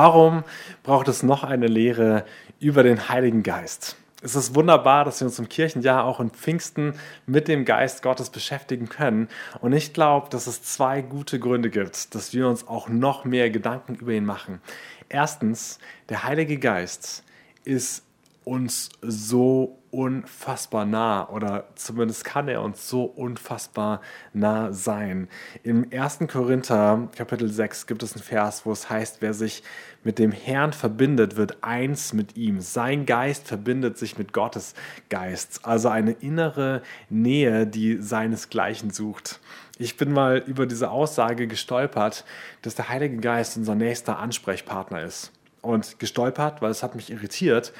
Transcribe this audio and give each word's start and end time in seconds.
Warum 0.00 0.44
braucht 0.84 1.08
es 1.08 1.24
noch 1.24 1.42
eine 1.42 1.66
Lehre 1.66 2.24
über 2.60 2.84
den 2.84 3.08
Heiligen 3.08 3.42
Geist? 3.42 3.96
Es 4.22 4.36
ist 4.36 4.54
wunderbar, 4.54 5.04
dass 5.04 5.20
wir 5.20 5.26
uns 5.26 5.40
im 5.40 5.48
Kirchenjahr 5.48 6.04
auch 6.04 6.20
in 6.20 6.30
Pfingsten 6.30 6.94
mit 7.26 7.48
dem 7.48 7.64
Geist 7.64 8.02
Gottes 8.02 8.30
beschäftigen 8.30 8.88
können. 8.88 9.26
Und 9.60 9.72
ich 9.72 9.92
glaube, 9.92 10.28
dass 10.30 10.46
es 10.46 10.62
zwei 10.62 11.02
gute 11.02 11.40
Gründe 11.40 11.68
gibt, 11.68 12.14
dass 12.14 12.32
wir 12.32 12.46
uns 12.46 12.68
auch 12.68 12.88
noch 12.88 13.24
mehr 13.24 13.50
Gedanken 13.50 13.96
über 13.96 14.12
ihn 14.12 14.24
machen. 14.24 14.60
Erstens, 15.08 15.80
der 16.08 16.22
Heilige 16.22 16.60
Geist 16.60 17.24
ist 17.64 18.04
uns 18.48 18.88
so 19.02 19.78
unfassbar 19.90 20.84
nah 20.84 21.28
oder 21.28 21.68
zumindest 21.74 22.24
kann 22.24 22.48
er 22.48 22.62
uns 22.62 22.88
so 22.88 23.04
unfassbar 23.04 24.00
nah 24.32 24.72
sein. 24.72 25.28
Im 25.62 25.86
1. 25.92 26.20
Korinther 26.30 27.08
Kapitel 27.14 27.48
6 27.48 27.86
gibt 27.86 28.02
es 28.02 28.14
einen 28.14 28.22
Vers, 28.22 28.64
wo 28.64 28.72
es 28.72 28.88
heißt, 28.88 29.18
wer 29.20 29.34
sich 29.34 29.62
mit 30.04 30.18
dem 30.18 30.32
Herrn 30.32 30.72
verbindet, 30.72 31.36
wird 31.36 31.62
eins 31.62 32.12
mit 32.14 32.36
ihm. 32.36 32.60
Sein 32.60 33.04
Geist 33.04 33.46
verbindet 33.46 33.98
sich 33.98 34.16
mit 34.16 34.32
Gottes 34.32 34.74
Geist. 35.10 35.60
Also 35.64 35.88
eine 35.88 36.12
innere 36.12 36.82
Nähe, 37.10 37.66
die 37.66 37.98
seinesgleichen 38.00 38.90
sucht. 38.90 39.40
Ich 39.78 39.96
bin 39.96 40.12
mal 40.12 40.38
über 40.38 40.66
diese 40.66 40.90
Aussage 40.90 41.46
gestolpert, 41.46 42.24
dass 42.62 42.74
der 42.74 42.88
Heilige 42.88 43.18
Geist 43.18 43.56
unser 43.56 43.74
nächster 43.74 44.18
Ansprechpartner 44.18 45.02
ist. 45.02 45.32
Und 45.60 45.98
gestolpert, 45.98 46.62
weil 46.62 46.70
es 46.70 46.82
hat 46.82 46.94
mich 46.94 47.10
irritiert, 47.10 47.72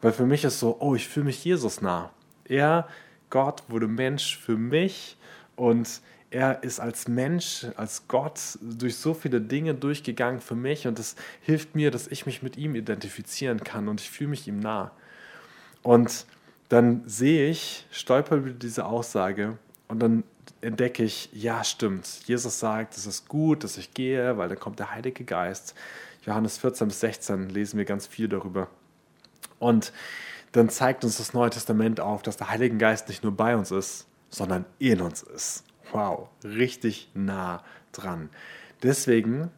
weil 0.00 0.12
für 0.12 0.26
mich 0.26 0.44
ist 0.44 0.60
so, 0.60 0.76
oh, 0.80 0.94
ich 0.94 1.08
fühle 1.08 1.26
mich 1.26 1.44
Jesus 1.44 1.80
nah. 1.80 2.10
Er, 2.44 2.88
Gott, 3.30 3.62
wurde 3.68 3.88
Mensch 3.88 4.38
für 4.38 4.56
mich 4.56 5.16
und 5.56 6.00
er 6.30 6.62
ist 6.62 6.80
als 6.80 7.08
Mensch, 7.08 7.66
als 7.76 8.08
Gott 8.08 8.40
durch 8.60 8.96
so 8.96 9.14
viele 9.14 9.40
Dinge 9.40 9.74
durchgegangen 9.74 10.40
für 10.40 10.54
mich 10.54 10.86
und 10.86 10.98
das 10.98 11.16
hilft 11.40 11.74
mir, 11.74 11.90
dass 11.90 12.08
ich 12.08 12.26
mich 12.26 12.42
mit 12.42 12.56
ihm 12.56 12.74
identifizieren 12.74 13.62
kann 13.64 13.88
und 13.88 14.00
ich 14.00 14.10
fühle 14.10 14.30
mich 14.30 14.46
ihm 14.46 14.60
nah. 14.60 14.90
Und 15.82 16.26
dann 16.68 17.02
sehe 17.06 17.48
ich, 17.48 17.86
stolper 17.90 18.36
über 18.36 18.50
diese 18.50 18.86
Aussage 18.86 19.56
und 19.88 20.00
dann 20.00 20.24
entdecke 20.60 21.04
ich, 21.04 21.30
ja, 21.32 21.62
stimmt. 21.62 22.06
Jesus 22.26 22.58
sagt, 22.58 22.96
es 22.96 23.06
ist 23.06 23.28
gut, 23.28 23.62
dass 23.62 23.76
ich 23.76 23.94
gehe, 23.94 24.36
weil 24.36 24.48
dann 24.48 24.58
kommt 24.58 24.78
der 24.78 24.92
Heilige 24.92 25.24
Geist. 25.24 25.74
Johannes 26.24 26.58
14 26.58 26.88
bis 26.88 27.00
16 27.00 27.50
lesen 27.50 27.78
wir 27.78 27.84
ganz 27.84 28.06
viel 28.06 28.28
darüber. 28.28 28.68
Und 29.58 29.92
dann 30.52 30.68
zeigt 30.68 31.04
uns 31.04 31.18
das 31.18 31.34
Neue 31.34 31.50
Testament 31.50 32.00
auf, 32.00 32.22
dass 32.22 32.36
der 32.36 32.50
Heilige 32.50 32.76
Geist 32.76 33.08
nicht 33.08 33.22
nur 33.22 33.36
bei 33.36 33.56
uns 33.56 33.70
ist, 33.70 34.06
sondern 34.30 34.64
in 34.78 35.00
uns 35.00 35.22
ist. 35.22 35.64
Wow, 35.92 36.28
richtig 36.44 37.10
nah 37.14 37.62
dran. 37.92 38.28
Deswegen 38.82 39.50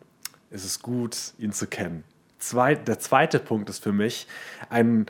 ist 0.50 0.64
es 0.64 0.80
gut, 0.80 1.34
ihn 1.38 1.52
zu 1.52 1.66
kennen. 1.66 2.04
Zwei, 2.38 2.74
der 2.74 2.98
zweite 2.98 3.38
Punkt 3.38 3.68
ist 3.68 3.82
für 3.82 3.92
mich 3.92 4.26
ein 4.70 5.06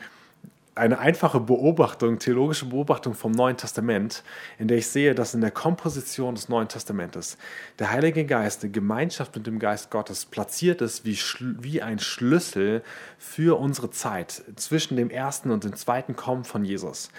eine 0.79 0.99
einfache 0.99 1.41
Beobachtung, 1.41 2.19
theologische 2.19 2.67
Beobachtung 2.67 3.15
vom 3.15 3.33
Neuen 3.33 3.57
Testament, 3.57 4.23
in 4.59 4.69
der 4.69 4.79
ich 4.79 4.87
sehe, 4.87 5.15
dass 5.15 5.35
in 5.35 5.41
der 5.41 5.51
Komposition 5.51 6.35
des 6.35 6.49
Neuen 6.49 6.69
Testamentes 6.69 7.37
der 7.79 7.91
Heilige 7.91 8.25
Geist 8.25 8.65
in 8.65 8.73
Gemeinschaft 8.73 9.35
mit 9.37 9.47
dem 9.47 9.59
Geist 9.59 9.91
Gottes 9.91 10.25
platziert 10.25 10.81
ist 10.81 11.05
wie, 11.05 11.19
wie 11.61 11.83
ein 11.83 11.99
Schlüssel 11.99 12.83
für 13.19 13.59
unsere 13.59 13.91
Zeit 13.91 14.43
zwischen 14.57 14.97
dem 14.97 15.11
ersten 15.11 15.51
und 15.51 15.65
dem 15.65 15.75
zweiten 15.77 16.17
Kommen 16.17 16.45
von 16.45 16.65
Jesus. 16.65 17.11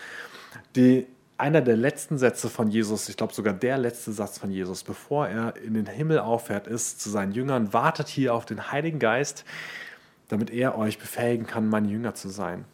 Die, 0.75 1.05
einer 1.37 1.61
der 1.61 1.77
letzten 1.77 2.17
Sätze 2.17 2.49
von 2.49 2.69
Jesus, 2.69 3.07
ich 3.09 3.17
glaube 3.17 3.33
sogar 3.33 3.53
der 3.53 3.77
letzte 3.77 4.11
Satz 4.11 4.37
von 4.37 4.51
Jesus, 4.51 4.83
bevor 4.83 5.27
er 5.27 5.55
in 5.57 5.73
den 5.73 5.85
Himmel 5.85 6.19
auffährt, 6.19 6.67
ist 6.67 7.01
zu 7.01 7.09
seinen 7.09 7.31
Jüngern, 7.31 7.71
wartet 7.73 8.07
hier 8.07 8.33
auf 8.33 8.45
den 8.45 8.71
Heiligen 8.71 8.99
Geist, 8.99 9.45
damit 10.27 10.49
er 10.49 10.77
euch 10.77 10.99
befähigen 10.99 11.45
kann, 11.45 11.69
meine 11.69 11.87
Jünger 11.87 12.13
zu 12.13 12.29
sein. 12.29 12.65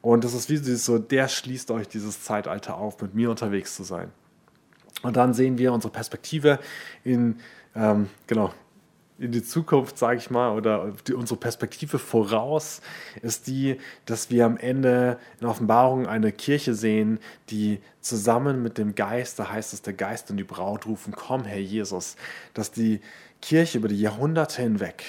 Und 0.00 0.24
das 0.24 0.34
ist 0.34 0.48
wie 0.48 0.56
so, 0.56 0.98
der 0.98 1.28
schließt 1.28 1.70
euch 1.70 1.88
dieses 1.88 2.22
Zeitalter 2.22 2.76
auf, 2.76 3.00
mit 3.00 3.14
mir 3.14 3.30
unterwegs 3.30 3.74
zu 3.74 3.82
sein. 3.82 4.10
Und 5.02 5.16
dann 5.16 5.34
sehen 5.34 5.58
wir 5.58 5.72
unsere 5.72 5.92
Perspektive 5.92 6.58
in, 7.04 7.40
ähm, 7.74 8.08
genau, 8.26 8.52
in 9.18 9.32
die 9.32 9.42
Zukunft, 9.42 9.98
sage 9.98 10.18
ich 10.18 10.30
mal, 10.30 10.56
oder 10.56 10.92
die, 11.06 11.14
unsere 11.14 11.38
Perspektive 11.38 11.98
voraus 11.98 12.80
ist 13.20 13.48
die, 13.48 13.78
dass 14.06 14.30
wir 14.30 14.46
am 14.46 14.56
Ende 14.56 15.18
in 15.40 15.46
Offenbarung 15.46 16.06
eine 16.06 16.30
Kirche 16.30 16.74
sehen, 16.74 17.18
die 17.50 17.80
zusammen 18.00 18.62
mit 18.62 18.78
dem 18.78 18.94
Geist, 18.94 19.38
da 19.38 19.50
heißt 19.50 19.72
es, 19.72 19.82
der 19.82 19.94
Geist 19.94 20.30
und 20.30 20.36
die 20.36 20.44
Braut 20.44 20.86
rufen, 20.86 21.12
komm, 21.16 21.44
Herr 21.44 21.58
Jesus, 21.58 22.14
dass 22.54 22.70
die 22.70 23.00
Kirche 23.42 23.78
über 23.78 23.88
die 23.88 24.00
Jahrhunderte 24.00 24.62
hinweg 24.62 25.04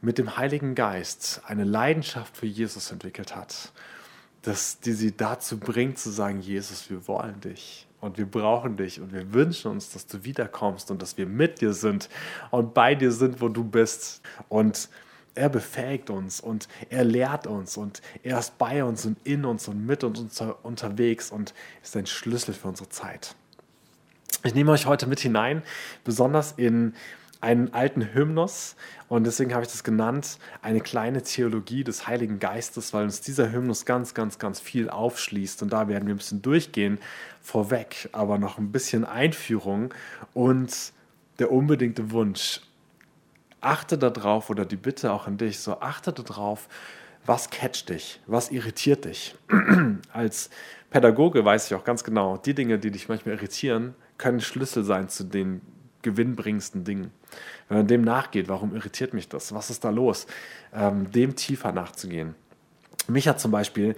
mit 0.00 0.16
dem 0.16 0.36
Heiligen 0.38 0.74
Geist 0.74 1.42
eine 1.46 1.64
Leidenschaft 1.64 2.36
für 2.36 2.46
Jesus 2.46 2.90
entwickelt 2.90 3.36
hat 3.36 3.72
dass 4.44 4.78
die 4.80 4.92
sie 4.92 5.16
dazu 5.16 5.58
bringt 5.58 5.98
zu 5.98 6.10
sagen, 6.10 6.40
Jesus, 6.40 6.90
wir 6.90 7.06
wollen 7.08 7.40
dich 7.40 7.86
und 8.00 8.18
wir 8.18 8.26
brauchen 8.26 8.76
dich 8.76 9.00
und 9.00 9.12
wir 9.12 9.32
wünschen 9.32 9.70
uns, 9.70 9.90
dass 9.90 10.06
du 10.06 10.24
wiederkommst 10.24 10.90
und 10.90 11.00
dass 11.00 11.16
wir 11.16 11.26
mit 11.26 11.60
dir 11.62 11.72
sind 11.72 12.10
und 12.50 12.74
bei 12.74 12.94
dir 12.94 13.10
sind, 13.10 13.40
wo 13.40 13.48
du 13.48 13.64
bist. 13.64 14.20
Und 14.50 14.90
er 15.34 15.48
befähigt 15.48 16.10
uns 16.10 16.40
und 16.40 16.68
er 16.90 17.04
lehrt 17.04 17.46
uns 17.46 17.76
und 17.76 18.02
er 18.22 18.38
ist 18.38 18.58
bei 18.58 18.84
uns 18.84 19.06
und 19.06 19.16
in 19.24 19.44
uns 19.44 19.66
und 19.66 19.84
mit 19.84 20.04
uns 20.04 20.20
unter, 20.20 20.64
unterwegs 20.64 21.30
und 21.30 21.54
ist 21.82 21.96
ein 21.96 22.06
Schlüssel 22.06 22.54
für 22.54 22.68
unsere 22.68 22.88
Zeit. 22.90 23.34
Ich 24.44 24.54
nehme 24.54 24.72
euch 24.72 24.84
heute 24.84 25.06
mit 25.06 25.20
hinein, 25.20 25.62
besonders 26.04 26.52
in 26.52 26.94
einen 27.44 27.74
alten 27.74 28.14
Hymnus. 28.14 28.74
Und 29.08 29.24
deswegen 29.24 29.52
habe 29.52 29.64
ich 29.64 29.70
das 29.70 29.84
genannt, 29.84 30.38
eine 30.62 30.80
kleine 30.80 31.22
Theologie 31.22 31.84
des 31.84 32.06
Heiligen 32.06 32.38
Geistes, 32.38 32.94
weil 32.94 33.04
uns 33.04 33.20
dieser 33.20 33.52
Hymnus 33.52 33.84
ganz, 33.84 34.14
ganz, 34.14 34.38
ganz 34.38 34.60
viel 34.60 34.88
aufschließt. 34.88 35.62
Und 35.62 35.72
da 35.72 35.86
werden 35.86 36.06
wir 36.06 36.14
ein 36.14 36.18
bisschen 36.18 36.40
durchgehen, 36.40 36.98
vorweg, 37.42 38.08
aber 38.12 38.38
noch 38.38 38.56
ein 38.56 38.72
bisschen 38.72 39.04
Einführung 39.04 39.92
und 40.32 40.92
der 41.38 41.52
unbedingte 41.52 42.10
Wunsch, 42.12 42.62
achte 43.60 43.98
darauf 43.98 44.48
oder 44.48 44.64
die 44.64 44.76
Bitte 44.76 45.12
auch 45.12 45.26
an 45.26 45.36
dich, 45.36 45.58
so 45.58 45.80
achte 45.80 46.12
darauf, 46.12 46.68
was 47.26 47.50
catcht 47.50 47.90
dich, 47.90 48.20
was 48.26 48.50
irritiert 48.50 49.04
dich. 49.04 49.34
Als 50.12 50.48
Pädagoge 50.90 51.44
weiß 51.44 51.66
ich 51.66 51.74
auch 51.74 51.84
ganz 51.84 52.04
genau, 52.04 52.38
die 52.38 52.54
Dinge, 52.54 52.78
die 52.78 52.90
dich 52.90 53.08
manchmal 53.08 53.34
irritieren, 53.34 53.94
können 54.16 54.40
Schlüssel 54.40 54.84
sein 54.84 55.08
zu 55.08 55.24
den 55.24 55.60
gewinnbringendsten 56.04 56.84
Dingen. 56.84 57.10
Wenn 57.68 57.78
man 57.78 57.86
dem 57.88 58.02
nachgeht, 58.02 58.48
warum 58.48 58.76
irritiert 58.76 59.12
mich 59.12 59.28
das? 59.28 59.52
Was 59.52 59.70
ist 59.70 59.84
da 59.84 59.90
los? 59.90 60.28
Ähm, 60.72 61.10
dem 61.10 61.34
tiefer 61.34 61.72
nachzugehen. 61.72 62.36
Mich 63.08 63.26
hat 63.26 63.40
zum 63.40 63.50
Beispiel 63.50 63.96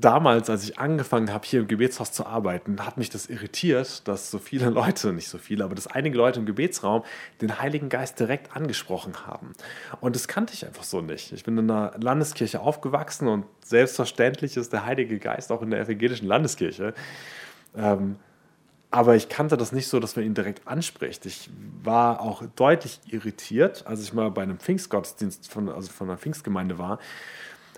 damals, 0.00 0.48
als 0.48 0.64
ich 0.64 0.78
angefangen 0.78 1.32
habe, 1.32 1.46
hier 1.46 1.60
im 1.60 1.68
Gebetshaus 1.68 2.12
zu 2.12 2.26
arbeiten, 2.26 2.84
hat 2.84 2.96
mich 2.96 3.10
das 3.10 3.26
irritiert, 3.26 4.06
dass 4.08 4.30
so 4.30 4.38
viele 4.38 4.70
Leute, 4.70 5.12
nicht 5.12 5.28
so 5.28 5.38
viele, 5.38 5.64
aber 5.64 5.74
dass 5.74 5.86
einige 5.86 6.16
Leute 6.16 6.40
im 6.40 6.46
Gebetsraum 6.46 7.04
den 7.40 7.60
Heiligen 7.60 7.88
Geist 7.88 8.18
direkt 8.18 8.56
angesprochen 8.56 9.26
haben. 9.26 9.52
Und 10.00 10.16
das 10.16 10.28
kannte 10.28 10.54
ich 10.54 10.66
einfach 10.66 10.84
so 10.84 11.00
nicht. 11.00 11.32
Ich 11.32 11.44
bin 11.44 11.58
in 11.58 11.70
einer 11.70 11.92
Landeskirche 11.98 12.60
aufgewachsen 12.60 13.28
und 13.28 13.44
selbstverständlich 13.64 14.56
ist 14.56 14.72
der 14.72 14.84
Heilige 14.84 15.18
Geist 15.18 15.52
auch 15.52 15.62
in 15.62 15.70
der 15.70 15.80
evangelischen 15.80 16.26
Landeskirche. 16.26 16.94
Ähm, 17.76 18.16
aber 18.92 19.16
ich 19.16 19.30
kannte 19.30 19.56
das 19.56 19.72
nicht 19.72 19.88
so, 19.88 19.98
dass 20.00 20.16
man 20.16 20.24
ihn 20.26 20.34
direkt 20.34 20.68
anspricht. 20.68 21.24
Ich 21.24 21.48
war 21.82 22.20
auch 22.20 22.42
deutlich 22.54 23.00
irritiert, 23.06 23.86
als 23.86 24.02
ich 24.02 24.12
mal 24.12 24.30
bei 24.30 24.42
einem 24.42 24.58
Pfingstgottesdienst 24.58 25.50
von, 25.50 25.70
also 25.70 25.90
von 25.90 26.10
einer 26.10 26.18
Pfingstgemeinde 26.18 26.78
war, 26.78 26.98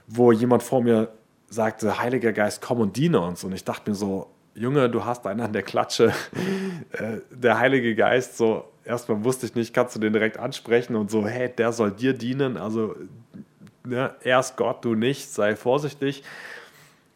wo 0.08 0.32
jemand 0.32 0.64
vor 0.64 0.82
mir 0.82 1.12
sagte, 1.48 2.00
Heiliger 2.00 2.32
Geist, 2.32 2.60
komm 2.60 2.80
und 2.80 2.96
diene 2.96 3.20
uns. 3.20 3.44
Und 3.44 3.52
ich 3.52 3.62
dachte 3.62 3.90
mir 3.90 3.94
so, 3.94 4.28
Junge, 4.56 4.90
du 4.90 5.04
hast 5.04 5.24
einen 5.26 5.40
an 5.40 5.52
der 5.52 5.62
Klatsche. 5.62 6.12
Äh, 6.92 7.22
der 7.30 7.58
Heilige 7.58 7.96
Geist, 7.96 8.36
so, 8.36 8.70
erstmal 8.84 9.24
wusste 9.24 9.46
ich 9.46 9.56
nicht, 9.56 9.74
kannst 9.74 9.96
du 9.96 10.00
den 10.00 10.12
direkt 10.12 10.38
ansprechen 10.38 10.94
und 10.94 11.10
so, 11.10 11.26
hey, 11.26 11.48
der 11.48 11.72
soll 11.72 11.90
dir 11.90 12.12
dienen. 12.12 12.56
Also, 12.56 12.94
ne, 13.84 14.14
er 14.22 14.38
ist 14.38 14.56
Gott, 14.56 14.84
du 14.84 14.94
nicht, 14.94 15.32
sei 15.32 15.56
vorsichtig. 15.56 16.22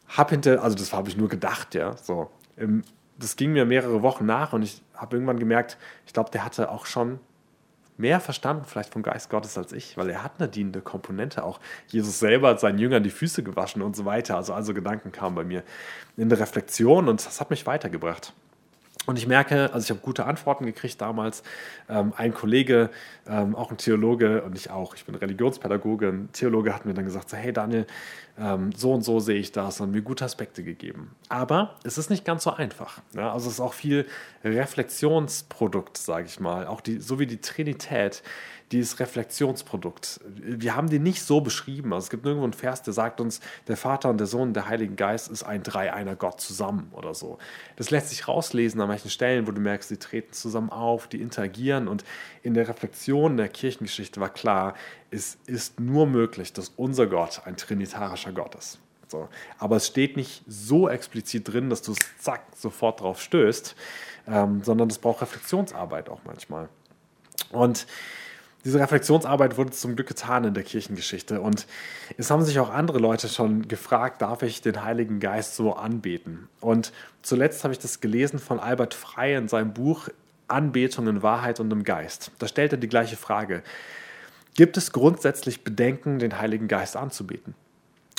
Hab 0.08 0.30
hinter, 0.30 0.64
also 0.64 0.76
das 0.76 0.92
habe 0.92 1.08
ich 1.08 1.16
nur 1.16 1.28
gedacht, 1.28 1.76
ja, 1.76 1.96
so. 1.96 2.30
Im 2.56 2.82
das 3.18 3.36
ging 3.36 3.52
mir 3.52 3.64
mehrere 3.64 4.02
Wochen 4.02 4.26
nach 4.26 4.52
und 4.52 4.62
ich 4.62 4.82
habe 4.94 5.16
irgendwann 5.16 5.38
gemerkt, 5.38 5.76
ich 6.06 6.12
glaube, 6.12 6.30
der 6.30 6.44
hatte 6.44 6.70
auch 6.70 6.86
schon 6.86 7.18
mehr 7.96 8.20
verstanden, 8.20 8.64
vielleicht 8.64 8.92
vom 8.92 9.02
Geist 9.02 9.28
Gottes 9.28 9.58
als 9.58 9.72
ich, 9.72 9.96
weil 9.96 10.08
er 10.08 10.22
hat 10.22 10.32
eine 10.38 10.48
dienende 10.48 10.80
Komponente 10.80 11.42
auch. 11.42 11.58
Jesus 11.88 12.20
selber 12.20 12.50
hat 12.50 12.60
seinen 12.60 12.78
Jüngern 12.78 13.02
die 13.02 13.10
Füße 13.10 13.42
gewaschen 13.42 13.82
und 13.82 13.96
so 13.96 14.04
weiter. 14.04 14.36
Also, 14.36 14.54
also 14.54 14.72
Gedanken 14.72 15.10
kamen 15.10 15.34
bei 15.34 15.44
mir 15.44 15.64
in 16.16 16.28
der 16.28 16.38
Reflexion 16.38 17.08
und 17.08 17.26
das 17.26 17.40
hat 17.40 17.50
mich 17.50 17.66
weitergebracht. 17.66 18.32
Und 19.08 19.16
ich 19.16 19.26
merke, 19.26 19.72
also 19.72 19.86
ich 19.86 19.90
habe 19.90 20.00
gute 20.00 20.26
Antworten 20.26 20.66
gekriegt 20.66 21.00
damals. 21.00 21.42
Ähm, 21.88 22.12
ein 22.18 22.34
Kollege, 22.34 22.90
ähm, 23.26 23.56
auch 23.56 23.70
ein 23.70 23.78
Theologe 23.78 24.42
und 24.42 24.54
ich 24.54 24.68
auch, 24.68 24.94
ich 24.94 25.06
bin 25.06 25.14
Religionspädagoge, 25.14 26.08
ein 26.08 26.28
Theologe 26.34 26.74
hat 26.74 26.84
mir 26.84 26.92
dann 26.92 27.06
gesagt, 27.06 27.30
so, 27.30 27.38
hey 27.38 27.50
Daniel, 27.50 27.86
ähm, 28.38 28.70
so 28.76 28.92
und 28.92 29.00
so 29.00 29.18
sehe 29.18 29.38
ich 29.38 29.50
das 29.50 29.80
und 29.80 29.92
mir 29.92 30.02
gute 30.02 30.26
Aspekte 30.26 30.62
gegeben. 30.62 31.16
Aber 31.30 31.76
es 31.84 31.96
ist 31.96 32.10
nicht 32.10 32.26
ganz 32.26 32.44
so 32.44 32.52
einfach. 32.52 33.00
Ja? 33.14 33.32
Also 33.32 33.46
es 33.46 33.54
ist 33.54 33.60
auch 33.60 33.72
viel 33.72 34.04
Reflexionsprodukt, 34.44 35.96
sage 35.96 36.26
ich 36.26 36.38
mal. 36.38 36.66
Auch 36.66 36.82
die, 36.82 37.00
so 37.00 37.18
wie 37.18 37.26
die 37.26 37.40
Trinität, 37.40 38.22
dieses 38.72 39.00
Reflexionsprodukt. 39.00 40.20
Wir 40.34 40.76
haben 40.76 40.90
die 40.90 40.98
nicht 40.98 41.22
so 41.22 41.40
beschrieben. 41.40 41.92
Also 41.92 42.06
es 42.06 42.10
gibt 42.10 42.24
nirgendwo 42.24 42.44
einen 42.44 42.52
Vers, 42.52 42.82
der 42.82 42.92
sagt 42.92 43.20
uns, 43.20 43.40
der 43.66 43.76
Vater 43.76 44.10
und 44.10 44.18
der 44.18 44.26
Sohn 44.26 44.48
und 44.48 44.54
der 44.54 44.68
Heilige 44.68 44.94
Geist 44.94 45.30
ist 45.30 45.42
ein 45.42 45.62
Dreieiner 45.62 46.16
Gott 46.16 46.40
zusammen 46.40 46.90
oder 46.92 47.14
so. 47.14 47.38
Das 47.76 47.90
lässt 47.90 48.10
sich 48.10 48.28
rauslesen 48.28 48.80
an 48.80 48.88
manchen 48.88 49.10
Stellen, 49.10 49.46
wo 49.46 49.52
du 49.52 49.60
merkst, 49.60 49.90
die 49.90 49.96
treten 49.96 50.32
zusammen 50.32 50.70
auf, 50.70 51.08
die 51.08 51.20
interagieren. 51.20 51.88
Und 51.88 52.04
in 52.42 52.54
der 52.54 52.68
Reflexion 52.68 53.36
der 53.36 53.48
Kirchengeschichte 53.48 54.20
war 54.20 54.30
klar, 54.30 54.74
es 55.10 55.38
ist 55.46 55.80
nur 55.80 56.06
möglich, 56.06 56.52
dass 56.52 56.72
unser 56.76 57.06
Gott 57.06 57.42
ein 57.46 57.56
trinitarischer 57.56 58.32
Gott 58.32 58.54
ist. 58.54 58.80
So. 59.06 59.28
Aber 59.58 59.76
es 59.76 59.86
steht 59.86 60.16
nicht 60.16 60.42
so 60.46 60.88
explizit 60.88 61.48
drin, 61.48 61.70
dass 61.70 61.80
du 61.80 61.92
es 61.92 61.98
zack 62.18 62.42
sofort 62.54 63.00
drauf 63.00 63.22
stößt, 63.22 63.74
ähm, 64.26 64.62
sondern 64.62 64.90
es 64.90 64.98
braucht 64.98 65.22
Reflexionsarbeit 65.22 66.10
auch 66.10 66.20
manchmal. 66.24 66.68
Und 67.50 67.86
diese 68.68 68.80
Reflexionsarbeit 68.80 69.56
wurde 69.56 69.70
zum 69.70 69.96
Glück 69.96 70.08
getan 70.08 70.44
in 70.44 70.52
der 70.52 70.62
Kirchengeschichte. 70.62 71.40
Und 71.40 71.66
es 72.18 72.30
haben 72.30 72.44
sich 72.44 72.58
auch 72.58 72.68
andere 72.68 72.98
Leute 72.98 73.26
schon 73.26 73.66
gefragt, 73.66 74.20
darf 74.20 74.42
ich 74.42 74.60
den 74.60 74.84
Heiligen 74.84 75.20
Geist 75.20 75.56
so 75.56 75.72
anbeten? 75.72 76.48
Und 76.60 76.92
zuletzt 77.22 77.64
habe 77.64 77.72
ich 77.72 77.78
das 77.78 78.02
gelesen 78.02 78.38
von 78.38 78.60
Albert 78.60 78.92
Frey 78.92 79.36
in 79.36 79.48
seinem 79.48 79.72
Buch 79.72 80.10
Anbetung 80.48 81.08
in 81.08 81.22
Wahrheit 81.22 81.60
und 81.60 81.72
im 81.72 81.82
Geist. 81.82 82.30
Da 82.40 82.46
stellt 82.46 82.72
er 82.72 82.76
die 82.76 82.90
gleiche 82.90 83.16
Frage. 83.16 83.62
Gibt 84.54 84.76
es 84.76 84.92
grundsätzlich 84.92 85.64
Bedenken, 85.64 86.18
den 86.18 86.38
Heiligen 86.38 86.68
Geist 86.68 86.94
anzubeten? 86.94 87.54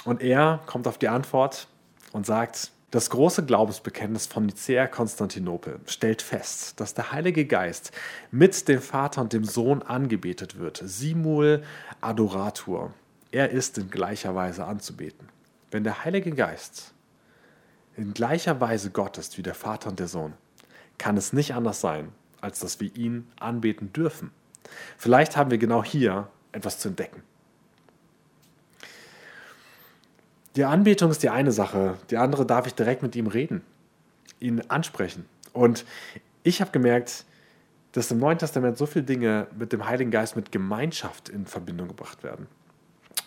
Und 0.04 0.24
er 0.24 0.62
kommt 0.66 0.88
auf 0.88 0.98
die 0.98 1.10
Antwort 1.10 1.68
und 2.12 2.26
sagt, 2.26 2.72
das 2.92 3.12
große 3.12 3.46
Glaubensbekenntnis 3.46 4.26
von 4.26 4.48
Nicäa 4.48 4.88
Konstantinopel 4.88 5.80
stellt 5.86 6.22
fest, 6.22 6.80
dass 6.80 6.96
der 6.96 7.12
Heilige 7.12 7.46
Geist 7.46 7.92
mit 8.32 8.68
dem 8.68 8.82
Vater 8.82 9.22
und 9.22 9.34
dem 9.34 9.44
Sohn 9.44 9.84
angebetet 9.84 10.58
wird. 10.58 10.82
Simul 10.84 11.64
adoratur. 12.02 12.94
Er 13.32 13.52
ist 13.52 13.78
in 13.78 13.92
gleicher 13.92 14.34
Weise 14.34 14.66
anzubeten. 14.66 15.30
Wenn 15.70 15.84
der 15.84 16.04
Heilige 16.04 16.32
Geist 16.32 16.94
in 17.96 18.14
gleicher 18.14 18.60
Weise 18.60 18.90
Gott 18.90 19.18
ist 19.18 19.38
wie 19.38 19.44
der 19.44 19.54
Vater 19.54 19.90
und 19.90 20.00
der 20.00 20.08
Sohn, 20.08 20.34
kann 20.98 21.16
es 21.16 21.32
nicht 21.32 21.54
anders 21.54 21.82
sein, 21.82 22.12
als 22.42 22.60
dass 22.60 22.80
wir 22.80 22.96
ihn 22.96 23.28
anbeten 23.40 23.94
dürfen. 23.94 24.32
Vielleicht 24.98 25.38
haben 25.38 25.52
wir 25.52 25.58
genau 25.60 25.84
hier 25.84 26.28
etwas 26.52 26.80
zu 26.80 26.90
entdecken. 26.90 27.22
Die 30.56 30.66
Anbetung 30.66 31.12
ist 31.12 31.22
die 31.22 31.30
eine 31.30 31.52
Sache, 31.52 31.98
die 32.10 32.18
andere 32.18 32.46
darf 32.46 32.66
ich 32.66 32.74
direkt 32.74 33.04
mit 33.04 33.16
ihm 33.16 33.28
reden, 33.28 33.62
ihn 34.40 34.62
ansprechen. 34.68 35.26
Und 35.54 35.86
ich 36.44 36.62
habe 36.62 36.72
gemerkt, 36.72 37.26
dass 37.92 38.12
im 38.12 38.20
Neuen 38.20 38.38
Testament 38.38 38.78
so 38.78 38.86
viele 38.86 39.06
Dinge 39.06 39.48
mit 39.58 39.74
dem 39.74 39.88
Heiligen 39.88 40.12
Geist, 40.12 40.36
mit 40.36 40.52
Gemeinschaft 40.52 41.30
in 41.30 41.46
Verbindung 41.46 41.88
gebracht 41.88 42.24
werden. 42.24 42.48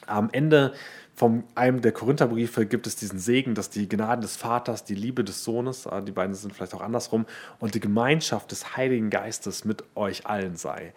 Am 0.07 0.31
Ende 0.33 0.73
von 1.15 1.45
einem 1.55 1.81
der 1.81 1.93
Korintherbriefe 1.93 2.67
gibt 2.67 2.87
es 2.87 2.97
diesen 2.97 3.19
Segen, 3.19 3.55
dass 3.55 3.71
die 3.71 3.89
Gnaden 3.89 4.23
des 4.23 4.37
Vaters, 4.37 4.85
die 4.85 4.95
Liebe 4.95 5.23
des 5.23 5.45
Sohnes, 5.45 5.87
ah, 5.87 6.01
die 6.01 6.13
beiden 6.13 6.35
sind 6.35 6.55
vielleicht 6.55 6.75
auch 6.75 6.81
andersrum, 6.81 7.27
und 7.61 7.75
die 7.75 7.81
Gemeinschaft 7.81 8.51
des 8.51 8.77
Heiligen 8.77 9.11
Geistes 9.11 9.65
mit 9.65 9.85
euch 9.95 10.27
allen 10.27 10.57
sei. 10.57 10.93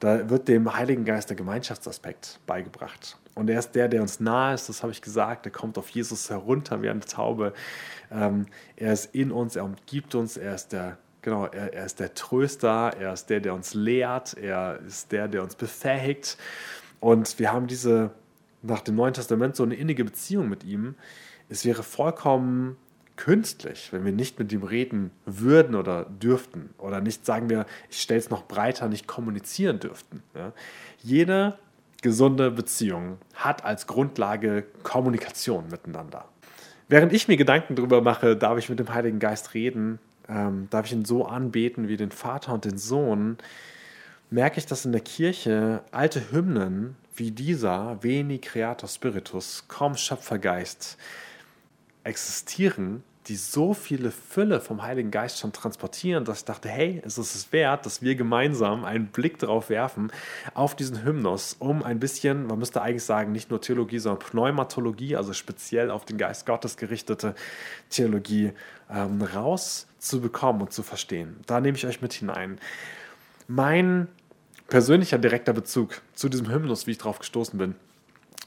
Da 0.00 0.30
wird 0.30 0.48
dem 0.48 0.74
Heiligen 0.74 1.04
Geist 1.04 1.28
der 1.28 1.36
Gemeinschaftsaspekt 1.36 2.38
beigebracht. 2.46 3.18
Und 3.38 3.48
er 3.48 3.60
ist 3.60 3.72
der, 3.76 3.86
der 3.86 4.02
uns 4.02 4.18
nahe 4.18 4.54
ist, 4.54 4.68
das 4.68 4.82
habe 4.82 4.90
ich 4.90 5.00
gesagt. 5.00 5.46
Er 5.46 5.52
kommt 5.52 5.78
auf 5.78 5.88
Jesus 5.90 6.28
herunter 6.28 6.82
wie 6.82 6.88
eine 6.88 6.98
Taube. 6.98 7.52
Ähm, 8.10 8.46
er 8.74 8.92
ist 8.92 9.14
in 9.14 9.30
uns, 9.30 9.54
er 9.54 9.64
umgibt 9.64 10.16
uns, 10.16 10.36
er 10.36 10.56
ist 10.56 10.72
der 10.72 10.98
Genau, 11.22 11.46
er, 11.46 11.74
er, 11.74 11.84
ist 11.84 12.00
der 12.00 12.14
Tröster, 12.14 12.94
er 12.98 13.12
ist 13.12 13.26
der, 13.26 13.40
der 13.40 13.52
uns 13.52 13.74
lehrt, 13.74 14.36
er 14.38 14.80
ist 14.86 15.12
der, 15.12 15.28
der 15.28 15.42
uns 15.42 15.56
befähigt. 15.56 16.38
Und 17.00 17.38
wir 17.38 17.52
haben 17.52 17.66
diese, 17.66 18.10
nach 18.62 18.80
dem 18.80 18.94
Neuen 18.94 19.14
Testament, 19.14 19.54
so 19.56 19.62
eine 19.62 19.74
innige 19.74 20.04
Beziehung 20.04 20.48
mit 20.48 20.64
ihm. 20.64 20.94
Es 21.48 21.64
wäre 21.64 21.82
vollkommen 21.82 22.76
künstlich, 23.16 23.92
wenn 23.92 24.04
wir 24.04 24.12
nicht 24.12 24.38
mit 24.38 24.52
ihm 24.52 24.62
reden 24.62 25.10
würden 25.26 25.74
oder 25.74 26.04
dürften. 26.04 26.70
Oder 26.78 27.00
nicht, 27.00 27.26
sagen 27.26 27.50
wir, 27.50 27.66
ich 27.90 28.00
stelle 28.00 28.20
es 28.20 28.30
noch 28.30 28.46
breiter, 28.46 28.88
nicht 28.88 29.06
kommunizieren 29.06 29.80
dürften. 29.80 30.22
Ja? 30.34 30.52
Jede 31.02 31.58
gesunde 32.02 32.50
Beziehung 32.50 33.18
hat 33.34 33.64
als 33.64 33.86
Grundlage 33.86 34.64
Kommunikation 34.82 35.68
miteinander. 35.68 36.26
Während 36.88 37.12
ich 37.12 37.28
mir 37.28 37.36
Gedanken 37.36 37.74
darüber 37.76 38.00
mache, 38.00 38.36
darf 38.36 38.58
ich 38.58 38.68
mit 38.68 38.78
dem 38.78 38.92
Heiligen 38.92 39.18
Geist 39.18 39.54
reden, 39.54 39.98
ähm, 40.28 40.68
darf 40.70 40.86
ich 40.86 40.92
ihn 40.92 41.04
so 41.04 41.26
anbeten 41.26 41.88
wie 41.88 41.96
den 41.96 42.10
Vater 42.10 42.54
und 42.54 42.64
den 42.64 42.78
Sohn, 42.78 43.38
merke 44.30 44.58
ich, 44.58 44.66
dass 44.66 44.84
in 44.84 44.92
der 44.92 45.00
Kirche 45.00 45.82
alte 45.90 46.32
Hymnen 46.32 46.96
wie 47.14 47.30
dieser, 47.30 48.02
Veni 48.02 48.38
Creator 48.38 48.88
Spiritus, 48.88 49.64
komm 49.68 49.96
Schöpfergeist, 49.96 50.96
existieren, 52.04 53.02
die 53.28 53.36
so 53.36 53.74
viele 53.74 54.10
Fülle 54.10 54.60
vom 54.60 54.82
Heiligen 54.82 55.10
Geist 55.10 55.38
schon 55.38 55.52
transportieren, 55.52 56.24
dass 56.24 56.38
ich 56.38 56.44
dachte, 56.44 56.68
hey, 56.68 57.02
es 57.04 57.18
ist 57.18 57.34
es 57.34 57.52
wert, 57.52 57.84
dass 57.84 58.00
wir 58.00 58.14
gemeinsam 58.14 58.84
einen 58.84 59.08
Blick 59.08 59.38
darauf 59.38 59.68
werfen, 59.68 60.10
auf 60.54 60.74
diesen 60.74 61.04
Hymnus, 61.04 61.56
um 61.58 61.82
ein 61.82 62.00
bisschen, 62.00 62.46
man 62.46 62.58
müsste 62.58 62.80
eigentlich 62.80 63.04
sagen, 63.04 63.32
nicht 63.32 63.50
nur 63.50 63.60
Theologie, 63.60 63.98
sondern 63.98 64.26
Pneumatologie, 64.26 65.16
also 65.16 65.34
speziell 65.34 65.90
auf 65.90 66.06
den 66.06 66.16
Geist 66.16 66.46
Gottes 66.46 66.76
gerichtete 66.76 67.34
Theologie, 67.90 68.52
ähm, 68.90 69.20
rauszubekommen 69.20 70.62
und 70.62 70.72
zu 70.72 70.82
verstehen. 70.82 71.36
Da 71.46 71.60
nehme 71.60 71.76
ich 71.76 71.86
euch 71.86 72.00
mit 72.00 72.14
hinein. 72.14 72.58
Mein 73.46 74.08
persönlicher 74.68 75.18
direkter 75.18 75.52
Bezug 75.52 76.00
zu 76.14 76.28
diesem 76.28 76.50
Hymnus, 76.50 76.86
wie 76.86 76.92
ich 76.92 76.98
darauf 76.98 77.18
gestoßen 77.18 77.58
bin, 77.58 77.74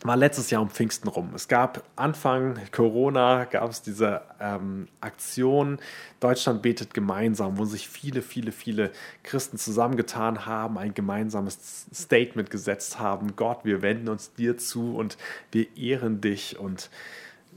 war 0.04 0.18
letztes 0.18 0.50
Jahr 0.50 0.62
um 0.62 0.70
Pfingsten 0.70 1.08
rum. 1.08 1.32
Es 1.36 1.48
gab 1.48 1.84
Anfang 1.96 2.60
Corona, 2.72 3.46
gab 3.46 3.70
es 3.70 3.82
diese 3.82 4.22
ähm, 4.40 4.88
Aktion 5.00 5.80
Deutschland 6.20 6.62
betet 6.62 6.94
gemeinsam, 6.94 7.58
wo 7.58 7.66
sich 7.66 7.88
viele, 7.88 8.22
viele, 8.22 8.52
viele 8.52 8.92
Christen 9.24 9.58
zusammengetan 9.58 10.46
haben, 10.46 10.78
ein 10.78 10.94
gemeinsames 10.94 11.88
Statement 11.94 12.50
gesetzt 12.50 13.00
haben. 13.00 13.36
Gott, 13.36 13.60
wir 13.64 13.82
wenden 13.82 14.10
uns 14.10 14.34
dir 14.34 14.58
zu 14.58 14.96
und 14.96 15.18
wir 15.52 15.76
ehren 15.78 16.22
dich 16.22 16.58
und 16.58 16.90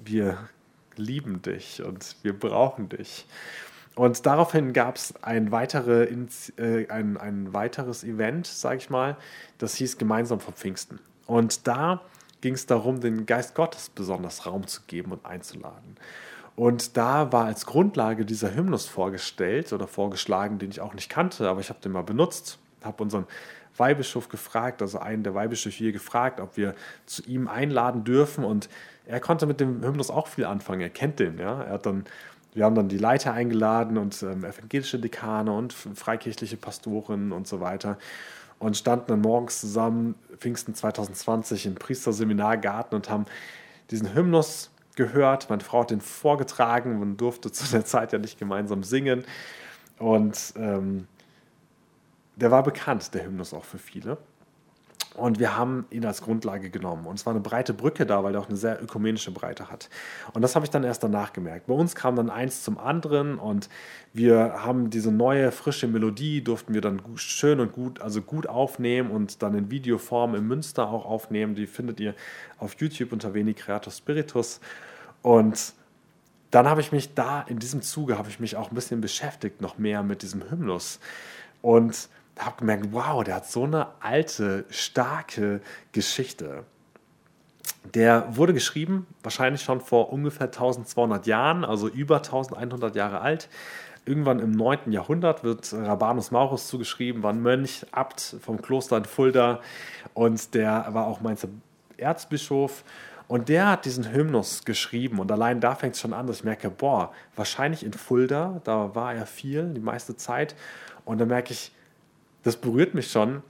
wir 0.04 0.38
lieben 0.96 1.42
dich 1.42 1.82
und 1.82 2.16
wir 2.22 2.38
brauchen 2.38 2.88
dich. 2.90 3.26
Und 3.94 4.26
daraufhin 4.26 4.72
gab 4.72 4.96
es 4.96 5.14
ein, 5.22 5.50
weitere, 5.52 6.08
äh, 6.56 6.88
ein, 6.88 7.16
ein 7.16 7.54
weiteres 7.54 8.02
Event, 8.02 8.46
sage 8.46 8.78
ich 8.78 8.90
mal, 8.90 9.16
das 9.58 9.76
hieß 9.76 9.98
Gemeinsam 9.98 10.40
vom 10.40 10.54
Pfingsten. 10.54 10.98
Und 11.26 11.66
da 11.66 12.00
ging 12.44 12.54
es 12.54 12.66
darum, 12.66 13.00
den 13.00 13.24
Geist 13.24 13.54
Gottes 13.54 13.88
besonders 13.88 14.44
Raum 14.44 14.66
zu 14.66 14.82
geben 14.86 15.12
und 15.12 15.24
einzuladen. 15.24 15.96
Und 16.56 16.98
da 16.98 17.32
war 17.32 17.46
als 17.46 17.64
Grundlage 17.64 18.26
dieser 18.26 18.54
Hymnus 18.54 18.86
vorgestellt 18.86 19.72
oder 19.72 19.88
vorgeschlagen, 19.88 20.58
den 20.58 20.70
ich 20.70 20.82
auch 20.82 20.92
nicht 20.92 21.08
kannte, 21.08 21.48
aber 21.48 21.60
ich 21.60 21.70
habe 21.70 21.80
den 21.80 21.92
mal 21.92 22.02
benutzt, 22.02 22.58
habe 22.82 23.02
unseren 23.02 23.26
Weihbischof 23.78 24.28
gefragt, 24.28 24.82
also 24.82 24.98
einen 24.98 25.22
der 25.22 25.34
Weihbischöfe 25.34 25.74
hier 25.74 25.92
gefragt, 25.92 26.38
ob 26.38 26.58
wir 26.58 26.74
zu 27.06 27.22
ihm 27.22 27.48
einladen 27.48 28.04
dürfen. 28.04 28.44
Und 28.44 28.68
er 29.06 29.20
konnte 29.20 29.46
mit 29.46 29.58
dem 29.58 29.82
Hymnus 29.82 30.10
auch 30.10 30.26
viel 30.26 30.44
anfangen. 30.44 30.82
Er 30.82 30.90
kennt 30.90 31.20
den, 31.20 31.38
ja. 31.38 31.62
Er 31.62 31.72
hat 31.72 31.86
dann, 31.86 32.04
wir 32.52 32.66
haben 32.66 32.74
dann 32.74 32.90
die 32.90 32.98
Leiter 32.98 33.32
eingeladen 33.32 33.96
und 33.96 34.22
ähm, 34.22 34.44
evangelische 34.44 34.98
Dekane 34.98 35.50
und 35.50 35.72
freikirchliche 35.72 36.58
Pastoren 36.58 37.32
und 37.32 37.48
so 37.48 37.60
weiter 37.60 37.96
und 38.64 38.78
standen 38.78 39.08
dann 39.08 39.20
morgens 39.20 39.60
zusammen, 39.60 40.14
Pfingsten 40.38 40.74
2020, 40.74 41.66
im 41.66 41.74
Priesterseminargarten 41.74 42.96
und 42.96 43.10
haben 43.10 43.26
diesen 43.90 44.14
Hymnus 44.14 44.70
gehört. 44.96 45.50
Meine 45.50 45.62
Frau 45.62 45.82
hat 45.82 45.90
den 45.90 46.00
vorgetragen, 46.00 46.98
man 46.98 47.18
durfte 47.18 47.52
zu 47.52 47.70
der 47.70 47.84
Zeit 47.84 48.14
ja 48.14 48.18
nicht 48.18 48.38
gemeinsam 48.38 48.82
singen. 48.82 49.26
Und 49.98 50.54
ähm, 50.56 51.06
der 52.36 52.50
war 52.50 52.62
bekannt, 52.62 53.12
der 53.12 53.26
Hymnus 53.26 53.52
auch 53.52 53.64
für 53.64 53.76
viele. 53.76 54.16
Und 55.16 55.38
wir 55.38 55.56
haben 55.56 55.86
ihn 55.90 56.04
als 56.04 56.22
Grundlage 56.22 56.70
genommen. 56.70 57.06
Und 57.06 57.18
es 57.18 57.26
war 57.26 57.32
eine 57.32 57.40
breite 57.40 57.72
Brücke 57.72 58.04
da, 58.04 58.24
weil 58.24 58.34
er 58.34 58.40
auch 58.40 58.48
eine 58.48 58.56
sehr 58.56 58.82
ökumenische 58.82 59.30
Breite 59.30 59.70
hat. 59.70 59.88
Und 60.32 60.42
das 60.42 60.56
habe 60.56 60.64
ich 60.64 60.70
dann 60.70 60.82
erst 60.82 61.04
danach 61.04 61.32
gemerkt. 61.32 61.68
Bei 61.68 61.74
uns 61.74 61.94
kam 61.94 62.16
dann 62.16 62.30
eins 62.30 62.64
zum 62.64 62.78
anderen 62.78 63.38
und 63.38 63.68
wir 64.12 64.64
haben 64.64 64.90
diese 64.90 65.12
neue, 65.12 65.52
frische 65.52 65.86
Melodie, 65.86 66.42
durften 66.42 66.74
wir 66.74 66.80
dann 66.80 67.00
schön 67.14 67.60
und 67.60 67.72
gut, 67.72 68.00
also 68.00 68.22
gut 68.22 68.48
aufnehmen 68.48 69.10
und 69.12 69.42
dann 69.42 69.54
in 69.54 69.70
Videoform 69.70 70.34
in 70.34 70.48
Münster 70.48 70.88
auch 70.88 71.06
aufnehmen. 71.06 71.54
Die 71.54 71.68
findet 71.68 72.00
ihr 72.00 72.14
auf 72.58 72.74
YouTube 72.80 73.12
unter 73.12 73.34
Veni 73.34 73.54
Creator 73.54 73.92
Spiritus. 73.92 74.60
Und 75.22 75.74
dann 76.50 76.68
habe 76.68 76.80
ich 76.80 76.90
mich 76.90 77.14
da, 77.14 77.42
in 77.42 77.60
diesem 77.60 77.82
Zuge, 77.82 78.18
habe 78.18 78.28
ich 78.28 78.40
mich 78.40 78.56
auch 78.56 78.70
ein 78.70 78.74
bisschen 78.74 79.00
beschäftigt, 79.00 79.60
noch 79.60 79.78
mehr 79.78 80.02
mit 80.02 80.22
diesem 80.22 80.50
Hymnus. 80.50 80.98
Und 81.62 82.08
habe 82.38 82.56
gemerkt, 82.58 82.88
wow, 82.92 83.22
der 83.22 83.36
hat 83.36 83.46
so 83.46 83.64
eine 83.64 83.88
alte, 84.00 84.64
starke 84.68 85.60
Geschichte. 85.92 86.64
Der 87.94 88.36
wurde 88.36 88.54
geschrieben, 88.54 89.06
wahrscheinlich 89.22 89.62
schon 89.62 89.80
vor 89.80 90.12
ungefähr 90.12 90.46
1200 90.46 91.26
Jahren, 91.26 91.64
also 91.64 91.88
über 91.88 92.16
1100 92.16 92.96
Jahre 92.96 93.20
alt. 93.20 93.48
Irgendwann 94.06 94.38
im 94.38 94.50
9. 94.50 94.92
Jahrhundert 94.92 95.44
wird 95.44 95.72
Rabanus 95.72 96.30
Maurus 96.30 96.68
zugeschrieben, 96.68 97.22
war 97.22 97.32
ein 97.32 97.40
Mönch, 97.40 97.86
Abt 97.92 98.36
vom 98.42 98.60
Kloster 98.60 98.96
in 98.98 99.04
Fulda 99.04 99.60
und 100.12 100.54
der 100.54 100.88
war 100.90 101.06
auch 101.06 101.20
Mainzer 101.20 101.48
Erzbischof. 101.96 102.84
Und 103.26 103.48
der 103.48 103.68
hat 103.68 103.86
diesen 103.86 104.12
Hymnus 104.12 104.64
geschrieben 104.66 105.18
und 105.18 105.32
allein 105.32 105.60
da 105.60 105.74
fängt 105.74 105.94
es 105.94 106.00
schon 106.00 106.12
an, 106.12 106.26
dass 106.26 106.38
ich 106.38 106.44
merke, 106.44 106.68
boah, 106.68 107.12
wahrscheinlich 107.36 107.82
in 107.82 107.94
Fulda, 107.94 108.60
da 108.64 108.94
war 108.94 109.14
er 109.14 109.24
viel, 109.24 109.72
die 109.72 109.80
meiste 109.80 110.16
Zeit. 110.16 110.54
Und 111.06 111.18
da 111.18 111.24
merke 111.24 111.52
ich, 111.52 111.72
das 112.44 112.56
berührt 112.56 112.94
mich 112.94 113.10
schon, 113.10 113.42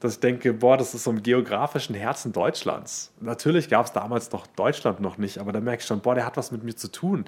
dass 0.00 0.14
ich 0.14 0.20
denke, 0.20 0.52
boah, 0.52 0.76
das 0.76 0.94
ist 0.94 1.04
so 1.04 1.10
im 1.10 1.22
geografischen 1.22 1.94
Herzen 1.94 2.32
Deutschlands. 2.32 3.12
Natürlich 3.20 3.68
gab 3.68 3.86
es 3.86 3.92
damals 3.92 4.32
noch 4.32 4.46
Deutschland 4.46 5.00
noch 5.00 5.18
nicht, 5.18 5.38
aber 5.38 5.52
da 5.52 5.60
merke 5.60 5.80
ich 5.80 5.86
schon, 5.86 6.00
boah, 6.00 6.14
der 6.14 6.26
hat 6.26 6.36
was 6.36 6.50
mit 6.50 6.64
mir 6.64 6.74
zu 6.74 6.90
tun. 6.90 7.26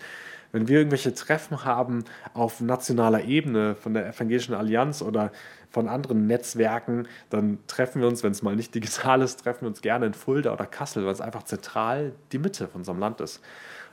Wenn 0.52 0.68
wir 0.68 0.78
irgendwelche 0.78 1.14
Treffen 1.14 1.64
haben 1.64 2.04
auf 2.34 2.60
nationaler 2.60 3.24
Ebene 3.24 3.74
von 3.74 3.94
der 3.94 4.06
Evangelischen 4.08 4.54
Allianz 4.54 5.00
oder 5.00 5.32
von 5.70 5.88
anderen 5.88 6.26
Netzwerken, 6.26 7.08
dann 7.30 7.58
treffen 7.66 8.00
wir 8.00 8.08
uns, 8.08 8.22
wenn 8.22 8.32
es 8.32 8.42
mal 8.42 8.56
nicht 8.56 8.74
digital 8.74 9.22
ist, 9.22 9.42
treffen 9.42 9.62
wir 9.62 9.68
uns 9.68 9.80
gerne 9.80 10.06
in 10.06 10.14
Fulda 10.14 10.52
oder 10.52 10.66
Kassel, 10.66 11.04
weil 11.04 11.12
es 11.12 11.20
einfach 11.20 11.44
zentral 11.44 12.12
die 12.32 12.38
Mitte 12.38 12.68
von 12.68 12.80
unserem 12.80 12.98
Land 12.98 13.20
ist. 13.20 13.40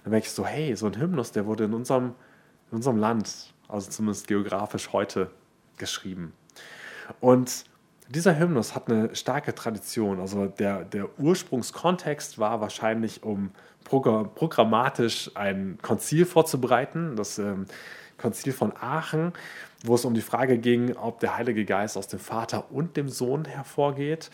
Dann 0.03 0.11
merke 0.11 0.25
ich 0.25 0.31
so, 0.31 0.45
hey, 0.45 0.75
so 0.75 0.87
ein 0.87 0.99
Hymnus, 0.99 1.31
der 1.31 1.45
wurde 1.45 1.65
in 1.65 1.73
unserem, 1.73 2.15
in 2.71 2.77
unserem 2.77 2.97
Land, 2.97 3.53
also 3.67 3.89
zumindest 3.89 4.27
geografisch 4.27 4.91
heute, 4.91 5.31
geschrieben. 5.77 6.33
Und 7.19 7.65
dieser 8.09 8.39
Hymnus 8.39 8.73
hat 8.75 8.89
eine 8.89 9.15
starke 9.15 9.53
Tradition. 9.53 10.19
Also 10.19 10.47
der, 10.47 10.83
der 10.83 11.19
Ursprungskontext 11.19 12.39
war 12.39 12.59
wahrscheinlich, 12.59 13.23
um 13.23 13.51
programmatisch 13.83 15.31
ein 15.35 15.77
Konzil 15.81 16.25
vorzubereiten, 16.25 17.15
das 17.15 17.39
ähm, 17.39 17.65
Konzil 18.17 18.51
von 18.53 18.73
Aachen, 18.79 19.33
wo 19.83 19.95
es 19.95 20.05
um 20.05 20.13
die 20.13 20.21
Frage 20.21 20.57
ging, 20.57 20.95
ob 20.95 21.19
der 21.19 21.37
Heilige 21.37 21.65
Geist 21.65 21.97
aus 21.97 22.07
dem 22.07 22.19
Vater 22.19 22.71
und 22.71 22.97
dem 22.97 23.09
Sohn 23.09 23.45
hervorgeht. 23.45 24.29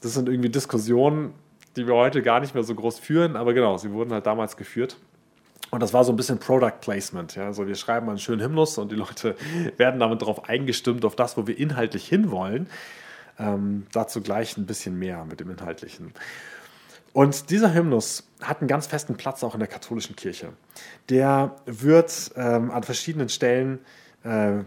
Das 0.00 0.14
sind 0.14 0.28
irgendwie 0.28 0.48
Diskussionen, 0.48 1.34
die 1.76 1.86
wir 1.86 1.94
heute 1.94 2.22
gar 2.22 2.40
nicht 2.40 2.54
mehr 2.54 2.64
so 2.64 2.74
groß 2.74 2.98
führen, 2.98 3.36
aber 3.36 3.54
genau, 3.54 3.76
sie 3.76 3.92
wurden 3.92 4.12
halt 4.12 4.26
damals 4.26 4.56
geführt. 4.56 4.96
Und 5.70 5.82
das 5.82 5.92
war 5.92 6.04
so 6.04 6.12
ein 6.12 6.16
bisschen 6.16 6.38
Product 6.38 6.80
Placement. 6.80 7.34
Ja? 7.34 7.46
Also 7.46 7.66
wir 7.66 7.74
schreiben 7.74 8.08
einen 8.08 8.18
schönen 8.18 8.40
Hymnus 8.40 8.78
und 8.78 8.92
die 8.92 8.96
Leute 8.96 9.36
werden 9.76 10.00
damit 10.00 10.22
darauf 10.22 10.48
eingestimmt, 10.48 11.04
auf 11.04 11.16
das, 11.16 11.36
wo 11.36 11.46
wir 11.46 11.58
inhaltlich 11.58 12.08
hinwollen. 12.08 12.68
Ähm, 13.38 13.86
dazu 13.92 14.22
gleich 14.22 14.56
ein 14.56 14.66
bisschen 14.66 14.98
mehr 14.98 15.24
mit 15.24 15.40
dem 15.40 15.50
Inhaltlichen. 15.50 16.12
Und 17.12 17.50
dieser 17.50 17.72
Hymnus 17.74 18.28
hat 18.42 18.60
einen 18.60 18.68
ganz 18.68 18.86
festen 18.86 19.16
Platz 19.16 19.42
auch 19.42 19.54
in 19.54 19.60
der 19.60 19.68
katholischen 19.68 20.16
Kirche. 20.16 20.52
Der 21.08 21.56
wird 21.64 22.32
ähm, 22.36 22.70
an 22.70 22.82
verschiedenen 22.82 23.28
Stellen 23.28 23.78
äh, 24.22 24.58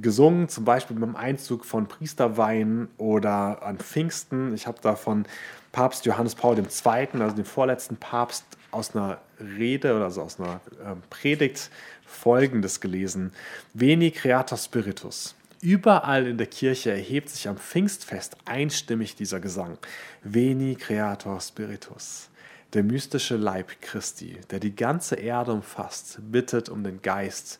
gesungen, 0.00 0.48
zum 0.48 0.64
Beispiel 0.64 0.96
beim 0.96 1.16
Einzug 1.16 1.64
von 1.64 1.86
Priesterweihen 1.86 2.88
oder 2.96 3.62
an 3.62 3.78
Pfingsten. 3.78 4.54
Ich 4.54 4.66
habe 4.66 4.78
da 4.82 4.94
von 4.94 5.26
Papst 5.72 6.06
Johannes 6.06 6.34
Paul 6.34 6.58
II., 6.58 7.08
also 7.20 7.36
dem 7.36 7.44
vorletzten 7.44 7.96
Papst, 7.96 8.44
aus 8.70 8.94
einer 8.94 9.18
Rede 9.40 9.94
oder 9.94 10.04
also 10.04 10.22
aus 10.22 10.38
einer 10.38 10.60
äh, 10.84 10.94
Predigt 11.08 11.70
Folgendes 12.06 12.80
gelesen: 12.80 13.32
Veni 13.74 14.10
Creator 14.10 14.58
Spiritus. 14.58 15.34
Überall 15.62 16.26
in 16.26 16.38
der 16.38 16.46
Kirche 16.46 16.90
erhebt 16.90 17.28
sich 17.28 17.46
am 17.46 17.58
Pfingstfest 17.58 18.36
einstimmig 18.46 19.14
dieser 19.14 19.40
Gesang. 19.40 19.76
Veni 20.22 20.74
Creator 20.74 21.40
Spiritus. 21.40 22.30
Der 22.72 22.82
mystische 22.82 23.36
Leib 23.36 23.80
Christi, 23.82 24.38
der 24.50 24.60
die 24.60 24.74
ganze 24.74 25.16
Erde 25.16 25.52
umfasst, 25.52 26.18
bittet 26.22 26.68
um 26.68 26.84
den 26.84 27.02
Geist, 27.02 27.58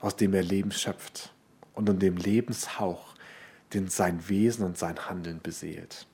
aus 0.00 0.16
dem 0.16 0.34
er 0.34 0.42
Leben 0.42 0.70
schöpft 0.70 1.32
und 1.72 1.88
um 1.88 1.98
den 1.98 2.16
Lebenshauch, 2.16 3.14
den 3.72 3.88
sein 3.88 4.28
Wesen 4.28 4.64
und 4.64 4.78
sein 4.78 5.08
Handeln 5.08 5.40
beseelt. 5.42 6.06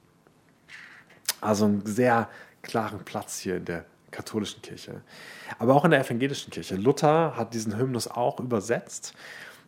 Also 1.40 1.64
einen 1.64 1.85
sehr 1.85 2.30
klaren 2.62 3.04
Platz 3.04 3.40
hier 3.40 3.57
in 3.57 3.64
der 3.64 3.85
katholischen 4.10 4.62
Kirche. 4.62 5.02
Aber 5.58 5.74
auch 5.74 5.84
in 5.84 5.90
der 5.90 6.00
evangelischen 6.00 6.50
Kirche. 6.50 6.76
Luther 6.76 7.36
hat 7.36 7.54
diesen 7.54 7.76
Hymnus 7.78 8.08
auch 8.08 8.40
übersetzt 8.40 9.14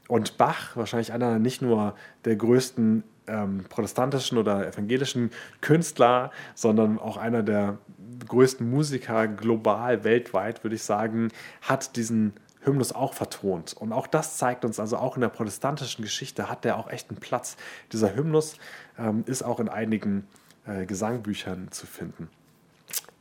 und 0.09 0.37
Bach, 0.37 0.77
wahrscheinlich 0.77 1.13
einer 1.13 1.39
nicht 1.39 1.63
nur 1.63 1.95
der 2.25 2.37
größten 2.37 3.05
ähm, 3.29 3.65
protestantischen 3.69 4.39
oder 4.39 4.67
evangelischen 4.67 5.31
Künstler, 5.61 6.31
sondern 6.55 6.99
auch 6.99 7.17
einer 7.17 7.43
der 7.43 7.79
größten 8.27 8.69
Musiker 8.69 9.29
global, 9.29 10.05
weltweit, 10.05 10.65
würde 10.65 10.77
ich 10.77 10.83
sagen, 10.83 11.29
hat 11.61 11.97
diesen 11.97 12.35
Hymnus 12.61 12.93
auch 12.93 13.15
vertont. 13.15 13.75
Und 13.75 13.93
auch 13.93 14.07
das 14.07 14.37
zeigt 14.37 14.65
uns, 14.65 14.79
also 14.79 14.97
auch 14.97 15.17
in 15.17 15.21
der 15.21 15.29
protestantischen 15.29 16.05
Geschichte 16.05 16.49
hat 16.49 16.65
der 16.65 16.77
auch 16.77 16.89
echt 16.91 17.11
einen 17.11 17.19
Platz. 17.19 17.57
Dieser 17.93 18.15
Hymnus 18.15 18.57
ähm, 18.99 19.25
ist 19.27 19.43
auch 19.43 19.61
in 19.61 19.69
einigen 19.69 20.27
äh, 20.67 20.87
Gesangbüchern 20.87 21.71
zu 21.71 21.87
finden. 21.87 22.29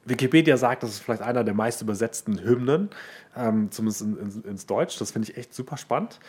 Wikipedia 0.06 0.58
sagt, 0.58 0.84
das 0.84 0.92
ist 0.92 1.00
vielleicht 1.00 1.22
einer 1.22 1.44
der 1.44 1.54
meist 1.54 1.82
übersetzten 1.82 2.44
Hymnen, 2.44 2.90
ähm, 3.36 3.72
zumindest 3.72 4.02
in, 4.02 4.18
in, 4.18 4.44
ins 4.44 4.66
Deutsch. 4.66 4.98
Das 4.98 5.12
finde 5.12 5.30
ich 5.30 5.38
echt 5.38 5.54
super 5.54 5.78
spannend. 5.78 6.20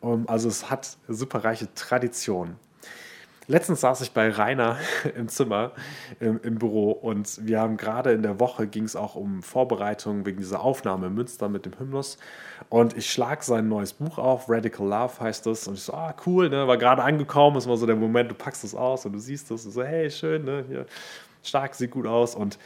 Um, 0.00 0.28
also 0.28 0.48
es 0.48 0.70
hat 0.70 0.98
super 1.08 1.42
reiche 1.42 1.72
Tradition. 1.74 2.56
Letztens 3.48 3.80
saß 3.80 4.00
ich 4.00 4.10
bei 4.10 4.28
Rainer 4.28 4.76
im 5.16 5.28
Zimmer 5.28 5.72
im, 6.18 6.40
im 6.42 6.56
Büro 6.56 6.90
und 6.90 7.46
wir 7.46 7.60
haben 7.60 7.76
gerade 7.76 8.12
in 8.12 8.22
der 8.22 8.40
Woche 8.40 8.66
ging 8.66 8.84
es 8.84 8.96
auch 8.96 9.14
um 9.14 9.42
Vorbereitungen 9.42 10.26
wegen 10.26 10.38
dieser 10.38 10.60
Aufnahme 10.60 11.06
in 11.06 11.14
Münster 11.14 11.48
mit 11.48 11.64
dem 11.64 11.78
Hymnus 11.78 12.18
und 12.70 12.96
ich 12.96 13.10
schlage 13.10 13.44
sein 13.44 13.68
neues 13.68 13.92
Buch 13.92 14.18
auf, 14.18 14.50
Radical 14.50 14.88
Love 14.88 15.20
heißt 15.20 15.46
es 15.46 15.68
und 15.68 15.74
ich 15.74 15.82
so, 15.82 15.94
ah 15.94 16.14
cool, 16.26 16.50
ne, 16.50 16.66
war 16.66 16.76
gerade 16.76 17.04
angekommen, 17.04 17.56
es 17.56 17.68
war 17.68 17.76
so 17.76 17.86
der 17.86 17.94
Moment, 17.94 18.32
du 18.32 18.34
packst 18.34 18.64
es 18.64 18.74
aus 18.74 19.06
und 19.06 19.12
du 19.12 19.20
siehst 19.20 19.48
es 19.52 19.64
und 19.64 19.70
so, 19.70 19.84
hey 19.84 20.10
schön, 20.10 20.44
ne, 20.44 20.64
hier, 20.66 20.86
stark, 21.44 21.76
sieht 21.76 21.92
gut 21.92 22.06
aus 22.06 22.34
und 22.34 22.58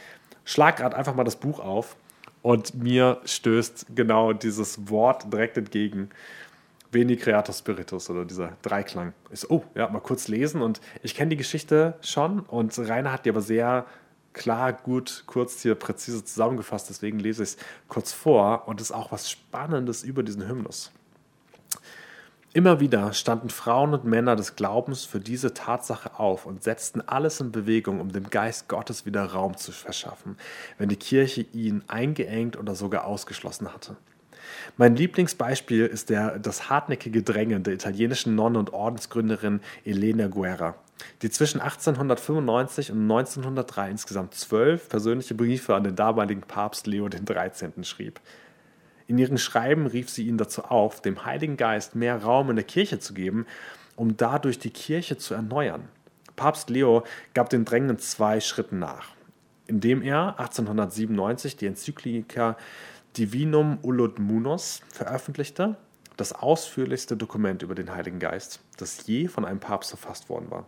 schlag 0.45 0.77
gerade 0.77 0.95
einfach 0.95 1.15
mal 1.15 1.23
das 1.23 1.35
Buch 1.35 1.59
auf 1.59 1.95
und 2.41 2.75
mir 2.75 3.21
stößt 3.25 3.87
genau 3.95 4.33
dieses 4.33 4.89
Wort 4.89 5.31
direkt 5.31 5.57
entgegen. 5.57 6.09
Veni 6.91 7.15
Creator 7.15 7.55
Spiritus 7.55 8.09
oder 8.09 8.25
dieser 8.25 8.57
Dreiklang. 8.61 9.13
So, 9.31 9.47
oh, 9.49 9.63
ja, 9.75 9.87
mal 9.87 10.01
kurz 10.01 10.27
lesen 10.27 10.61
und 10.61 10.81
ich 11.03 11.15
kenne 11.15 11.29
die 11.29 11.37
Geschichte 11.37 11.95
schon 12.01 12.41
und 12.41 12.77
Rainer 12.77 13.13
hat 13.13 13.25
die 13.25 13.29
aber 13.29 13.41
sehr 13.41 13.85
klar, 14.33 14.73
gut, 14.73 15.23
kurz 15.25 15.61
hier 15.61 15.75
präzise 15.75 16.23
zusammengefasst, 16.23 16.89
deswegen 16.89 17.19
lese 17.19 17.43
ich 17.43 17.49
es 17.49 17.57
kurz 17.87 18.11
vor 18.11 18.67
und 18.67 18.81
es 18.81 18.89
ist 18.89 18.95
auch 18.95 19.11
was 19.11 19.29
Spannendes 19.29 20.03
über 20.03 20.23
diesen 20.23 20.47
Hymnus. 20.47 20.91
Immer 22.53 22.81
wieder 22.81 23.13
standen 23.13 23.49
Frauen 23.49 23.93
und 23.93 24.03
Männer 24.03 24.35
des 24.35 24.57
Glaubens 24.57 25.05
für 25.05 25.21
diese 25.21 25.53
Tatsache 25.53 26.19
auf 26.19 26.45
und 26.45 26.63
setzten 26.63 26.99
alles 26.99 27.39
in 27.39 27.53
Bewegung, 27.53 28.01
um 28.01 28.11
dem 28.11 28.29
Geist 28.29 28.67
Gottes 28.67 29.05
wieder 29.05 29.23
Raum 29.23 29.55
zu 29.55 29.71
verschaffen, 29.71 30.35
wenn 30.77 30.89
die 30.89 30.97
Kirche 30.97 31.45
ihn 31.53 31.81
eingeengt 31.87 32.57
oder 32.57 32.75
sogar 32.75 33.05
ausgeschlossen 33.05 33.73
hatte. 33.73 33.95
Mein 34.75 34.97
Lieblingsbeispiel 34.97 35.85
ist 35.85 36.09
der, 36.09 36.39
das 36.39 36.69
hartnäckige 36.69 37.23
Drängen 37.23 37.63
der 37.63 37.73
italienischen 37.73 38.35
Nonne 38.35 38.59
und 38.59 38.73
Ordensgründerin 38.73 39.61
Elena 39.85 40.27
Guerra, 40.27 40.75
die 41.21 41.29
zwischen 41.29 41.61
1895 41.61 42.91
und 42.91 43.03
1903 43.03 43.91
insgesamt 43.91 44.33
zwölf 44.33 44.89
persönliche 44.89 45.35
Briefe 45.35 45.73
an 45.73 45.85
den 45.85 45.95
damaligen 45.95 46.41
Papst 46.41 46.85
Leo 46.85 47.07
XIII. 47.07 47.85
schrieb. 47.85 48.19
In 49.11 49.17
ihren 49.17 49.37
Schreiben 49.37 49.87
rief 49.87 50.09
sie 50.09 50.25
ihn 50.25 50.37
dazu 50.37 50.63
auf, 50.63 51.01
dem 51.01 51.25
Heiligen 51.25 51.57
Geist 51.57 51.95
mehr 51.95 52.23
Raum 52.23 52.49
in 52.49 52.55
der 52.55 52.63
Kirche 52.63 52.97
zu 52.99 53.13
geben, 53.13 53.45
um 53.97 54.15
dadurch 54.15 54.57
die 54.57 54.69
Kirche 54.69 55.17
zu 55.17 55.33
erneuern. 55.33 55.89
Papst 56.37 56.69
Leo 56.69 57.03
gab 57.33 57.49
den 57.49 57.65
Drängen 57.65 57.99
zwei 57.99 58.39
Schritten 58.39 58.79
nach, 58.79 59.09
indem 59.67 60.01
er 60.01 60.39
1897 60.39 61.57
die 61.57 61.65
Enzyklika 61.65 62.55
Divinum 63.17 63.79
Ulud 63.81 64.17
Munos 64.17 64.79
veröffentlichte, 64.93 65.75
das 66.15 66.31
ausführlichste 66.31 67.17
Dokument 67.17 67.63
über 67.63 67.75
den 67.75 67.93
Heiligen 67.93 68.19
Geist, 68.19 68.61
das 68.77 69.05
je 69.07 69.27
von 69.27 69.43
einem 69.43 69.59
Papst 69.59 69.89
verfasst 69.89 70.29
worden 70.29 70.49
war. 70.51 70.65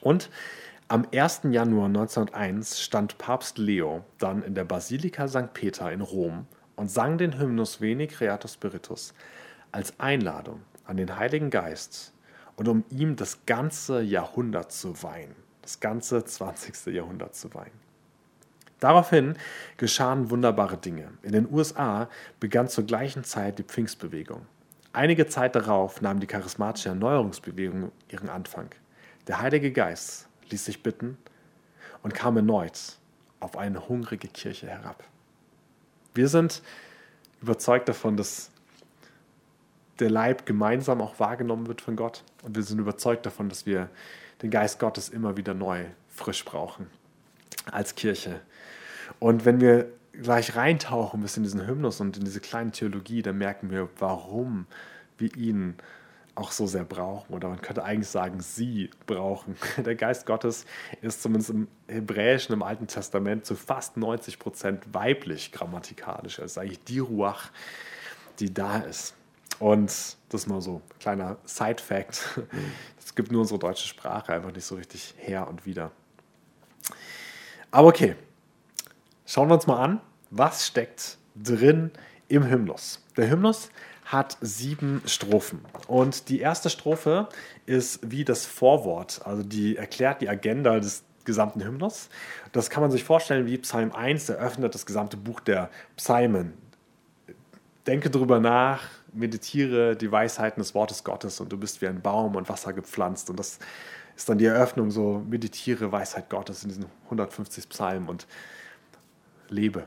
Und 0.00 0.30
am 0.86 1.08
1. 1.12 1.40
Januar 1.50 1.86
1901 1.86 2.80
stand 2.80 3.18
Papst 3.18 3.58
Leo 3.58 4.04
dann 4.18 4.44
in 4.44 4.54
der 4.54 4.64
Basilika 4.64 5.26
St. 5.26 5.52
Peter 5.54 5.90
in 5.90 6.02
Rom 6.02 6.46
und 6.76 6.90
sang 6.90 7.18
den 7.18 7.38
Hymnus 7.38 7.80
Veni 7.80 8.06
Creator 8.06 8.48
Spiritus 8.48 9.14
als 9.72 9.98
Einladung 9.98 10.62
an 10.84 10.96
den 10.96 11.16
Heiligen 11.16 11.50
Geist 11.50 12.12
und 12.56 12.68
um 12.68 12.84
ihm 12.90 13.16
das 13.16 13.46
ganze 13.46 14.00
Jahrhundert 14.02 14.72
zu 14.72 15.02
weihen, 15.02 15.34
das 15.62 15.80
ganze 15.80 16.24
20. 16.24 16.86
Jahrhundert 16.94 17.34
zu 17.34 17.52
weihen. 17.54 17.84
Daraufhin 18.80 19.36
geschahen 19.76 20.30
wunderbare 20.30 20.76
Dinge. 20.76 21.08
In 21.22 21.32
den 21.32 21.50
USA 21.50 22.08
begann 22.38 22.68
zur 22.68 22.84
gleichen 22.84 23.24
Zeit 23.24 23.58
die 23.58 23.62
Pfingstbewegung. 23.62 24.46
Einige 24.92 25.26
Zeit 25.26 25.56
darauf 25.56 26.02
nahm 26.02 26.20
die 26.20 26.26
charismatische 26.26 26.90
Erneuerungsbewegung 26.90 27.90
ihren 28.08 28.28
Anfang. 28.28 28.68
Der 29.26 29.40
Heilige 29.40 29.72
Geist 29.72 30.28
ließ 30.50 30.66
sich 30.66 30.82
bitten 30.82 31.16
und 32.02 32.14
kam 32.14 32.36
erneut 32.36 32.98
auf 33.40 33.56
eine 33.56 33.88
hungrige 33.88 34.28
Kirche 34.28 34.68
herab. 34.68 35.02
Wir 36.14 36.28
sind 36.28 36.62
überzeugt 37.42 37.88
davon, 37.88 38.16
dass 38.16 38.50
der 39.98 40.10
Leib 40.10 40.46
gemeinsam 40.46 41.00
auch 41.00 41.18
wahrgenommen 41.20 41.66
wird 41.66 41.80
von 41.80 41.96
Gott. 41.96 42.24
Und 42.42 42.56
wir 42.56 42.62
sind 42.62 42.78
überzeugt 42.78 43.26
davon, 43.26 43.48
dass 43.48 43.66
wir 43.66 43.88
den 44.42 44.50
Geist 44.50 44.78
Gottes 44.78 45.08
immer 45.08 45.36
wieder 45.36 45.54
neu, 45.54 45.84
frisch 46.08 46.44
brauchen 46.44 46.86
als 47.70 47.94
Kirche. 47.94 48.40
Und 49.18 49.44
wenn 49.44 49.60
wir 49.60 49.88
gleich 50.12 50.56
reintauchen 50.56 51.20
bis 51.20 51.36
in 51.36 51.42
diesen 51.42 51.66
Hymnus 51.66 52.00
und 52.00 52.16
in 52.16 52.24
diese 52.24 52.40
kleine 52.40 52.70
Theologie, 52.70 53.22
dann 53.22 53.38
merken 53.38 53.70
wir, 53.70 53.88
warum 53.98 54.66
wir 55.18 55.34
ihn 55.36 55.74
auch 56.34 56.50
so 56.50 56.66
sehr 56.66 56.84
brauchen. 56.84 57.32
Oder 57.34 57.48
man 57.48 57.60
könnte 57.60 57.84
eigentlich 57.84 58.08
sagen, 58.08 58.40
sie 58.40 58.90
brauchen. 59.06 59.56
Der 59.84 59.94
Geist 59.94 60.26
Gottes 60.26 60.66
ist 61.00 61.22
zumindest 61.22 61.50
im 61.50 61.68
Hebräischen, 61.88 62.54
im 62.54 62.62
Alten 62.62 62.86
Testament 62.86 63.46
zu 63.46 63.54
fast 63.54 63.96
90 63.96 64.38
Prozent 64.38 64.82
weiblich 64.92 65.52
grammatikalisch. 65.52 66.38
Es 66.38 66.52
ist 66.52 66.58
eigentlich 66.58 66.82
die 66.84 66.98
Ruach, 66.98 67.50
die 68.40 68.52
da 68.52 68.78
ist. 68.78 69.14
Und 69.60 69.86
das 69.86 70.42
ist 70.42 70.46
mal 70.48 70.60
so 70.60 70.76
ein 70.76 70.98
kleiner 70.98 71.36
Side-Fact. 71.44 72.40
Es 72.98 73.14
gibt 73.14 73.30
nur 73.30 73.42
unsere 73.42 73.60
deutsche 73.60 73.86
Sprache 73.86 74.32
einfach 74.32 74.52
nicht 74.52 74.64
so 74.64 74.74
richtig 74.74 75.14
her 75.18 75.46
und 75.46 75.66
wieder. 75.66 75.92
Aber 77.70 77.88
okay, 77.88 78.16
schauen 79.26 79.48
wir 79.48 79.54
uns 79.54 79.66
mal 79.66 79.80
an, 79.82 80.00
was 80.30 80.66
steckt 80.66 81.18
drin 81.36 81.92
im 82.28 82.48
Hymnus. 82.48 83.04
Der 83.16 83.30
Hymnus 83.30 83.70
hat 84.04 84.36
sieben 84.40 85.02
Strophen. 85.06 85.60
Und 85.86 86.28
die 86.28 86.40
erste 86.40 86.70
Strophe 86.70 87.28
ist 87.66 88.00
wie 88.02 88.24
das 88.24 88.46
Vorwort, 88.46 89.22
also 89.24 89.42
die 89.42 89.76
erklärt 89.76 90.20
die 90.20 90.28
Agenda 90.28 90.78
des 90.78 91.04
gesamten 91.24 91.64
Hymnus. 91.64 92.10
Das 92.52 92.68
kann 92.68 92.82
man 92.82 92.90
sich 92.90 93.04
vorstellen 93.04 93.46
wie 93.46 93.58
Psalm 93.58 93.92
1, 93.92 94.28
eröffnet 94.28 94.74
das 94.74 94.84
gesamte 94.86 95.16
Buch 95.16 95.40
der 95.40 95.70
Psalmen. 95.96 96.52
Denke 97.86 98.10
darüber 98.10 98.40
nach, 98.40 98.82
meditiere 99.12 99.96
die 99.96 100.10
Weisheiten 100.10 100.60
des 100.60 100.74
Wortes 100.74 101.04
Gottes 101.04 101.40
und 101.40 101.52
du 101.52 101.56
bist 101.56 101.80
wie 101.80 101.86
ein 101.86 102.02
Baum 102.02 102.36
und 102.36 102.48
Wasser 102.48 102.72
gepflanzt. 102.72 103.30
Und 103.30 103.38
das 103.38 103.58
ist 104.16 104.28
dann 104.28 104.38
die 104.38 104.46
Eröffnung, 104.46 104.90
so 104.90 105.22
meditiere 105.28 105.92
Weisheit 105.92 106.28
Gottes 106.30 106.62
in 106.62 106.68
diesen 106.68 106.86
150 107.04 107.68
Psalmen 107.68 108.08
und 108.08 108.26
lebe. 109.48 109.86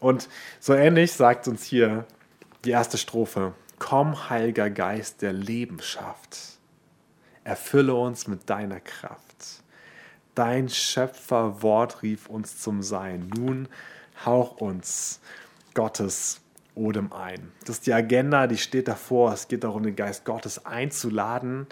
Und 0.00 0.28
so 0.60 0.74
ähnlich 0.74 1.12
sagt 1.12 1.48
uns 1.48 1.64
hier 1.64 2.04
die 2.64 2.70
erste 2.70 2.98
Strophe. 2.98 3.54
Komm, 3.78 4.30
Heiliger 4.30 4.70
Geist, 4.70 5.22
der 5.22 5.32
Leben 5.32 5.80
schafft. 5.80 6.58
Erfülle 7.44 7.94
uns 7.94 8.26
mit 8.26 8.48
deiner 8.48 8.80
Kraft. 8.80 9.62
Dein 10.34 10.68
Schöpferwort 10.68 12.02
rief 12.02 12.28
uns 12.28 12.58
zum 12.60 12.82
Sein. 12.82 13.30
Nun 13.36 13.68
hauch 14.24 14.56
uns 14.60 15.20
Gottes 15.74 16.40
Odem 16.74 17.12
ein. 17.12 17.52
Das 17.60 17.76
ist 17.76 17.86
die 17.86 17.92
Agenda, 17.92 18.46
die 18.46 18.56
steht 18.56 18.88
davor. 18.88 19.32
Es 19.32 19.48
geht 19.48 19.64
darum, 19.64 19.82
den 19.82 19.94
Geist 19.94 20.24
Gottes 20.24 20.64
einzuladen 20.66 21.66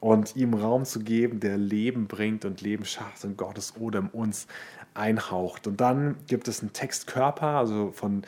und 0.00 0.36
ihm 0.36 0.54
Raum 0.54 0.84
zu 0.84 1.00
geben, 1.00 1.40
der 1.40 1.58
Leben 1.58 2.06
bringt 2.06 2.44
und 2.44 2.60
Leben 2.60 2.84
schafft 2.84 3.24
und 3.24 3.36
Gottes 3.36 3.74
Odem 3.78 4.08
uns 4.08 4.46
einhaucht. 4.94 5.66
Und 5.66 5.80
dann 5.80 6.16
gibt 6.26 6.48
es 6.48 6.60
einen 6.60 6.72
Textkörper, 6.72 7.46
also 7.46 7.92
von 7.92 8.22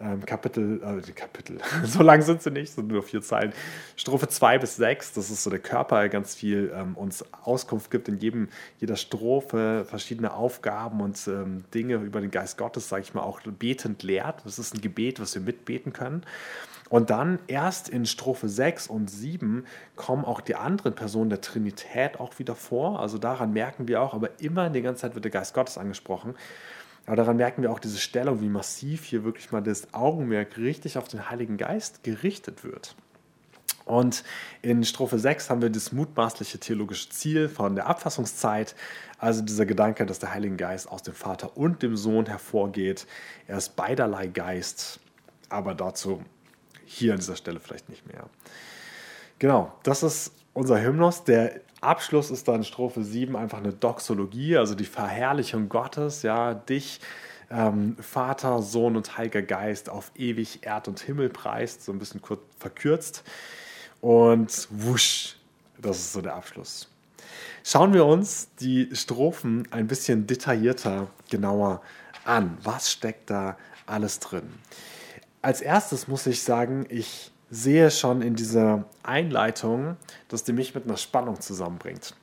ähm, 0.00 0.24
Kapitel, 0.24 0.80
äh, 0.82 1.12
Kapitel, 1.12 1.58
so 1.84 2.02
lang 2.02 2.22
sind 2.22 2.42
sie 2.42 2.50
nicht, 2.50 2.72
sind 2.72 2.88
nur 2.88 3.02
vier 3.02 3.22
Zeilen. 3.22 3.52
Strophe 3.96 4.28
2 4.28 4.58
bis 4.58 4.76
6, 4.76 5.14
das 5.14 5.30
ist 5.30 5.42
so 5.42 5.50
der 5.50 5.58
Körper, 5.58 6.00
der 6.00 6.08
ganz 6.08 6.34
viel 6.34 6.72
ähm, 6.74 6.96
uns 6.96 7.24
Auskunft 7.42 7.90
gibt, 7.90 8.08
in 8.08 8.18
jedem, 8.18 8.48
jeder 8.78 8.96
Strophe 8.96 9.84
verschiedene 9.88 10.32
Aufgaben 10.32 11.00
und 11.00 11.26
ähm, 11.26 11.64
Dinge 11.74 11.96
über 11.96 12.20
den 12.20 12.30
Geist 12.30 12.58
Gottes, 12.58 12.88
sage 12.88 13.02
ich 13.02 13.14
mal, 13.14 13.22
auch 13.22 13.40
betend 13.40 14.02
lehrt. 14.02 14.42
Das 14.44 14.58
ist 14.58 14.74
ein 14.74 14.80
Gebet, 14.80 15.20
was 15.20 15.34
wir 15.34 15.42
mitbeten 15.42 15.92
können. 15.92 16.22
Und 16.88 17.10
dann 17.10 17.38
erst 17.48 17.88
in 17.88 18.06
Strophe 18.06 18.48
6 18.48 18.86
und 18.86 19.10
7 19.10 19.66
kommen 19.94 20.24
auch 20.24 20.40
die 20.40 20.54
anderen 20.54 20.94
Personen 20.94 21.28
der 21.28 21.40
Trinität 21.40 22.18
auch 22.18 22.38
wieder 22.38 22.54
vor. 22.54 23.00
Also 23.00 23.18
daran 23.18 23.52
merken 23.52 23.88
wir 23.88 24.00
auch, 24.00 24.14
aber 24.14 24.40
immer 24.40 24.70
die 24.70 24.80
ganze 24.80 25.02
Zeit 25.02 25.14
wird 25.14 25.24
der 25.24 25.32
Geist 25.32 25.52
Gottes 25.54 25.76
angesprochen. 25.76 26.34
Aber 27.08 27.16
daran 27.16 27.38
merken 27.38 27.62
wir 27.62 27.72
auch 27.72 27.78
diese 27.78 27.96
Stellung, 27.96 28.42
wie 28.42 28.50
massiv 28.50 29.02
hier 29.06 29.24
wirklich 29.24 29.50
mal 29.50 29.62
das 29.62 29.94
Augenmerk 29.94 30.58
richtig 30.58 30.98
auf 30.98 31.08
den 31.08 31.30
Heiligen 31.30 31.56
Geist 31.56 32.04
gerichtet 32.04 32.64
wird. 32.64 32.96
Und 33.86 34.24
in 34.60 34.84
Strophe 34.84 35.18
6 35.18 35.48
haben 35.48 35.62
wir 35.62 35.70
das 35.70 35.90
mutmaßliche 35.90 36.58
theologische 36.58 37.08
Ziel 37.08 37.48
von 37.48 37.76
der 37.76 37.86
Abfassungszeit, 37.86 38.74
also 39.18 39.40
dieser 39.40 39.64
Gedanke, 39.64 40.04
dass 40.04 40.18
der 40.18 40.34
Heilige 40.34 40.56
Geist 40.56 40.86
aus 40.86 41.02
dem 41.02 41.14
Vater 41.14 41.56
und 41.56 41.82
dem 41.82 41.96
Sohn 41.96 42.26
hervorgeht. 42.26 43.06
Er 43.46 43.56
ist 43.56 43.74
beiderlei 43.74 44.26
Geist, 44.26 45.00
aber 45.48 45.74
dazu 45.74 46.22
hier 46.84 47.14
an 47.14 47.20
dieser 47.20 47.36
Stelle 47.36 47.58
vielleicht 47.58 47.88
nicht 47.88 48.06
mehr. 48.06 48.28
Genau, 49.38 49.72
das 49.82 50.02
ist 50.02 50.32
unser 50.52 50.82
Hymnus. 50.82 51.24
Der 51.24 51.62
Abschluss 51.80 52.30
ist 52.30 52.48
dann 52.48 52.64
Strophe 52.64 53.04
7 53.04 53.36
einfach 53.36 53.58
eine 53.58 53.72
Doxologie, 53.72 54.56
also 54.56 54.74
die 54.74 54.84
Verherrlichung 54.84 55.68
Gottes, 55.68 56.22
ja, 56.22 56.54
dich, 56.54 57.00
ähm, 57.50 57.96
Vater, 58.00 58.62
Sohn 58.62 58.96
und 58.96 59.16
Heiliger 59.16 59.42
Geist 59.42 59.88
auf 59.88 60.10
ewig 60.16 60.60
Erd 60.62 60.88
und 60.88 61.00
Himmel 61.00 61.28
preist, 61.28 61.84
so 61.84 61.92
ein 61.92 61.98
bisschen 61.98 62.20
kurz 62.20 62.40
verkürzt. 62.58 63.24
Und 64.00 64.68
wusch, 64.70 65.36
das 65.78 65.98
ist 65.98 66.12
so 66.12 66.20
der 66.20 66.34
Abschluss. 66.34 66.88
Schauen 67.64 67.92
wir 67.92 68.06
uns 68.06 68.48
die 68.60 68.88
Strophen 68.94 69.68
ein 69.70 69.86
bisschen 69.86 70.26
detaillierter, 70.26 71.08
genauer 71.30 71.82
an. 72.24 72.58
Was 72.62 72.90
steckt 72.90 73.30
da 73.30 73.56
alles 73.86 74.20
drin? 74.20 74.48
Als 75.42 75.60
erstes 75.60 76.08
muss 76.08 76.26
ich 76.26 76.42
sagen, 76.42 76.86
ich 76.88 77.30
sehe 77.50 77.90
schon 77.90 78.22
in 78.22 78.34
dieser 78.34 78.84
Einleitung, 79.02 79.96
dass 80.28 80.44
die 80.44 80.52
mich 80.52 80.74
mit 80.74 80.84
einer 80.84 80.96
Spannung 80.96 81.40
zusammenbringt. 81.40 82.14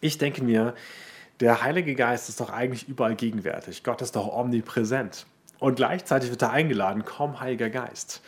Ich 0.00 0.18
denke 0.18 0.42
mir, 0.42 0.74
der 1.40 1.62
Heilige 1.62 1.94
Geist 1.94 2.28
ist 2.28 2.40
doch 2.40 2.50
eigentlich 2.50 2.88
überall 2.88 3.16
gegenwärtig. 3.16 3.82
Gott 3.82 4.02
ist 4.02 4.16
doch 4.16 4.32
omnipräsent. 4.32 5.26
Und 5.58 5.76
gleichzeitig 5.76 6.30
wird 6.30 6.42
er 6.42 6.50
eingeladen, 6.50 7.04
komm, 7.04 7.40
Heiliger 7.40 7.70
Geist. 7.70 8.22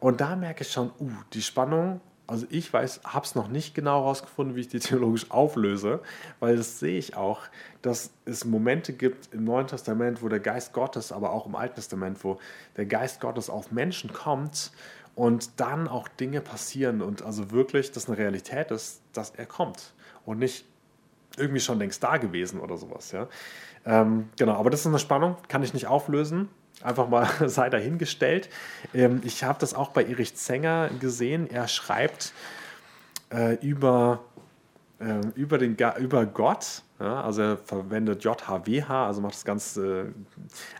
Und 0.00 0.20
da 0.20 0.36
merke 0.36 0.62
ich 0.62 0.70
schon, 0.70 0.90
uh, 1.00 1.10
die 1.32 1.42
Spannung, 1.42 2.00
also 2.26 2.46
ich 2.50 2.70
weiß, 2.70 3.00
habe 3.04 3.24
es 3.24 3.34
noch 3.34 3.48
nicht 3.48 3.74
genau 3.74 4.02
herausgefunden, 4.02 4.54
wie 4.54 4.60
ich 4.60 4.68
die 4.68 4.80
theologisch 4.80 5.30
auflöse, 5.30 6.00
weil 6.40 6.56
das 6.56 6.78
sehe 6.78 6.98
ich 6.98 7.16
auch, 7.16 7.40
dass 7.80 8.10
es 8.26 8.44
Momente 8.44 8.92
gibt 8.92 9.32
im 9.32 9.44
Neuen 9.44 9.66
Testament, 9.66 10.22
wo 10.22 10.28
der 10.28 10.40
Geist 10.40 10.74
Gottes, 10.74 11.10
aber 11.10 11.32
auch 11.32 11.46
im 11.46 11.54
Alten 11.54 11.76
Testament, 11.76 12.22
wo 12.22 12.38
der 12.76 12.84
Geist 12.84 13.20
Gottes 13.20 13.48
auf 13.48 13.72
Menschen 13.72 14.12
kommt 14.12 14.72
und 15.18 15.58
dann 15.58 15.88
auch 15.88 16.06
Dinge 16.06 16.40
passieren 16.40 17.02
und 17.02 17.22
also 17.22 17.50
wirklich, 17.50 17.90
dass 17.90 18.06
eine 18.06 18.16
Realität 18.16 18.70
ist, 18.70 19.02
dass 19.12 19.30
er 19.30 19.46
kommt 19.46 19.92
und 20.24 20.38
nicht 20.38 20.64
irgendwie 21.36 21.58
schon 21.58 21.80
längst 21.80 22.04
da 22.04 22.18
gewesen 22.18 22.60
oder 22.60 22.76
sowas. 22.76 23.10
Ja? 23.10 23.26
Ähm, 23.84 24.28
genau, 24.38 24.52
aber 24.52 24.70
das 24.70 24.80
ist 24.80 24.86
eine 24.86 25.00
Spannung, 25.00 25.36
kann 25.48 25.64
ich 25.64 25.74
nicht 25.74 25.88
auflösen. 25.88 26.48
Einfach 26.82 27.08
mal 27.08 27.28
sei 27.48 27.68
dahingestellt. 27.68 28.48
Ähm, 28.94 29.20
ich 29.24 29.42
habe 29.42 29.58
das 29.58 29.74
auch 29.74 29.88
bei 29.88 30.04
Erich 30.04 30.36
Zenger 30.36 30.88
gesehen. 31.00 31.50
Er 31.50 31.66
schreibt 31.66 32.32
äh, 33.32 33.54
über, 33.56 34.20
äh, 35.00 35.20
über, 35.34 35.58
den, 35.58 35.76
über 35.98 36.26
Gott 36.26 36.82
ja, 37.00 37.22
also 37.22 37.42
er 37.42 37.56
verwendet 37.58 38.24
JHWH, 38.24 39.06
also 39.06 39.20
macht 39.20 39.34
das 39.34 39.44
Ganze 39.44 40.00
äh, 40.00 40.12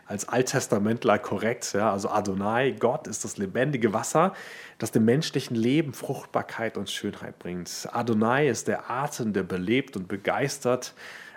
als 0.05 0.27
Alttestamentler 0.27 1.17
korrekt. 1.17 1.71
Ja, 1.73 1.93
also 1.93 2.09
Adonai, 2.09 2.71
Gott 2.77 3.07
ist 3.07 3.23
das 3.23 3.37
lebendige 3.37 3.93
Wasser, 3.93 4.33
das 4.79 4.91
dem 4.91 5.05
menschlichen 5.05 5.55
Leben 5.55 5.93
Fruchtbarkeit 5.93 6.77
und 6.77 6.89
Schönheit 6.89 7.39
bringt. 7.39 7.87
Adonai 7.93 8.49
ist 8.49 8.67
der 8.67 8.91
Atem, 8.91 9.31
der 9.31 9.43
belebt 9.43 9.95
und 9.95 10.09
begeistert. 10.09 10.93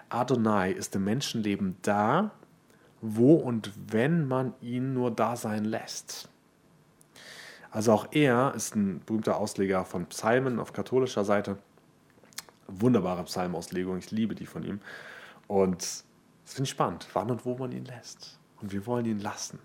Adonai 0.08 0.72
ist 0.72 0.96
dem 0.96 1.04
Menschenleben 1.04 1.76
da, 1.82 2.32
wo 3.00 3.34
und 3.34 3.72
wenn 3.88 4.26
man 4.26 4.52
ihn 4.60 4.94
nur 4.94 5.12
da 5.12 5.36
sein 5.36 5.64
lässt. 5.64 6.28
Also 7.70 7.92
auch 7.92 8.08
er 8.10 8.52
ist 8.56 8.74
ein 8.74 9.00
berühmter 9.06 9.36
Ausleger 9.36 9.84
von 9.84 10.06
Psalmen 10.06 10.58
auf 10.58 10.72
katholischer 10.72 11.24
Seite 11.24 11.56
wunderbare 12.80 13.24
Psalmauslegung. 13.24 13.98
Ich 13.98 14.10
liebe 14.10 14.34
die 14.34 14.46
von 14.46 14.62
ihm. 14.62 14.80
Und 15.46 15.82
das 15.82 16.54
finde 16.54 16.64
ich 16.64 16.70
spannend, 16.70 17.06
wann 17.12 17.30
und 17.30 17.44
wo 17.44 17.56
man 17.56 17.72
ihn 17.72 17.84
lässt. 17.84 18.38
Und 18.60 18.72
wir 18.72 18.86
wollen 18.86 19.06
ihn 19.06 19.20
lassen. 19.20 19.58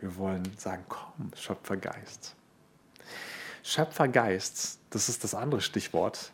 Wir 0.00 0.16
wollen 0.16 0.42
sagen, 0.56 0.84
komm, 0.88 1.30
Schöpfergeist. 1.36 2.34
Schöpfergeist, 3.62 4.80
das 4.90 5.08
ist 5.08 5.22
das 5.22 5.34
andere 5.34 5.60
Stichwort. 5.60 6.32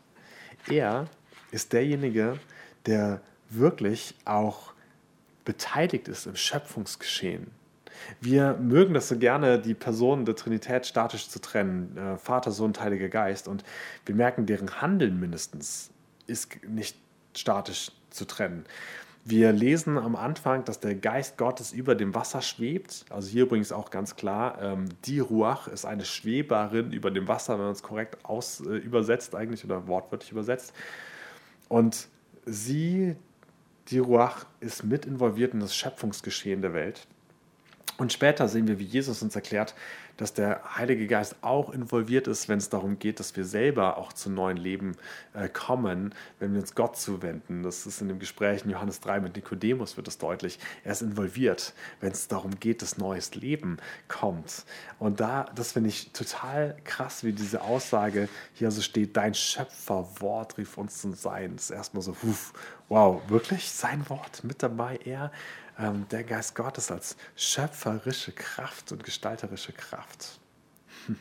Er 0.69 1.07
ist 1.51 1.73
derjenige, 1.73 2.39
der 2.87 3.21
wirklich 3.51 4.15
auch 4.25 4.73
beteiligt 5.45 6.09
ist 6.09 6.27
im 6.27 6.37
Schöpfungsgeschehen. 6.37 7.51
Wir 8.21 8.55
mögen 8.55 8.95
das 8.95 9.09
so 9.09 9.19
gerne, 9.19 9.59
die 9.59 9.75
Personen 9.75 10.25
der 10.25 10.37
Trinität 10.37 10.87
statisch 10.87 11.29
zu 11.29 11.41
trennen, 11.41 11.97
äh, 11.97 12.17
Vater, 12.17 12.51
Sohn, 12.51 12.73
Heiliger 12.79 13.09
Geist. 13.09 13.49
Und 13.49 13.65
wir 14.07 14.15
merken 14.15 14.47
deren 14.47 14.81
Handeln 14.81 15.19
mindestens 15.19 15.91
ist 16.29 16.65
nicht 16.67 16.97
statisch 17.35 17.93
zu 18.11 18.25
trennen. 18.25 18.65
Wir 19.25 19.53
lesen 19.53 19.99
am 19.99 20.17
Anfang, 20.17 20.65
dass 20.65 20.81
der 20.81 20.95
Geist 20.95 21.37
Gottes 21.37 21.73
über 21.73 21.95
dem 21.95 22.15
Wasser 22.15 22.41
schwebt. 22.41 23.05
Also 23.11 23.29
hier 23.29 23.43
übrigens 23.43 23.73
auch 23.73 23.91
ganz 23.91 24.17
klar, 24.17 24.59
ähm, 24.63 24.87
die 25.05 25.19
Ruach 25.19 25.69
ist 25.69 25.85
eine 25.85 26.07
Schweberin 26.07 26.93
über 26.93 27.11
dem 27.11 27.29
Wasser, 27.29 27.55
wenn 27.55 27.67
man 27.67 27.73
es 27.73 27.83
korrekt 27.83 28.25
aus, 28.25 28.61
äh, 28.61 28.77
übersetzt 28.77 29.35
eigentlich 29.35 29.65
oder 29.65 29.87
wortwörtlich 29.87 30.33
übersetzt. 30.33 30.73
Und 31.69 32.09
sie, 32.47 33.17
die 33.89 33.99
Ruach, 33.99 34.47
ist 34.61 34.85
mit 34.85 35.05
involviert 35.05 35.53
in 35.53 35.61
das 35.61 35.77
Schöpfungsgeschehen 35.77 36.63
der 36.63 36.73
Welt. 36.73 37.07
Und 37.99 38.13
später 38.13 38.49
sehen 38.49 38.67
wir, 38.67 38.79
wie 38.79 38.85
Jesus 38.85 39.23
uns 39.23 39.37
erklärt, 39.37 39.75
dass 40.19 40.35
der 40.35 40.77
Heilige 40.77 41.07
Geist 41.07 41.37
auch 41.43 41.71
involviert 41.71 42.27
ist, 42.27 42.49
wenn 42.49 42.59
es 42.59 42.69
darum 42.69 42.99
geht, 42.99 43.21
dass 43.21 43.37
wir 43.37 43.45
selber 43.45 43.97
auch 43.97 44.13
zu 44.13 44.29
neuen 44.29 44.57
Leben 44.57 44.97
äh, 45.33 45.49
kommen, 45.49 46.13
wenn 46.41 46.53
wir 46.53 46.61
uns 46.61 46.75
Gott 46.75 46.97
zuwenden. 46.97 47.63
Das 47.63 47.87
ist 47.87 48.03
in 48.03 48.09
dem 48.09 48.19
Gespräch 48.19 48.65
in 48.65 48.71
Johannes 48.71 49.01
3 49.01 49.21
mit 49.21 49.37
Nikodemus 49.37 49.97
wird 49.97 50.09
das 50.09 50.19
deutlich. 50.19 50.59
Er 50.85 50.93
ist 50.93 51.03
involviert, 51.03 51.73
wenn 52.01 52.11
es 52.11 52.27
darum 52.27 52.59
geht, 52.59 52.83
dass 52.83 52.99
neues 52.99 53.37
Leben 53.37 53.79
kommt. 54.09 54.65
Und 54.99 55.21
da, 55.21 55.45
das 55.55 55.73
finde 55.73 55.89
ich 55.89 56.11
total 56.11 56.77
krass, 56.83 57.23
wie 57.23 57.33
diese 57.33 57.63
Aussage 57.63 58.29
hier 58.55 58.73
so 58.73 58.83
steht, 58.83 59.17
dein 59.17 59.35
Schöpferwort 59.35 60.59
rief 60.59 60.77
uns 60.79 61.01
zum 61.01 61.15
Sein. 61.15 61.55
Das 61.55 61.67
ist 61.67 61.71
erstmal 61.71 62.03
so, 62.03 62.17
wow, 62.89 63.23
wirklich 63.29 63.71
sein 63.71 64.09
Wort 64.09 64.43
mit 64.43 64.63
dabei, 64.65 64.99
er 65.05 65.31
der 65.79 66.25
Geist 66.25 66.55
Gottes 66.55 66.91
als 66.91 67.17
schöpferische 67.37 68.33
Kraft 68.33 68.91
und 68.91 69.05
gestalterische 69.05 69.73
Kraft. 69.73 70.41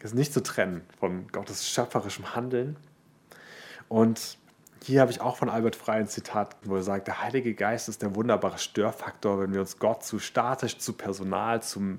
Ist 0.00 0.14
nicht 0.14 0.32
zu 0.32 0.42
trennen 0.42 0.82
von 1.00 1.26
Gottes 1.28 1.68
schöpferischem 1.68 2.34
Handeln. 2.34 2.76
Und 3.88 4.38
hier 4.84 5.00
habe 5.00 5.10
ich 5.10 5.20
auch 5.20 5.36
von 5.36 5.48
Albert 5.48 5.74
Frey 5.74 6.00
ein 6.00 6.08
Zitat, 6.08 6.56
wo 6.62 6.76
er 6.76 6.82
sagt, 6.82 7.08
der 7.08 7.22
Heilige 7.22 7.54
Geist 7.54 7.88
ist 7.88 8.02
der 8.02 8.14
wunderbare 8.14 8.58
Störfaktor, 8.58 9.40
wenn 9.40 9.52
wir 9.52 9.60
uns 9.60 9.78
Gott 9.78 10.04
zu 10.04 10.18
statisch, 10.18 10.78
zu 10.78 10.92
personal, 10.92 11.62
zu 11.62 11.98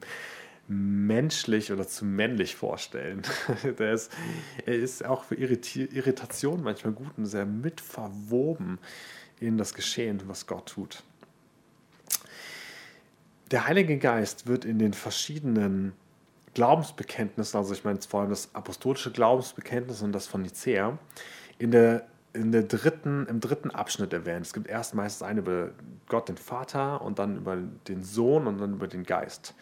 menschlich 0.68 1.72
oder 1.72 1.88
zu 1.88 2.06
männlich 2.06 2.56
vorstellen. 2.56 3.24
der 3.80 3.94
ist, 3.94 4.12
er 4.66 4.76
ist 4.76 5.04
auch 5.04 5.24
für 5.24 5.36
Irritation 5.36 6.62
manchmal 6.64 6.94
gut 6.94 7.18
und 7.18 7.26
sehr 7.26 7.46
mit 7.46 7.82
verwoben 7.82 8.80
in 9.40 9.58
das 9.58 9.74
Geschehen, 9.74 10.22
was 10.28 10.48
Gott 10.48 10.68
tut. 10.68 11.04
Der 13.52 13.68
Heilige 13.68 13.98
Geist 13.98 14.48
wird 14.48 14.66
in 14.66 14.78
den 14.78 14.94
verschiedenen 14.94 15.94
Glaubensbekenntnissen, 16.54 17.58
also 17.58 17.74
ich 17.74 17.84
meine 17.84 18.02
vor 18.02 18.22
allem 18.22 18.30
das 18.30 18.54
apostolische 18.54 19.12
Glaubensbekenntnis 19.12 20.02
und 20.02 20.12
das 20.12 20.28
von 20.28 20.42
Nicea, 20.42 20.98
in 21.58 21.72
der, 21.72 22.08
in 22.34 22.52
der 22.52 22.64
dritten, 22.64 23.26
im 23.28 23.40
dritten 23.40 23.72
Abschnitt 23.72 24.14
erwähnt. 24.14 24.46
Es 24.46 24.54
gibt 24.54 24.68
erst 24.68 24.94
meistens 24.94 25.28
eine 25.28 25.40
über 25.40 25.70
Gott, 26.08 26.30
den 26.30 26.38
Vater, 26.38 27.02
und 27.02 27.20
dann 27.20 27.38
über 27.38 27.58
den 27.88 28.04
Sohn 28.04 28.48
und 28.48 28.60
dann 28.60 28.74
über 28.74 28.88
den 28.88 29.04
Geist. 29.04 29.56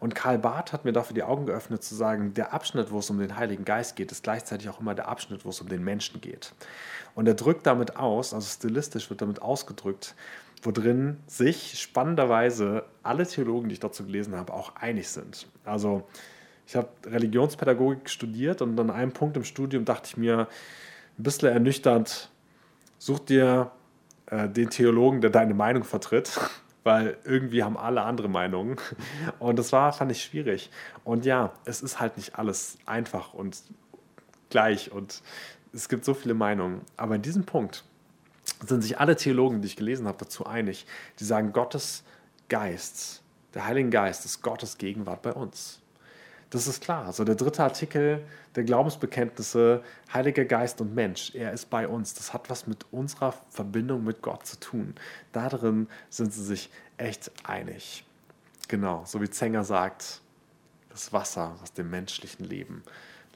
Und 0.00 0.14
Karl 0.14 0.38
Barth 0.38 0.72
hat 0.72 0.84
mir 0.84 0.92
dafür 0.92 1.14
die 1.14 1.22
Augen 1.22 1.46
geöffnet 1.46 1.82
zu 1.82 1.94
sagen, 1.94 2.34
der 2.34 2.52
Abschnitt, 2.52 2.90
wo 2.90 2.98
es 2.98 3.10
um 3.10 3.18
den 3.18 3.36
Heiligen 3.36 3.64
Geist 3.64 3.96
geht, 3.96 4.12
ist 4.12 4.22
gleichzeitig 4.22 4.68
auch 4.68 4.80
immer 4.80 4.94
der 4.94 5.08
Abschnitt, 5.08 5.44
wo 5.44 5.50
es 5.50 5.60
um 5.60 5.68
den 5.68 5.82
Menschen 5.82 6.20
geht. 6.20 6.52
Und 7.14 7.26
er 7.26 7.34
drückt 7.34 7.66
damit 7.66 7.96
aus, 7.96 8.34
also 8.34 8.46
stilistisch 8.46 9.10
wird 9.10 9.22
damit 9.22 9.42
ausgedrückt, 9.42 10.14
wo 10.62 10.72
drin 10.72 11.18
sich 11.26 11.80
spannenderweise 11.80 12.84
alle 13.02 13.26
Theologen, 13.26 13.68
die 13.68 13.74
ich 13.74 13.80
dazu 13.80 14.04
gelesen 14.04 14.36
habe, 14.36 14.52
auch 14.52 14.76
einig 14.76 15.08
sind. 15.08 15.46
Also 15.64 16.06
ich 16.66 16.76
habe 16.76 16.88
Religionspädagogik 17.06 18.10
studiert 18.10 18.62
und 18.62 18.78
an 18.78 18.90
einem 18.90 19.12
Punkt 19.12 19.36
im 19.36 19.44
Studium 19.44 19.84
dachte 19.84 20.08
ich 20.08 20.16
mir, 20.16 20.48
ein 21.20 21.22
bisschen 21.22 21.50
ernüchternd, 21.50 22.30
such 22.98 23.20
dir 23.20 23.70
äh, 24.26 24.48
den 24.48 24.70
Theologen, 24.70 25.20
der 25.20 25.30
deine 25.30 25.54
Meinung 25.54 25.84
vertritt, 25.84 26.40
weil 26.82 27.18
irgendwie 27.24 27.62
haben 27.62 27.76
alle 27.76 28.02
andere 28.02 28.28
Meinungen. 28.28 28.76
Und 29.38 29.58
das 29.58 29.70
war, 29.72 29.92
fand 29.92 30.10
ich 30.10 30.22
schwierig. 30.22 30.70
Und 31.04 31.26
ja, 31.26 31.52
es 31.66 31.82
ist 31.82 32.00
halt 32.00 32.16
nicht 32.16 32.38
alles 32.38 32.78
einfach 32.86 33.34
und 33.34 33.62
gleich 34.48 34.90
und 34.90 35.22
es 35.72 35.88
gibt 35.88 36.04
so 36.04 36.12
viele 36.12 36.34
Meinungen. 36.34 36.80
Aber 36.96 37.14
in 37.14 37.22
diesem 37.22 37.44
Punkt 37.44 37.84
sind 38.66 38.82
sich 38.82 38.98
alle 38.98 39.14
Theologen, 39.14 39.60
die 39.60 39.68
ich 39.68 39.76
gelesen 39.76 40.08
habe, 40.08 40.18
dazu 40.18 40.44
einig. 40.44 40.86
Die 41.20 41.24
sagen, 41.24 41.52
Gottes 41.52 42.02
Geist, 42.48 43.22
der 43.54 43.66
Heilige 43.66 43.90
Geist 43.90 44.24
ist 44.24 44.42
Gottes 44.42 44.76
Gegenwart 44.76 45.22
bei 45.22 45.32
uns. 45.32 45.80
Das 46.50 46.66
ist 46.66 46.82
klar. 46.82 47.06
Also 47.06 47.22
der 47.22 47.36
dritte 47.36 47.62
Artikel 47.62 48.24
der 48.54 48.64
Glaubensbekenntnisse, 48.64 49.82
Heiliger 50.12 50.44
Geist 50.44 50.80
und 50.80 50.94
Mensch, 50.94 51.34
er 51.34 51.52
ist 51.52 51.70
bei 51.70 51.86
uns. 51.86 52.14
Das 52.14 52.32
hat 52.32 52.50
was 52.50 52.66
mit 52.66 52.84
unserer 52.90 53.32
Verbindung 53.48 54.04
mit 54.04 54.22
Gott 54.22 54.46
zu 54.46 54.58
tun. 54.58 54.94
Darin 55.32 55.88
sind 56.08 56.32
sie 56.32 56.44
sich 56.44 56.70
echt 56.96 57.30
einig. 57.44 58.04
Genau, 58.68 59.04
so 59.04 59.20
wie 59.20 59.30
Zenger 59.30 59.64
sagt, 59.64 60.20
das 60.88 61.12
Wasser, 61.12 61.56
was 61.60 61.72
dem 61.72 61.90
menschlichen 61.90 62.44
Leben 62.44 62.82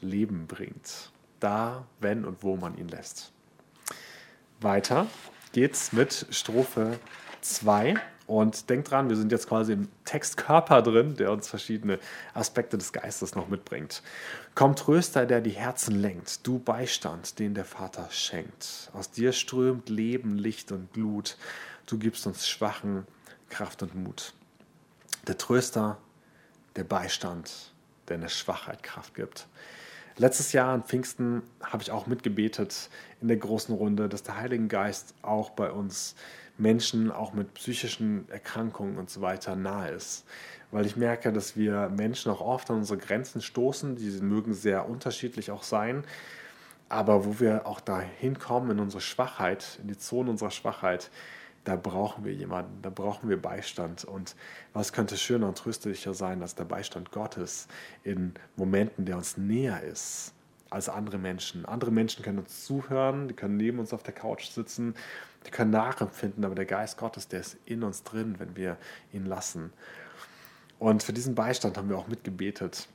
Leben 0.01 0.47
bringt 0.47 1.11
da, 1.45 1.87
wenn 2.01 2.25
und 2.25 2.43
wo 2.43 2.57
man 2.57 2.77
ihn 2.79 2.89
lässt. 2.89 3.31
Weiter 4.61 5.07
geht's 5.53 5.93
mit 5.93 6.27
Strophe 6.31 6.99
2. 7.45 7.95
Und 8.27 8.71
denkt 8.71 8.91
dran, 8.91 9.11
wir 9.11 9.17
sind 9.17 9.33
jetzt 9.33 9.49
quasi 9.49 9.75
im 9.75 9.89
Textkörper 10.07 10.81
drin, 10.81 11.15
der 11.17 11.31
uns 11.31 11.47
verschiedene 11.47 11.99
Aspekte 12.33 12.79
des 12.79 12.93
Geistes 12.93 13.35
noch 13.35 13.49
mitbringt. 13.49 14.03
Komm 14.55 14.77
Tröster, 14.77 15.27
der 15.27 15.43
die 15.43 15.51
Herzen 15.51 16.01
lenkt, 16.01 16.47
du 16.47 16.59
Beistand, 16.59 17.39
den 17.39 17.53
der 17.53 17.67
Vater 17.67 18.09
schenkt. 18.11 18.91
Aus 18.95 19.11
dir 19.11 19.33
strömt 19.33 19.91
Leben, 19.91 20.39
Licht 20.39 20.73
und 20.73 20.91
Glut. 20.95 21.37
Du 21.85 21.99
gibst 21.99 22.27
uns 22.27 22.49
Schwachen 22.49 23.07
Kraft 23.51 23.83
und 23.83 23.95
Mut. 23.95 24.33
Der 25.27 25.37
Tröster, 25.37 25.99
der 26.77 26.85
Beistand, 26.85 27.75
der 28.09 28.17
in 28.17 28.23
der 28.23 28.29
Schwachheit 28.29 28.83
Kraft 28.83 29.15
gibt. 29.15 29.47
Letztes 30.17 30.53
Jahr 30.53 30.73
an 30.73 30.85
Pfingsten 30.85 31.43
habe 31.63 31.83
ich 31.83 31.91
auch 31.91 32.07
mitgebetet 32.07 32.89
in 33.21 33.29
der 33.29 33.37
großen 33.37 33.75
Runde, 33.75 34.09
dass 34.09 34.23
der 34.23 34.37
Heilige 34.39 34.67
Geist 34.69 35.13
auch 35.23 35.51
bei 35.51 35.71
uns 35.71 36.15
Menschen, 36.57 37.11
auch 37.11 37.33
mit 37.33 37.55
psychischen 37.55 38.29
Erkrankungen 38.29 38.99
und 38.99 39.11
so 39.11 39.21
weiter, 39.21 39.57
nahe 39.57 39.91
ist. 39.91 40.25
Weil 40.71 40.87
ich 40.87 40.97
merke, 40.97 41.33
dass 41.33 41.57
wir 41.57 41.89
Menschen 41.89 42.31
auch 42.31 42.41
oft 42.41 42.71
an 42.71 42.79
unsere 42.79 42.99
Grenzen 42.99 43.43
stoßen, 43.43 43.97
die 43.97 44.11
mögen 44.21 44.55
sehr 44.55 44.89
unterschiedlich 44.89 45.51
auch 45.51 45.63
sein, 45.63 46.05
aber 46.89 47.25
wo 47.25 47.41
wir 47.41 47.67
auch 47.67 47.81
da 47.81 48.01
hinkommen 48.01 48.73
in 48.73 48.81
unsere 48.81 49.01
Schwachheit, 49.01 49.79
in 49.83 49.89
die 49.89 49.99
Zone 49.99 50.31
unserer 50.31 50.51
Schwachheit, 50.51 51.11
da 51.65 51.77
brauchen 51.77 52.25
wir 52.25 52.33
jemanden, 52.33 52.83
da 52.83 52.91
brauchen 52.91 53.29
wir 53.31 53.41
Beistand. 53.41 54.05
Und 54.05 54.37
was 54.75 54.93
könnte 54.93 55.17
schöner 55.17 55.49
und 55.49 55.57
tröstlicher 55.57 56.13
sein 56.13 56.43
als 56.43 56.55
der 56.55 56.65
Beistand 56.65 57.11
Gottes 57.11 57.69
in 58.03 58.35
Momenten, 58.57 59.07
der 59.07 59.17
uns 59.17 59.39
näher 59.39 59.83
ist 59.83 60.34
als 60.75 60.89
andere 60.89 61.19
Menschen. 61.19 61.65
Andere 61.65 61.91
Menschen 61.91 62.23
können 62.25 62.41
uns 62.41 62.65
zuhören, 62.65 63.29
die 63.29 63.35
können 63.35 63.57
neben 63.57 63.79
uns 63.79 63.93
auf 63.93 64.03
der 64.03 64.13
Couch 64.13 64.49
sitzen, 64.49 64.95
die 65.47 65.51
können 65.51 65.71
nachempfinden, 65.71 66.45
aber 66.45 66.55
der 66.55 66.67
Geist 66.67 66.99
Gottes, 66.99 67.29
der 67.29 67.41
ist 67.41 67.57
in 67.65 67.83
uns 67.83 68.03
drin, 68.03 68.37
wenn 68.39 68.57
wir 68.57 68.77
ihn 69.13 69.25
lassen. 69.25 69.73
Und 70.79 71.03
für 71.03 71.13
diesen 71.13 71.35
Beistand 71.35 71.79
haben 71.79 71.89
wir 71.89 71.97
auch 71.97 72.09
mitgebetet. 72.09 72.89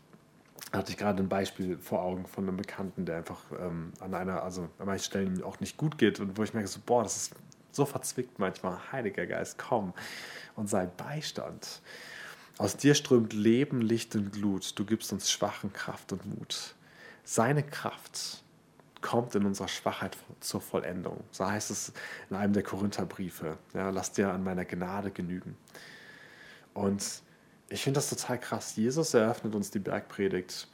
Da 0.71 0.79
hatte 0.79 0.91
ich 0.91 0.97
gerade 0.97 1.23
ein 1.23 1.29
Beispiel 1.29 1.77
vor 1.77 2.01
Augen 2.01 2.27
von 2.27 2.47
einem 2.47 2.57
Bekannten, 2.57 3.05
der 3.05 3.17
einfach 3.17 3.39
ähm, 3.59 3.93
an 4.01 4.13
einer, 4.13 4.43
also 4.43 4.69
an 4.77 4.85
manchen 4.85 5.05
Stellen 5.05 5.43
auch 5.43 5.59
nicht 5.59 5.77
gut 5.77 5.97
geht 5.97 6.19
und 6.19 6.37
wo 6.37 6.43
ich 6.43 6.53
merke, 6.53 6.67
so, 6.67 6.79
boah, 6.85 7.03
das 7.03 7.15
ist 7.15 7.35
so 7.71 7.85
verzwickt 7.85 8.39
manchmal. 8.39 8.77
Heiliger 8.91 9.25
Geist, 9.25 9.57
komm 9.57 9.93
und 10.55 10.69
sei 10.69 10.85
Beistand. 10.85 11.81
Aus 12.57 12.75
dir 12.75 12.93
strömt 12.93 13.31
Leben, 13.31 13.81
Licht 13.81 14.15
und 14.15 14.33
Glut. 14.33 14.77
Du 14.77 14.83
gibst 14.83 15.13
uns 15.13 15.31
Schwachen 15.31 15.71
Kraft 15.71 16.11
und 16.11 16.25
Mut. 16.25 16.75
Seine 17.31 17.61
Kraft 17.61 18.43
kommt 19.01 19.35
in 19.35 19.45
unserer 19.45 19.67
Schwachheit 19.67 20.17
zur 20.39 20.61
Vollendung. 20.61 21.23
So 21.29 21.45
heißt 21.45 21.69
es 21.69 21.93
in 22.31 22.35
einem 22.35 22.53
der 22.53 22.63
Korintherbriefe. 22.63 23.59
Ja, 23.75 23.91
lass 23.91 24.13
dir 24.13 24.33
an 24.33 24.43
meiner 24.43 24.65
Gnade 24.65 25.11
genügen. 25.11 25.55
Und 26.73 27.21
ich 27.69 27.83
finde 27.83 27.99
das 27.99 28.09
total 28.09 28.39
krass. 28.39 28.75
Jesus 28.77 29.13
eröffnet 29.13 29.53
uns 29.53 29.69
die 29.69 29.77
Bergpredigt 29.77 30.67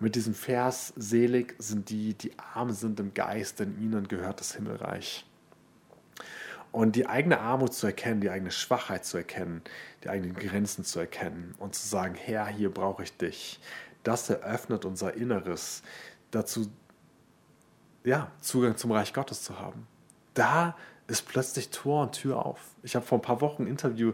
mit 0.00 0.14
diesem 0.14 0.32
Vers, 0.32 0.94
selig 0.96 1.54
sind 1.58 1.90
die, 1.90 2.14
die 2.14 2.32
arm 2.38 2.72
sind 2.72 2.98
im 2.98 3.12
Geist, 3.12 3.60
denn 3.60 3.78
ihnen 3.78 4.08
gehört 4.08 4.40
das 4.40 4.54
Himmelreich. 4.54 5.26
Und 6.72 6.96
die 6.96 7.06
eigene 7.06 7.40
Armut 7.40 7.74
zu 7.74 7.86
erkennen, 7.86 8.22
die 8.22 8.30
eigene 8.30 8.52
Schwachheit 8.52 9.04
zu 9.04 9.18
erkennen, 9.18 9.60
die 10.02 10.08
eigenen 10.08 10.34
Grenzen 10.34 10.82
zu 10.82 10.98
erkennen 10.98 11.54
und 11.58 11.74
zu 11.74 11.86
sagen, 11.86 12.14
Herr, 12.14 12.46
hier 12.46 12.70
brauche 12.70 13.02
ich 13.02 13.14
dich, 13.18 13.60
das 14.04 14.30
eröffnet 14.30 14.84
unser 14.84 15.14
Inneres 15.14 15.82
dazu, 16.30 16.70
ja, 18.04 18.30
Zugang 18.40 18.76
zum 18.76 18.92
Reich 18.92 19.12
Gottes 19.12 19.42
zu 19.42 19.58
haben. 19.58 19.86
Da 20.34 20.76
ist 21.06 21.28
plötzlich 21.28 21.70
Tor 21.70 22.02
und 22.02 22.12
Tür 22.12 22.44
auf. 22.44 22.60
Ich 22.82 22.96
habe 22.96 23.04
vor 23.04 23.18
ein 23.18 23.22
paar 23.22 23.40
Wochen 23.40 23.64
ein 23.64 23.66
Interview 23.66 24.12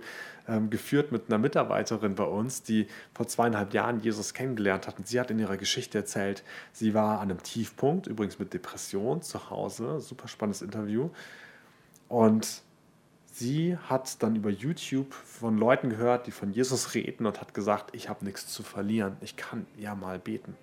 ähm, 0.48 0.70
geführt 0.70 1.12
mit 1.12 1.28
einer 1.28 1.38
Mitarbeiterin 1.38 2.16
bei 2.16 2.24
uns, 2.24 2.62
die 2.62 2.88
vor 3.14 3.28
zweieinhalb 3.28 3.72
Jahren 3.72 4.00
Jesus 4.00 4.34
kennengelernt 4.34 4.88
hat. 4.88 4.98
Und 4.98 5.06
sie 5.06 5.20
hat 5.20 5.30
in 5.30 5.38
ihrer 5.38 5.56
Geschichte 5.56 5.98
erzählt, 5.98 6.42
sie 6.72 6.92
war 6.92 7.20
an 7.20 7.30
einem 7.30 7.42
Tiefpunkt, 7.42 8.08
übrigens 8.08 8.38
mit 8.38 8.52
Depression 8.52 9.22
zu 9.22 9.50
Hause, 9.50 10.00
super 10.00 10.26
spannendes 10.26 10.62
Interview 10.62 11.10
Und 12.08 12.62
sie 13.40 13.76
hat 13.88 14.22
dann 14.22 14.36
über 14.36 14.50
YouTube 14.50 15.14
von 15.14 15.56
Leuten 15.56 15.88
gehört, 15.88 16.26
die 16.26 16.30
von 16.30 16.52
Jesus 16.52 16.94
reden 16.94 17.24
und 17.24 17.40
hat 17.40 17.54
gesagt, 17.54 17.94
ich 17.94 18.10
habe 18.10 18.24
nichts 18.24 18.46
zu 18.46 18.62
verlieren, 18.62 19.16
ich 19.22 19.34
kann 19.36 19.66
ja 19.78 19.94
mal 19.94 20.18
beten. 20.18 20.56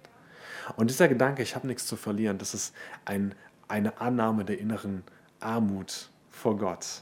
Und 0.76 0.92
dieser 0.92 1.08
Gedanke, 1.08 1.42
ich 1.42 1.56
habe 1.56 1.66
nichts 1.66 1.88
zu 1.88 1.96
verlieren, 1.96 2.38
das 2.38 2.54
ist 2.54 2.76
ein, 3.04 3.34
eine 3.68 4.00
Annahme 4.00 4.46
der 4.46 4.60
inneren 4.60 5.04
Armut 5.40 6.10
vor 6.30 6.58
Gott. 6.58 7.02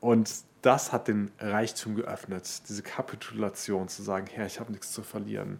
Und 0.00 0.30
das 0.60 0.92
hat 0.92 1.08
den 1.08 1.30
Reichtum 1.38 1.96
geöffnet, 1.96 2.68
diese 2.68 2.82
Kapitulation 2.82 3.88
zu 3.88 4.02
sagen, 4.02 4.26
Herr, 4.30 4.44
ich 4.44 4.60
habe 4.60 4.72
nichts 4.72 4.92
zu 4.92 5.02
verlieren. 5.02 5.58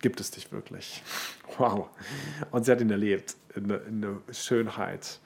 Gibt 0.00 0.20
es 0.20 0.32
dich 0.32 0.52
wirklich? 0.52 1.02
Wow. 1.58 1.88
Und 2.50 2.64
sie 2.64 2.72
hat 2.72 2.80
ihn 2.80 2.90
erlebt 2.90 3.36
in 3.54 3.68
der, 3.68 3.86
in 3.86 4.00
der 4.00 4.16
Schönheit. 4.32 5.20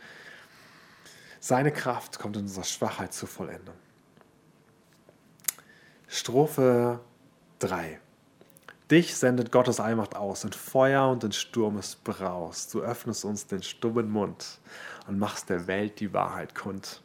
Seine 1.48 1.72
Kraft 1.72 2.18
kommt 2.18 2.36
in 2.36 2.42
unserer 2.42 2.64
Schwachheit 2.64 3.14
zur 3.14 3.26
Vollendung. 3.26 3.74
Strophe 6.06 7.00
3. 7.60 7.98
Dich 8.90 9.16
sendet 9.16 9.50
Gottes 9.50 9.80
Allmacht 9.80 10.14
aus, 10.14 10.44
in 10.44 10.52
Feuer 10.52 11.08
und 11.08 11.24
in 11.24 11.32
Sturmes 11.32 11.96
Braus. 11.96 12.68
Du 12.68 12.82
öffnest 12.82 13.24
uns 13.24 13.46
den 13.46 13.62
stummen 13.62 14.10
Mund 14.10 14.58
und 15.06 15.18
machst 15.18 15.48
der 15.48 15.66
Welt 15.66 16.00
die 16.00 16.12
Wahrheit 16.12 16.54
kund. 16.54 17.00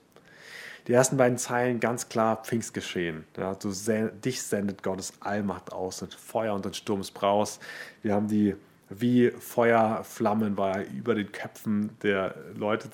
Die 0.87 0.91
ersten 0.91 1.15
beiden 1.15 1.37
Zeilen 1.37 1.79
ganz 1.79 2.09
klar 2.09 2.43
Pfingstgeschehen. 2.43 3.23
Ja, 3.37 3.55
du, 3.55 3.71
dich 3.71 4.43
sendet 4.43 4.83
Gottes 4.83 5.13
Allmacht 5.21 5.71
aus, 5.71 6.01
in 6.01 6.11
Feuer 6.11 6.53
und 6.53 6.65
in 6.65 6.73
Sturmes 6.73 7.11
Braus. 7.11 7.61
Wir 8.01 8.13
haben 8.13 8.27
die 8.27 8.57
wie 8.99 9.31
Feuerflammen 9.31 10.57
war 10.57 10.81
über 10.83 11.15
den 11.15 11.31
Köpfen 11.31 11.97
der 12.01 12.35
Leute, 12.55 12.89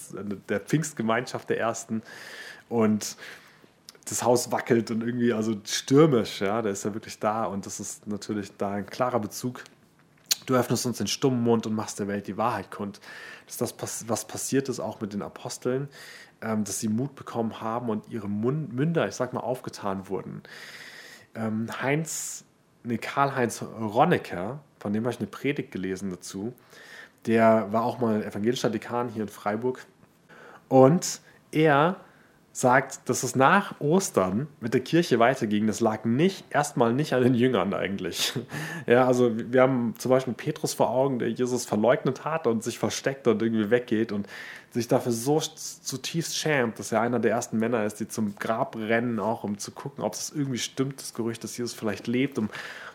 der 0.49 0.59
Pfingstgemeinschaft 0.59 1.49
der 1.49 1.59
Ersten. 1.59 2.01
Und 2.67 3.17
das 4.09 4.23
Haus 4.23 4.51
wackelt 4.51 4.91
und 4.91 5.01
irgendwie, 5.01 5.33
also 5.33 5.55
stürmisch, 5.63 6.41
ja, 6.41 6.61
der 6.61 6.71
ist 6.71 6.83
ja 6.83 6.93
wirklich 6.93 7.19
da 7.19 7.45
und 7.45 7.65
das 7.65 7.79
ist 7.79 8.07
natürlich 8.07 8.55
da 8.57 8.71
ein 8.71 8.85
klarer 8.85 9.19
Bezug. 9.19 9.63
Du 10.45 10.55
öffnest 10.55 10.85
uns 10.85 10.97
den 10.97 11.07
stummen 11.07 11.43
Mund 11.43 11.67
und 11.67 11.75
machst 11.75 11.99
der 11.99 12.07
Welt 12.07 12.27
die 12.27 12.37
Wahrheit 12.37 12.71
kund. 12.71 12.99
Das 13.45 13.61
ist 13.61 13.61
das, 13.81 14.09
was 14.09 14.25
passiert 14.25 14.69
ist 14.69 14.79
auch 14.79 14.99
mit 14.99 15.13
den 15.13 15.21
Aposteln, 15.21 15.89
ähm, 16.41 16.63
dass 16.63 16.79
sie 16.79 16.87
Mut 16.87 17.15
bekommen 17.15 17.61
haben 17.61 17.89
und 17.89 18.09
ihre 18.09 18.27
Münder, 18.27 19.07
ich 19.07 19.15
sag 19.15 19.33
mal, 19.33 19.41
aufgetan 19.41 20.09
wurden. 20.09 20.41
Ähm, 21.35 21.67
Heinz, 21.81 22.45
nee, 22.83 22.97
Karl-Heinz 22.97 23.61
Ronnecker, 23.61 24.59
von 24.79 24.93
dem 24.93 25.03
habe 25.03 25.13
ich 25.13 25.19
eine 25.19 25.27
Predigt 25.27 25.71
gelesen 25.71 26.09
dazu, 26.09 26.53
der 27.25 27.71
war 27.71 27.83
auch 27.83 27.99
mal 27.99 28.23
evangelischer 28.23 28.69
Dekan 28.69 29.09
hier 29.09 29.23
in 29.23 29.29
Freiburg. 29.29 29.85
Und 30.69 31.21
er 31.51 31.97
sagt, 32.51 33.07
dass 33.07 33.23
es 33.23 33.35
nach 33.35 33.79
Ostern 33.79 34.47
mit 34.59 34.73
der 34.73 34.81
Kirche 34.81 35.19
weiterging, 35.19 35.67
das 35.67 35.79
lag 35.79 36.03
nicht, 36.03 36.45
erstmal 36.49 36.93
nicht 36.93 37.13
an 37.13 37.23
den 37.23 37.33
Jüngern 37.33 37.73
eigentlich. 37.73 38.33
Ja, 38.87 39.05
also 39.05 39.31
wir 39.35 39.61
haben 39.61 39.93
zum 39.99 40.09
Beispiel 40.09 40.33
Petrus 40.33 40.73
vor 40.73 40.89
Augen, 40.89 41.19
der 41.19 41.29
Jesus 41.29 41.65
verleugnet 41.65 42.25
hat 42.25 42.47
und 42.47 42.63
sich 42.63 42.79
versteckt 42.79 43.27
und 43.27 43.41
irgendwie 43.41 43.69
weggeht 43.69 44.11
und 44.11 44.27
sich 44.71 44.87
dafür 44.87 45.11
so 45.11 45.39
zutiefst 45.39 46.35
schämt, 46.35 46.79
dass 46.79 46.91
er 46.91 47.01
einer 47.01 47.19
der 47.19 47.31
ersten 47.31 47.59
Männer 47.59 47.83
ist, 47.85 47.99
die 47.99 48.07
zum 48.07 48.35
Grab 48.35 48.75
rennen, 48.75 49.19
auch 49.19 49.43
um 49.43 49.59
zu 49.59 49.71
gucken, 49.71 50.03
ob 50.03 50.13
es 50.13 50.31
irgendwie 50.31 50.57
stimmt, 50.57 51.01
das 51.01 51.13
Gerücht, 51.13 51.43
dass 51.43 51.57
Jesus 51.57 51.73
vielleicht 51.73 52.07
lebt, 52.07 52.39
um 52.39 52.49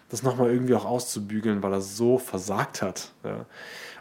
das 0.09 0.23
nochmal 0.23 0.51
irgendwie 0.51 0.75
auch 0.75 0.85
auszubügeln, 0.85 1.63
weil 1.63 1.73
er 1.73 1.81
so 1.81 2.19
versagt 2.19 2.83
hat. 2.83 3.13
Ja. 3.23 3.47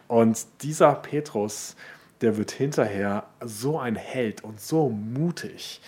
Und 0.07 0.45
dieser 0.61 0.93
Petrus, 0.95 1.75
der 2.23 2.37
wird 2.37 2.51
hinterher 2.51 3.27
so 3.43 3.77
ein 3.77 3.97
Held 3.97 4.43
und 4.43 4.59
so 4.61 4.89
mutig. 4.89 5.81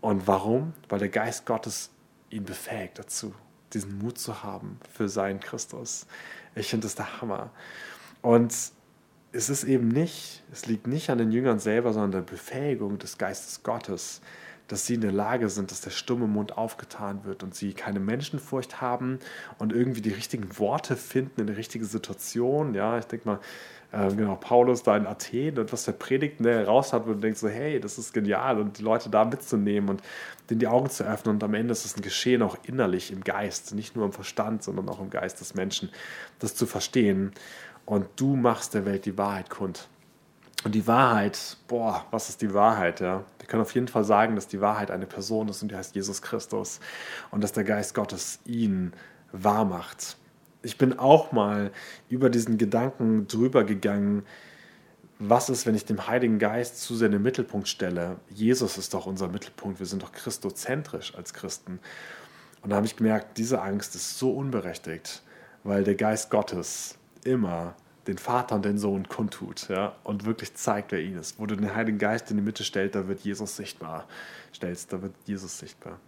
Und 0.00 0.26
warum? 0.26 0.72
Weil 0.88 0.98
der 0.98 1.08
Geist 1.08 1.46
Gottes 1.46 1.90
ihn 2.28 2.44
befähigt 2.44 2.98
dazu, 2.98 3.32
diesen 3.72 3.98
Mut 3.98 4.18
zu 4.18 4.42
haben 4.42 4.80
für 4.92 5.08
seinen 5.08 5.38
Christus. 5.38 6.06
Ich 6.56 6.68
finde 6.68 6.86
das 6.86 6.96
der 6.96 7.20
Hammer. 7.20 7.50
Und 8.20 8.52
es 9.32 9.48
ist 9.48 9.62
eben 9.62 9.86
nicht, 9.86 10.42
es 10.50 10.66
liegt 10.66 10.88
nicht 10.88 11.08
an 11.08 11.18
den 11.18 11.30
Jüngern 11.30 11.60
selber, 11.60 11.92
sondern 11.92 12.10
der 12.10 12.32
Befähigung 12.32 12.98
des 12.98 13.16
Geistes 13.16 13.62
Gottes, 13.62 14.22
dass 14.66 14.86
sie 14.86 14.94
in 14.94 15.00
der 15.00 15.12
Lage 15.12 15.48
sind, 15.48 15.70
dass 15.70 15.82
der 15.82 15.90
stumme 15.90 16.26
Mund 16.26 16.56
aufgetan 16.58 17.24
wird 17.24 17.44
und 17.44 17.54
sie 17.54 17.74
keine 17.74 18.00
Menschenfurcht 18.00 18.80
haben 18.80 19.20
und 19.58 19.72
irgendwie 19.72 20.00
die 20.00 20.10
richtigen 20.10 20.58
Worte 20.58 20.96
finden 20.96 21.40
in 21.40 21.46
der 21.46 21.56
richtigen 21.56 21.84
Situation. 21.84 22.74
Ja, 22.74 22.98
ich 22.98 23.04
denke 23.04 23.28
mal, 23.28 23.40
ähm, 23.92 24.16
genau, 24.16 24.36
Paulus 24.36 24.82
da 24.82 24.96
in 24.96 25.06
Athen 25.06 25.58
und 25.58 25.72
was 25.72 25.84
der 25.84 25.92
Predigt 25.92 26.40
ne, 26.40 26.64
raus 26.64 26.92
hat, 26.92 27.06
wo 27.06 27.12
du 27.12 27.18
denkst 27.18 27.40
so, 27.40 27.48
hey, 27.48 27.80
das 27.80 27.98
ist 27.98 28.12
genial 28.12 28.60
und 28.60 28.78
die 28.78 28.82
Leute 28.82 29.10
da 29.10 29.24
mitzunehmen 29.24 29.90
und 29.90 30.02
denen 30.48 30.60
die 30.60 30.68
Augen 30.68 30.90
zu 30.90 31.04
öffnen 31.04 31.36
und 31.36 31.44
am 31.44 31.54
Ende 31.54 31.72
ist 31.72 31.84
es 31.84 31.96
ein 31.96 32.02
Geschehen 32.02 32.42
auch 32.42 32.56
innerlich 32.62 33.10
im 33.12 33.24
Geist, 33.24 33.74
nicht 33.74 33.96
nur 33.96 34.04
im 34.04 34.12
Verstand, 34.12 34.62
sondern 34.62 34.88
auch 34.88 35.00
im 35.00 35.10
Geist 35.10 35.40
des 35.40 35.54
Menschen, 35.54 35.90
das 36.38 36.54
zu 36.54 36.66
verstehen 36.66 37.32
und 37.84 38.06
du 38.16 38.36
machst 38.36 38.74
der 38.74 38.86
Welt 38.86 39.06
die 39.06 39.18
Wahrheit 39.18 39.50
kund. 39.50 39.88
Und 40.62 40.74
die 40.74 40.86
Wahrheit, 40.86 41.56
boah, 41.68 42.04
was 42.10 42.28
ist 42.28 42.42
die 42.42 42.52
Wahrheit? 42.52 43.00
Ja? 43.00 43.24
Wir 43.38 43.46
können 43.46 43.62
auf 43.62 43.74
jeden 43.74 43.88
Fall 43.88 44.04
sagen, 44.04 44.34
dass 44.34 44.46
die 44.46 44.60
Wahrheit 44.60 44.90
eine 44.90 45.06
Person 45.06 45.48
ist 45.48 45.62
und 45.62 45.72
die 45.72 45.76
heißt 45.76 45.94
Jesus 45.94 46.20
Christus 46.20 46.80
und 47.30 47.42
dass 47.42 47.52
der 47.52 47.64
Geist 47.64 47.94
Gottes 47.94 48.40
ihn 48.44 48.92
wahr 49.32 49.64
macht 49.64 50.18
ich 50.62 50.78
bin 50.78 50.98
auch 50.98 51.32
mal 51.32 51.70
über 52.08 52.30
diesen 52.30 52.58
Gedanken 52.58 53.26
drüber 53.26 53.64
gegangen, 53.64 54.24
was 55.18 55.50
ist, 55.50 55.66
wenn 55.66 55.74
ich 55.74 55.84
dem 55.84 56.06
Heiligen 56.06 56.38
Geist 56.38 56.80
zu 56.80 56.96
sehr 56.96 57.06
in 57.06 57.12
den 57.12 57.22
Mittelpunkt 57.22 57.68
stelle? 57.68 58.16
Jesus 58.30 58.78
ist 58.78 58.94
doch 58.94 59.06
unser 59.06 59.28
Mittelpunkt, 59.28 59.78
wir 59.78 59.86
sind 59.86 60.02
doch 60.02 60.12
christozentrisch 60.12 61.14
als 61.14 61.34
Christen. 61.34 61.78
Und 62.62 62.70
da 62.70 62.76
habe 62.76 62.86
ich 62.86 62.96
gemerkt, 62.96 63.36
diese 63.36 63.60
Angst 63.60 63.94
ist 63.94 64.18
so 64.18 64.32
unberechtigt, 64.32 65.22
weil 65.62 65.84
der 65.84 65.94
Geist 65.94 66.30
Gottes 66.30 66.96
immer 67.24 67.74
den 68.06 68.16
Vater 68.16 68.54
und 68.54 68.64
den 68.64 68.78
Sohn 68.78 69.08
kundtut 69.08 69.68
ja, 69.68 69.94
und 70.04 70.24
wirklich 70.24 70.54
zeigt, 70.54 70.92
wer 70.92 71.00
ihn 71.00 71.18
ist. 71.18 71.38
Wo 71.38 71.44
du 71.44 71.54
den 71.54 71.74
Heiligen 71.74 71.98
Geist 71.98 72.30
in 72.30 72.38
die 72.38 72.42
Mitte 72.42 72.64
stellst, 72.64 72.94
da 72.94 73.06
wird 73.06 73.20
Jesus 73.20 73.56
sichtbar. 73.56 74.06
Stellst, 74.54 74.90
da 74.92 75.02
wird 75.02 75.12
Jesus 75.26 75.58
sichtbar. 75.58 76.00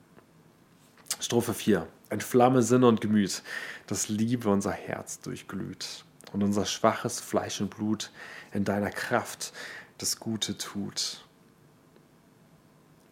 Strophe 1.21 1.55
4. 1.55 1.87
Entflamme 2.09 2.63
Sinn 2.63 2.85
und 2.85 3.01
Gemüt, 3.01 3.43
dass 3.87 4.09
Liebe 4.09 4.49
unser 4.49 4.73
Herz 4.73 5.21
durchglüht 5.21 6.05
und 6.33 6.43
unser 6.43 6.67
schwaches 6.67 7.21
Fleisch 7.21 7.61
und 7.61 7.75
Blut 7.75 8.11
in 8.53 8.65
deiner 8.65 8.91
Kraft 8.91 9.53
das 9.99 10.19
Gute 10.19 10.59
tut. 10.59 11.25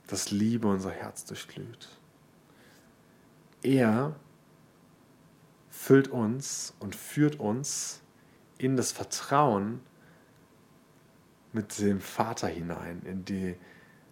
Dass 0.07 0.31
Liebe 0.31 0.69
unser 0.69 0.91
Herz 0.91 1.25
durchglüht. 1.25 1.89
Er 3.63 4.17
füllt 5.69 6.09
uns 6.09 6.75
und 6.81 6.97
führt 6.97 7.39
uns 7.39 8.01
in 8.59 8.77
das 8.77 8.93
Vertrauen 8.93 9.81
mit 11.53 11.79
dem 11.79 12.01
Vater 12.01 12.49
hinein, 12.49 13.03
in 13.05 13.25
die, 13.25 13.57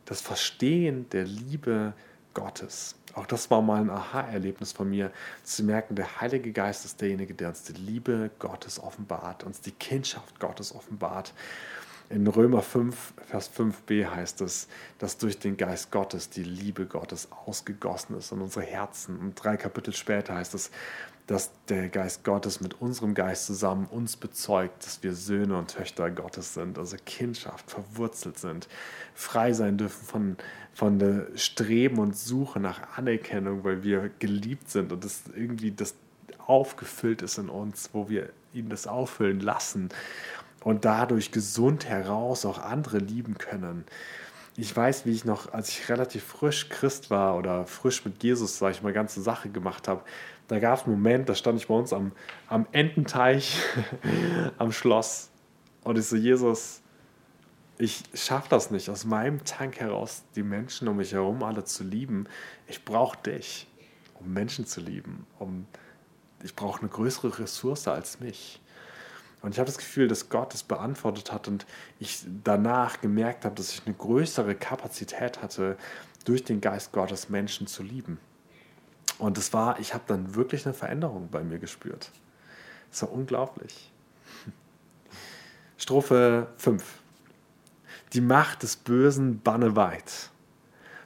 das 0.05 0.20
Verstehen 0.20 1.09
der 1.11 1.24
Liebe 1.24 1.94
Gottes. 2.34 2.94
Auch 3.14 3.26
das 3.26 3.50
war 3.50 3.62
mal 3.62 3.80
ein 3.80 3.90
Aha-Erlebnis 3.90 4.72
von 4.72 4.88
mir, 4.88 5.10
zu 5.42 5.64
merken, 5.64 5.96
der 5.96 6.20
Heilige 6.20 6.52
Geist 6.52 6.84
ist 6.84 7.00
derjenige, 7.00 7.34
der 7.34 7.48
uns 7.48 7.62
die 7.64 7.72
Liebe 7.72 8.30
Gottes 8.38 8.80
offenbart, 8.80 9.44
uns 9.44 9.60
die 9.60 9.72
Kindschaft 9.72 10.38
Gottes 10.38 10.74
offenbart. 10.74 11.32
In 12.10 12.26
Römer 12.26 12.62
5, 12.62 13.12
Vers 13.26 13.50
5b 13.54 14.06
heißt 14.08 14.40
es, 14.40 14.68
dass 14.98 15.18
durch 15.18 15.38
den 15.38 15.58
Geist 15.58 15.90
Gottes 15.90 16.30
die 16.30 16.42
Liebe 16.42 16.86
Gottes 16.86 17.28
ausgegossen 17.44 18.16
ist 18.16 18.32
in 18.32 18.40
unsere 18.40 18.64
Herzen. 18.64 19.18
Und 19.18 19.34
drei 19.34 19.58
Kapitel 19.58 19.92
später 19.92 20.34
heißt 20.34 20.54
es, 20.54 20.70
dass 21.28 21.50
der 21.68 21.90
Geist 21.90 22.24
Gottes 22.24 22.62
mit 22.62 22.80
unserem 22.80 23.12
Geist 23.12 23.44
zusammen 23.44 23.86
uns 23.90 24.16
bezeugt, 24.16 24.86
dass 24.86 25.02
wir 25.02 25.12
Söhne 25.12 25.58
und 25.58 25.70
Töchter 25.70 26.10
Gottes 26.10 26.54
sind, 26.54 26.78
also 26.78 26.96
Kindschaft, 27.04 27.70
verwurzelt 27.70 28.38
sind, 28.38 28.66
frei 29.14 29.52
sein 29.52 29.76
dürfen 29.76 30.06
von, 30.06 30.36
von 30.78 31.00
der 31.00 31.26
Streben 31.34 31.98
und 31.98 32.16
Suche 32.16 32.60
nach 32.60 32.96
Anerkennung, 32.96 33.64
weil 33.64 33.82
wir 33.82 34.12
geliebt 34.20 34.70
sind 34.70 34.92
und 34.92 35.04
das 35.04 35.24
irgendwie 35.34 35.72
das 35.72 35.96
aufgefüllt 36.46 37.20
ist 37.20 37.36
in 37.36 37.48
uns, 37.48 37.90
wo 37.92 38.08
wir 38.08 38.28
ihn 38.54 38.68
das 38.68 38.86
auffüllen 38.86 39.40
lassen 39.40 39.88
und 40.62 40.84
dadurch 40.84 41.32
gesund 41.32 41.86
heraus 41.86 42.46
auch 42.46 42.60
andere 42.60 42.98
lieben 42.98 43.38
können. 43.38 43.86
Ich 44.56 44.74
weiß, 44.74 45.04
wie 45.04 45.10
ich 45.10 45.24
noch, 45.24 45.52
als 45.52 45.70
ich 45.70 45.88
relativ 45.88 46.22
frisch 46.22 46.68
Christ 46.68 47.10
war 47.10 47.36
oder 47.36 47.64
frisch 47.64 48.04
mit 48.04 48.22
Jesus, 48.22 48.58
sage 48.58 48.74
ich 48.74 48.82
mal, 48.84 48.92
ganze 48.92 49.20
Sache 49.20 49.48
gemacht 49.48 49.88
habe, 49.88 50.02
da 50.46 50.60
gab 50.60 50.78
es 50.78 50.84
einen 50.84 50.94
Moment, 50.94 51.28
da 51.28 51.34
stand 51.34 51.58
ich 51.58 51.66
bei 51.66 51.74
uns 51.74 51.92
am, 51.92 52.12
am 52.46 52.68
Ententeich 52.70 53.60
am 54.58 54.70
Schloss 54.70 55.30
und 55.82 55.98
ich 55.98 56.06
so, 56.06 56.14
Jesus, 56.14 56.82
ich 57.78 58.02
schaffe 58.12 58.48
das 58.50 58.70
nicht, 58.70 58.90
aus 58.90 59.04
meinem 59.04 59.44
Tank 59.44 59.78
heraus 59.78 60.24
die 60.34 60.42
Menschen 60.42 60.88
um 60.88 60.96
mich 60.96 61.12
herum 61.12 61.42
alle 61.44 61.64
zu 61.64 61.84
lieben. 61.84 62.26
Ich 62.66 62.84
brauche 62.84 63.16
dich, 63.18 63.68
um 64.18 64.32
Menschen 64.32 64.66
zu 64.66 64.80
lieben. 64.80 65.26
Um, 65.38 65.66
ich 66.42 66.54
brauche 66.54 66.80
eine 66.80 66.88
größere 66.88 67.38
Ressource 67.38 67.86
als 67.86 68.20
mich. 68.20 68.60
Und 69.40 69.52
ich 69.52 69.60
habe 69.60 69.66
das 69.66 69.78
Gefühl, 69.78 70.08
dass 70.08 70.28
Gott 70.28 70.52
es 70.54 70.64
beantwortet 70.64 71.32
hat 71.32 71.46
und 71.46 71.66
ich 72.00 72.24
danach 72.42 73.00
gemerkt 73.00 73.44
habe, 73.44 73.54
dass 73.54 73.72
ich 73.72 73.86
eine 73.86 73.94
größere 73.94 74.56
Kapazität 74.56 75.40
hatte, 75.40 75.76
durch 76.24 76.42
den 76.42 76.60
Geist 76.60 76.92
Gottes 76.92 77.28
Menschen 77.28 77.68
zu 77.68 77.84
lieben. 77.84 78.18
Und 79.18 79.38
es 79.38 79.52
war, 79.52 79.78
ich 79.78 79.94
habe 79.94 80.04
dann 80.08 80.34
wirklich 80.34 80.66
eine 80.66 80.74
Veränderung 80.74 81.28
bei 81.30 81.44
mir 81.44 81.58
gespürt. 81.58 82.10
Es 82.90 83.02
war 83.02 83.12
unglaublich. 83.12 83.92
Strophe 85.76 86.48
5. 86.56 86.84
Die 88.14 88.23
Macht 88.23 88.62
des 88.62 88.77
Bösen 88.77 89.42
banne 89.42 89.77
weit. 89.77 90.31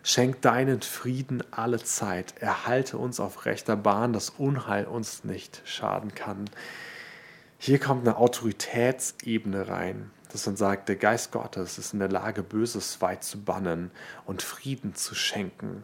Schenk 0.05 0.41
deinen 0.43 0.83
Frieden 0.83 1.43
alle 1.51 1.83
Zeit. 1.83 2.35
Erhalte 2.39 2.97
uns 2.97 3.19
auf 3.19 3.45
rechter 3.45 3.77
Bahn, 3.77 4.13
dass 4.13 4.31
Unheil 4.31 4.85
uns 4.85 5.25
nicht 5.25 5.63
schaden 5.65 6.15
kann. 6.15 6.49
Hier 7.59 7.81
kommt 7.81 8.07
eine 8.07 8.19
Autoritätsebene 8.19 9.67
rein, 9.67 10.11
dass 10.31 10.47
man 10.47 10.57
sagt, 10.57 10.89
der 10.89 10.97
Geist 10.97 11.33
Gottes 11.33 11.77
ist 11.77 11.93
in 11.93 11.99
der 11.99 12.09
Lage, 12.09 12.45
Böses 12.45 13.01
weit 13.01 13.25
zu 13.25 13.43
bannen 13.43 13.91
und 14.25 14.43
Frieden 14.43 14.95
zu 14.95 15.17
schenken. 15.17 15.83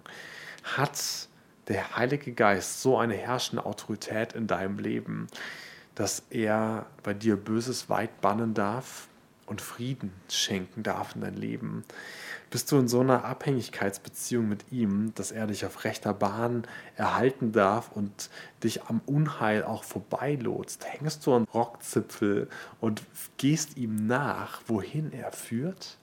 Hat 0.63 1.29
der 1.67 1.97
Heilige 1.97 2.33
Geist 2.33 2.81
so 2.81 2.97
eine 2.97 3.15
herrschende 3.15 3.67
Autorität 3.67 4.35
in 4.35 4.47
deinem 4.47 4.79
Leben, 4.79 5.27
dass 5.97 6.23
er 6.31 6.87
bei 7.03 7.13
dir 7.13 7.37
Böses 7.37 7.91
weit 7.91 8.21
bannen 8.21 8.55
darf 8.55 9.08
und 9.49 9.61
Frieden 9.61 10.13
schenken 10.29 10.83
darf 10.83 11.15
in 11.15 11.23
dein 11.23 11.37
Leben? 11.37 11.85
bist 12.51 12.73
du 12.73 12.79
in 12.79 12.89
so 12.89 13.01
einer 13.01 13.25
Abhängigkeitsbeziehung 13.25 14.49
mit 14.49 14.73
ihm, 14.73 15.13
dass 15.15 15.33
er 15.33 15.47
dich 15.47 15.67
auf 15.67 15.85
rechter 15.85 16.15
Bahn 16.15 16.67
erhalten 16.97 17.53
darf 17.53 17.91
und 17.93 18.31
dich 18.65 18.85
am 18.85 19.01
Unheil 19.07 19.65
auch 19.65 19.85
vorbeilotst. 19.85 20.87
Hängst 20.87 21.27
du 21.27 21.35
am 21.35 21.45
Rockzipfel 21.53 22.49
und 22.81 23.03
gehst 23.37 23.77
ihm 23.77 24.07
nach, 24.07 24.63
wohin 24.67 25.13
er 25.13 25.33
führt? 25.33 25.99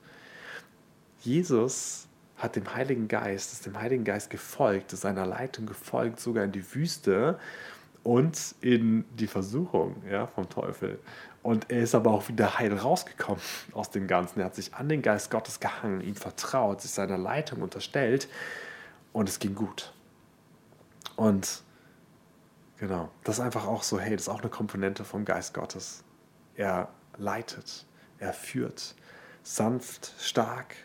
Jesus 1.22 2.08
hat 2.38 2.56
dem 2.56 2.76
Heiligen 2.76 3.08
Geist, 3.08 3.54
ist 3.54 3.66
dem 3.66 3.80
Heiligen 3.80 4.04
Geist 4.04 4.30
gefolgt, 4.30 4.94
ist 4.94 5.02
seiner 5.02 5.26
Leitung 5.26 5.66
gefolgt, 5.66 6.20
sogar 6.20 6.44
in 6.44 6.52
die 6.52 6.76
Wüste 6.76 7.40
und 8.04 8.54
in 8.62 9.04
die 9.18 9.26
Versuchung 9.26 10.04
ja, 10.08 10.28
vom 10.28 10.48
Teufel. 10.48 11.00
Und 11.46 11.70
er 11.70 11.82
ist 11.82 11.94
aber 11.94 12.10
auch 12.10 12.28
wieder 12.28 12.58
heil 12.58 12.76
rausgekommen 12.76 13.40
aus 13.72 13.92
dem 13.92 14.08
Ganzen. 14.08 14.40
Er 14.40 14.48
hat 14.48 14.56
sich 14.56 14.74
an 14.74 14.90
den 14.90 15.04
Geist 15.04 15.30
Gottes 15.30 15.60
gehangen, 15.60 16.02
ihm 16.02 16.16
vertraut, 16.16 16.82
sich 16.82 16.90
seiner 16.90 17.20
Leitung 17.20 17.62
unterstellt 17.62 18.28
und 19.14 19.30
es 19.30 19.38
ging 19.38 19.54
gut. 19.54 19.94
Und 21.16 21.62
genau, 22.80 23.12
das 23.24 23.36
ist 23.38 23.42
einfach 23.42 23.68
auch 23.68 23.84
so, 23.84 24.00
hey, 24.00 24.16
das 24.16 24.24
ist 24.24 24.30
auch 24.30 24.42
eine 24.42 24.50
Komponente 24.50 25.04
vom 25.06 25.24
Geist 25.24 25.54
Gottes. 25.54 26.04
Er 26.56 26.90
leitet, 27.16 27.86
er 28.18 28.34
führt, 28.34 28.96
sanft, 29.44 30.16
stark, 30.18 30.76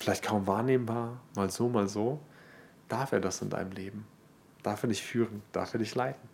vielleicht 0.00 0.24
kaum 0.24 0.48
wahrnehmbar, 0.48 1.20
mal 1.36 1.48
so, 1.48 1.68
mal 1.68 1.86
so. 1.86 2.18
Darf 2.88 3.12
er 3.12 3.20
das 3.20 3.40
in 3.40 3.50
deinem 3.50 3.70
Leben? 3.70 4.04
Darf 4.64 4.82
er 4.82 4.88
dich 4.88 5.04
führen? 5.04 5.44
Darf 5.52 5.74
er 5.74 5.78
dich 5.78 5.94
leiten? 5.94 6.31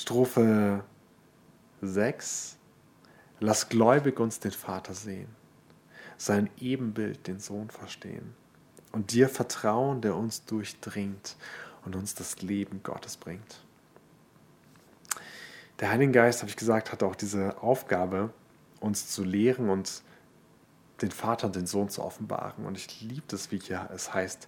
Strophe 0.00 0.84
6. 1.82 2.56
Lass 3.40 3.68
gläubig 3.68 4.20
uns 4.20 4.38
den 4.38 4.52
Vater 4.52 4.94
sehen, 4.94 5.26
sein 6.16 6.48
Ebenbild 6.60 7.26
den 7.26 7.40
Sohn 7.40 7.68
verstehen 7.68 8.36
und 8.92 9.10
dir 9.10 9.28
vertrauen, 9.28 10.00
der 10.00 10.14
uns 10.14 10.44
durchdringt 10.44 11.34
und 11.84 11.96
uns 11.96 12.14
das 12.14 12.40
Leben 12.42 12.84
Gottes 12.84 13.16
bringt. 13.16 13.60
Der 15.80 15.90
Heilige 15.90 16.12
Geist, 16.12 16.42
habe 16.42 16.50
ich 16.50 16.56
gesagt, 16.56 16.92
hat 16.92 17.02
auch 17.02 17.16
diese 17.16 17.60
Aufgabe, 17.60 18.32
uns 18.78 19.08
zu 19.08 19.24
lehren 19.24 19.68
und 19.68 20.02
den 21.02 21.10
Vater 21.10 21.48
und 21.48 21.56
den 21.56 21.66
Sohn 21.66 21.88
zu 21.88 22.04
offenbaren. 22.04 22.66
Und 22.66 22.78
ich 22.78 23.00
liebe 23.00 23.34
es, 23.34 23.50
wie 23.50 23.58
hier 23.58 23.90
es 23.92 24.14
heißt, 24.14 24.46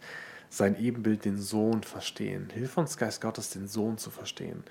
sein 0.51 0.79
Ebenbild, 0.79 1.25
den 1.25 1.39
Sohn 1.39 1.85
verstehen. 1.85 2.51
Hilf 2.51 2.77
uns, 2.77 2.97
Geist 2.97 3.21
Gottes, 3.21 3.51
den 3.51 3.69
Sohn 3.69 3.99
zu 3.99 4.11
verstehen. 4.11 4.65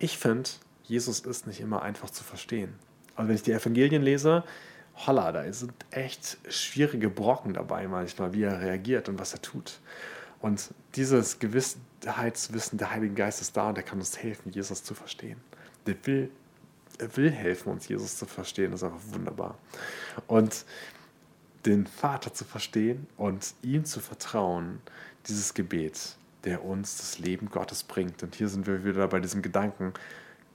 Ich 0.00 0.16
finde, 0.16 0.48
Jesus 0.82 1.20
ist 1.20 1.46
nicht 1.46 1.60
immer 1.60 1.82
einfach 1.82 2.08
zu 2.08 2.24
verstehen. 2.24 2.74
Also 3.14 3.28
wenn 3.28 3.36
ich 3.36 3.42
die 3.42 3.52
Evangelien 3.52 4.02
lese, 4.02 4.44
holla, 4.94 5.30
da 5.30 5.52
sind 5.52 5.72
echt 5.90 6.38
schwierige 6.48 7.10
Brocken 7.10 7.52
dabei 7.52 7.86
manchmal, 7.86 8.32
wie 8.32 8.42
er 8.42 8.60
reagiert 8.60 9.10
und 9.10 9.18
was 9.18 9.34
er 9.34 9.42
tut. 9.42 9.78
Und 10.40 10.70
dieses 10.94 11.38
Gewissheitswissen 11.38 12.78
der 12.78 12.92
Heiligen 12.92 13.14
Geist 13.14 13.42
ist 13.42 13.54
da 13.58 13.68
und 13.68 13.76
der 13.76 13.84
kann 13.84 13.98
uns 13.98 14.16
helfen, 14.16 14.52
Jesus 14.52 14.82
zu 14.82 14.94
verstehen. 14.94 15.38
Der 15.86 15.94
will, 16.06 16.30
er 16.98 17.14
will 17.18 17.30
helfen, 17.30 17.70
uns 17.70 17.86
Jesus 17.86 18.16
zu 18.16 18.24
verstehen. 18.24 18.70
Das 18.70 18.80
ist 18.80 18.88
einfach 18.88 19.12
wunderbar. 19.12 19.58
Und 20.26 20.64
den 21.66 21.86
Vater 21.86 22.32
zu 22.32 22.46
verstehen 22.46 23.06
und 23.18 23.52
ihm 23.60 23.84
zu 23.84 24.00
vertrauen, 24.00 24.80
dieses 25.26 25.52
Gebet, 25.52 26.16
der 26.44 26.64
uns 26.64 26.98
das 26.98 27.18
Leben 27.18 27.50
Gottes 27.50 27.82
bringt. 27.84 28.22
Und 28.22 28.34
hier 28.34 28.48
sind 28.48 28.66
wir 28.66 28.84
wieder 28.84 29.06
bei 29.08 29.20
diesem 29.20 29.42
Gedanken, 29.42 29.92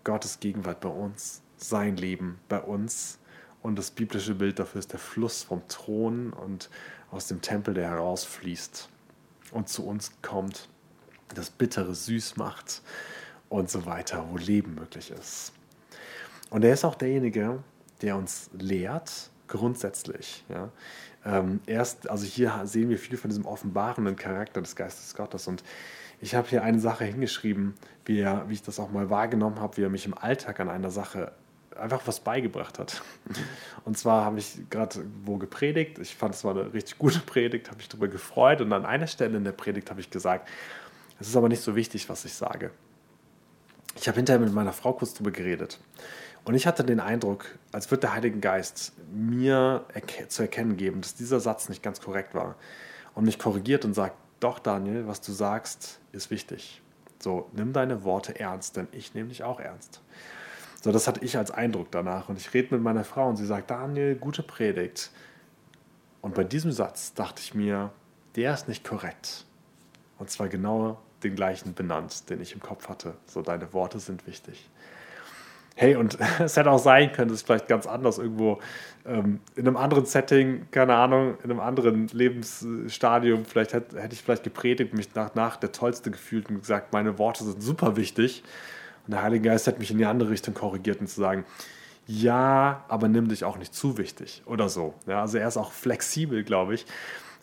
Gottes 0.04 0.40
Gegenwart 0.40 0.80
bei 0.82 0.90
uns, 0.90 1.42
sein 1.58 1.98
Leben 1.98 2.40
bei 2.50 2.60
uns. 2.60 3.20
Und 3.62 3.78
das 3.78 3.92
biblische 3.92 4.36
Bild 4.36 4.60
dafür 4.60 4.80
ist 4.80 4.92
der 4.92 5.00
Fluss 5.00 5.44
vom 5.44 5.68
Thron 5.68 6.32
und 6.34 6.70
aus 7.12 7.28
dem 7.28 7.42
Tempel, 7.42 7.74
der 7.74 7.90
herausfließt 7.90 8.90
und 9.52 9.70
zu 9.70 9.86
uns 9.86 10.12
kommt, 10.22 10.70
das 11.34 11.50
Bittere 11.50 11.96
süß 11.96 12.38
macht 12.38 12.82
und 13.50 13.70
so 13.70 13.86
weiter, 13.86 14.28
wo 14.30 14.38
Leben 14.38 14.76
möglich 14.76 15.12
ist. 15.12 15.54
Und 16.50 16.64
er 16.64 16.74
ist 16.74 16.86
auch 16.86 16.96
derjenige, 16.96 17.64
der 18.02 18.18
uns 18.18 18.50
lehrt, 18.54 19.32
grundsätzlich. 19.48 20.44
Ja. 20.50 20.70
Ähm, 21.26 21.60
erst, 21.66 22.10
also 22.10 22.26
hier 22.26 22.62
sehen 22.66 22.90
wir 22.90 23.00
viel 23.00 23.18
von 23.18 23.30
diesem 23.30 23.46
offenbarenden 23.46 24.16
Charakter 24.16 24.62
des 24.62 24.76
Geistes 24.76 25.16
Gottes. 25.16 25.48
Und 25.48 25.64
ich 26.22 26.36
habe 26.36 26.48
hier 26.48 26.64
eine 26.64 26.80
Sache 26.80 27.06
hingeschrieben, 27.06 27.74
wie, 28.06 28.20
er, 28.20 28.48
wie 28.48 28.54
ich 28.54 28.64
das 28.64 28.80
auch 28.80 28.92
mal 28.92 29.10
wahrgenommen 29.10 29.60
habe, 29.60 29.78
wie 29.78 29.84
er 29.84 29.90
mich 29.90 30.06
im 30.06 30.18
Alltag 30.18 30.60
an 30.60 30.70
einer 30.70 30.92
Sache 30.92 31.32
einfach 31.76 32.02
was 32.06 32.20
beigebracht 32.20 32.80
hat. 32.80 33.02
Und 33.86 33.98
zwar 33.98 34.24
habe 34.26 34.40
ich 34.40 34.70
gerade 34.70 35.06
wo 35.24 35.38
gepredigt. 35.38 36.00
Ich 36.00 36.16
fand 36.16 36.36
es 36.36 36.44
war 36.44 36.56
eine 36.56 36.74
richtig 36.74 36.98
gute 36.98 37.20
Predigt, 37.26 37.68
habe 37.68 37.78
mich 37.78 37.90
darüber 37.90 38.08
gefreut. 38.08 38.62
Und 38.62 38.72
an 38.72 38.86
einer 38.86 39.08
Stelle 39.08 39.38
in 39.38 39.44
der 39.44 39.52
Predigt 39.52 39.90
habe 39.90 40.00
ich 40.00 40.10
gesagt, 40.10 40.48
es 41.20 41.28
ist 41.28 41.36
aber 41.36 41.50
nicht 41.50 41.62
so 41.62 41.76
wichtig, 41.76 42.10
was 42.10 42.26
ich 42.26 42.34
sage. 42.34 42.72
Ich 43.96 44.08
habe 44.08 44.18
hinterher 44.18 44.40
mit 44.40 44.54
meiner 44.54 44.74
Frau 44.74 44.94
kurz 44.94 45.14
darüber 45.14 45.32
geredet. 45.32 45.80
Und 46.46 46.54
ich 46.54 46.68
hatte 46.68 46.84
den 46.84 47.00
Eindruck, 47.00 47.58
als 47.72 47.90
würde 47.90 48.02
der 48.02 48.14
Heilige 48.14 48.40
Geist 48.40 48.94
mir 49.12 49.84
erke 49.94 50.28
zu 50.28 50.44
erkennen 50.44 50.78
geben, 50.78 51.02
dass 51.02 51.16
dieser 51.16 51.40
Satz 51.40 51.70
nicht 51.70 51.82
ganz 51.82 52.00
korrekt 52.00 52.36
war. 52.36 52.56
Und 53.16 53.26
mich 53.26 53.40
korrigiert 53.40 53.84
und 53.84 53.96
sagt, 53.96 54.16
doch 54.40 54.60
Daniel, 54.60 55.08
was 55.08 55.22
du 55.22 55.32
sagst, 55.32 56.00
ist 56.12 56.30
wichtig. 56.30 56.82
So, 57.20 57.50
nimm 57.54 57.74
deine 57.74 58.04
Worte 58.04 58.40
ernst, 58.40 58.78
denn 58.78 58.88
ich 58.92 59.16
nehme 59.16 59.30
dich 59.30 59.44
auch 59.44 59.60
ernst. 59.60 60.02
So, 60.84 60.92
das 60.92 61.08
hatte 61.08 61.26
ich 61.26 61.36
als 61.38 61.50
Eindruck 61.50 61.88
danach. 61.90 62.30
Und 62.30 62.38
ich 62.38 62.54
rede 62.54 62.76
mit 62.76 62.84
meiner 62.84 63.04
Frau 63.04 63.28
und 63.28 63.38
sie 63.38 63.46
sagt, 63.46 63.72
Daniel, 63.72 64.16
gute 64.16 64.44
Predigt. 64.44 65.10
Und 66.22 66.36
bei 66.36 66.44
diesem 66.44 66.72
Satz 66.72 67.16
dachte 67.16 67.42
ich 67.42 67.56
mir, 67.56 67.92
der 68.36 68.54
ist 68.54 68.68
nicht 68.68 68.84
korrekt. 68.84 69.46
Und 70.20 70.30
zwar 70.30 70.48
genau 70.48 71.02
den 71.24 71.36
gleichen 71.36 71.74
benannt, 71.74 72.30
den 72.30 72.40
ich 72.40 72.54
im 72.54 72.60
Kopf 72.60 72.88
hatte. 72.88 73.16
So, 73.26 73.42
deine 73.42 73.74
Worte 73.74 74.00
sind 74.00 74.28
wichtig. 74.28 74.70
Hey, 75.76 75.96
und 75.96 76.18
es 76.40 76.56
hätte 76.56 76.72
auch 76.72 76.80
sein 76.80 77.12
können, 77.12 77.30
dass 77.30 77.42
ich 77.42 77.46
vielleicht 77.46 77.68
ganz 77.68 77.86
anders 77.86 78.18
irgendwo 78.18 78.60
ähm, 79.06 79.42
in 79.56 79.68
einem 79.68 79.78
anderen 79.78 80.06
Setting, 80.06 80.68
keine 80.72 80.96
Ahnung, 80.96 81.38
in 81.44 81.52
einem 81.52 81.60
anderen 81.60 82.08
Lebensstadium, 82.08 83.46
vielleicht 83.46 83.74
hätte, 83.74 84.02
hätte 84.02 84.14
ich 84.14 84.22
vielleicht 84.22 84.44
gepredigt, 84.44 84.94
mich 84.94 85.14
nach, 85.16 85.36
nach 85.36 85.58
der 85.58 85.72
Tollste 85.72 86.12
gefühlt 86.12 86.50
und 86.50 86.62
gesagt, 86.62 86.94
meine 86.94 87.20
Worte 87.20 87.44
sind 87.44 87.62
super 87.62 87.98
wichtig. 87.98 88.44
Und 89.06 89.12
der 89.12 89.22
Heilige 89.22 89.50
Geist 89.50 89.68
hätte 89.68 89.80
mich 89.80 89.92
in 89.92 89.98
die 89.98 90.06
andere 90.06 90.30
Richtung 90.30 90.54
korrigiert 90.54 91.02
und 91.02 91.08
zu 91.08 91.20
sagen, 91.20 91.46
ja, 92.08 92.84
aber 92.88 93.08
nimm 93.08 93.28
dich 93.28 93.44
auch 93.44 93.58
nicht 93.58 93.74
zu 93.74 93.98
wichtig 93.98 94.44
oder 94.46 94.70
so. 94.70 94.94
Ja, 95.08 95.22
also 95.22 95.38
er 95.38 95.48
ist 95.48 95.58
auch 95.58 95.72
flexibel, 95.72 96.44
glaube 96.44 96.76
ich 96.76 96.86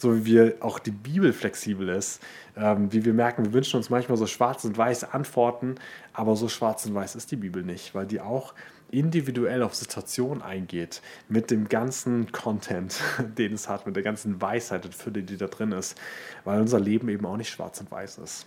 so 0.02 0.14
wie 0.16 0.24
wir 0.26 0.56
auch 0.60 0.78
die 0.78 0.90
Bibel 0.90 1.32
flexibel 1.32 1.88
ist, 1.88 2.20
ähm, 2.56 2.92
wie 2.92 3.04
wir 3.04 3.14
merken, 3.14 3.46
wir 3.46 3.52
wünschen 3.54 3.76
uns 3.76 3.88
manchmal 3.88 4.18
so 4.18 4.26
schwarz 4.26 4.64
und 4.64 4.76
weiß 4.76 5.04
Antworten, 5.04 5.76
aber 6.12 6.36
so 6.36 6.48
schwarz 6.48 6.84
und 6.84 6.94
weiß 6.94 7.14
ist 7.14 7.30
die 7.30 7.36
Bibel 7.36 7.62
nicht, 7.62 7.94
weil 7.94 8.06
die 8.06 8.20
auch 8.20 8.52
individuell 8.90 9.62
auf 9.62 9.74
Situationen 9.74 10.42
eingeht, 10.42 11.00
mit 11.28 11.50
dem 11.50 11.68
ganzen 11.68 12.30
Content, 12.30 13.00
den 13.38 13.54
es 13.54 13.68
hat, 13.68 13.86
mit 13.86 13.96
der 13.96 14.02
ganzen 14.02 14.42
Weisheit 14.42 14.84
und 14.84 14.94
Fülle, 14.94 15.22
die 15.22 15.38
da 15.38 15.46
drin 15.46 15.72
ist, 15.72 15.98
weil 16.44 16.60
unser 16.60 16.78
Leben 16.78 17.08
eben 17.08 17.24
auch 17.24 17.38
nicht 17.38 17.50
schwarz 17.50 17.80
und 17.80 17.90
weiß 17.90 18.18
ist. 18.18 18.46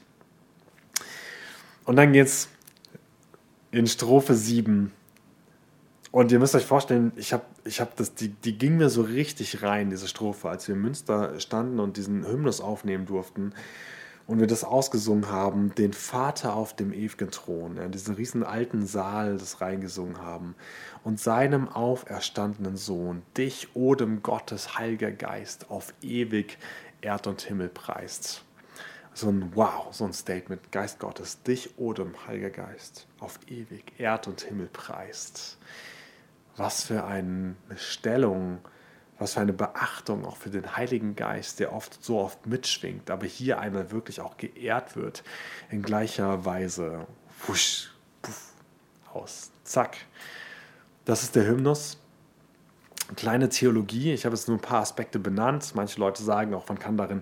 Und 1.85 1.95
dann 1.95 2.13
geht 2.13 2.27
es 2.27 2.49
in 3.71 3.87
Strophe 3.87 4.35
7 4.35 4.91
und 6.15 6.31
ihr 6.31 6.39
müsst 6.39 6.55
euch 6.55 6.65
vorstellen, 6.65 7.11
ich 7.17 7.33
habe 7.33 7.43
ich 7.65 7.81
hab 7.81 7.97
das, 7.97 8.15
die, 8.15 8.29
die 8.29 8.57
ging 8.57 8.77
mir 8.77 8.89
so 8.89 9.01
richtig 9.01 9.63
rein, 9.63 9.89
diese 9.89 10.07
Strophe, 10.07 10.47
als 10.47 10.65
wir 10.65 10.75
in 10.75 10.81
Münster 10.81 11.37
standen 11.41 11.77
und 11.81 11.97
diesen 11.97 12.25
Hymnus 12.25 12.61
aufnehmen 12.61 13.05
durften. 13.05 13.53
und 14.25 14.39
wir 14.39 14.47
das 14.47 14.63
ausgesungen 14.63 15.29
haben, 15.29 15.75
den 15.75 15.91
Vater 15.91 16.55
auf 16.55 16.73
dem 16.73 16.93
ewigen 16.93 17.31
Thron, 17.31 17.75
ja, 17.75 17.89
diesen 17.89 18.15
riesen 18.15 18.43
alten 18.43 18.87
Saal 18.87 19.37
das 19.37 19.59
reingesungen 19.59 20.21
haben 20.21 20.55
und 21.03 21.19
seinem 21.19 21.67
auferstandenen 21.67 22.77
Sohn, 22.77 23.21
dich, 23.35 23.75
Odem 23.75 24.23
Gottes, 24.23 24.77
Heiliger 24.77 25.11
Geist, 25.11 25.69
auf 25.69 25.93
ewig 26.01 26.57
Erd 27.01 27.27
und 27.27 27.41
Himmel 27.41 27.67
preist. 27.67 28.45
So 29.13 29.27
ein 29.27 29.51
Wow, 29.53 29.87
so 29.91 30.05
ein 30.05 30.13
Statement, 30.13 30.71
Geist 30.71 30.99
Gottes, 30.99 31.43
dich, 31.43 31.77
Odem, 31.77 32.13
Heiliger 32.25 32.51
Geist, 32.51 33.05
auf 33.19 33.37
ewig 33.47 33.99
Erd 33.99 34.27
und 34.27 34.39
Himmel 34.39 34.67
preist. 34.71 35.57
Was 36.57 36.83
für 36.83 37.03
eine 37.05 37.55
Stellung, 37.75 38.59
was 39.19 39.33
für 39.33 39.41
eine 39.41 39.53
Beachtung 39.53 40.25
auch 40.25 40.37
für 40.37 40.49
den 40.49 40.75
Heiligen 40.75 41.15
Geist, 41.15 41.59
der 41.59 41.73
oft 41.73 42.03
so 42.03 42.19
oft 42.19 42.47
mitschwingt, 42.47 43.09
aber 43.11 43.25
hier 43.25 43.59
einmal 43.59 43.91
wirklich 43.91 44.21
auch 44.21 44.37
geehrt 44.37 44.95
wird, 44.95 45.23
in 45.69 45.81
gleicher 45.81 46.45
Weise. 46.45 47.07
Wusch, 47.45 47.91
puff, 48.21 48.53
aus, 49.13 49.51
zack. 49.63 49.97
Das 51.05 51.23
ist 51.23 51.35
der 51.35 51.45
Hymnus. 51.47 51.97
Kleine 53.15 53.49
Theologie, 53.49 54.13
ich 54.13 54.25
habe 54.25 54.35
jetzt 54.35 54.47
nur 54.47 54.57
ein 54.57 54.61
paar 54.61 54.81
Aspekte 54.81 55.19
benannt. 55.19 55.73
Manche 55.75 55.99
Leute 55.99 56.23
sagen 56.23 56.55
auch, 56.55 56.67
man 56.67 56.79
kann 56.79 56.97
darin 56.97 57.21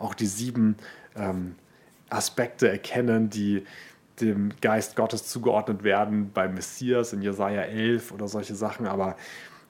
auch 0.00 0.14
die 0.14 0.26
sieben 0.26 0.76
ähm, 1.14 1.54
Aspekte 2.08 2.68
erkennen, 2.68 3.30
die 3.30 3.64
dem 4.20 4.50
Geist 4.60 4.96
Gottes 4.96 5.26
zugeordnet 5.26 5.82
werden 5.82 6.30
beim 6.32 6.54
Messias 6.54 7.12
in 7.12 7.22
Jesaja 7.22 7.62
11 7.62 8.12
oder 8.12 8.28
solche 8.28 8.54
Sachen. 8.54 8.86
Aber 8.86 9.16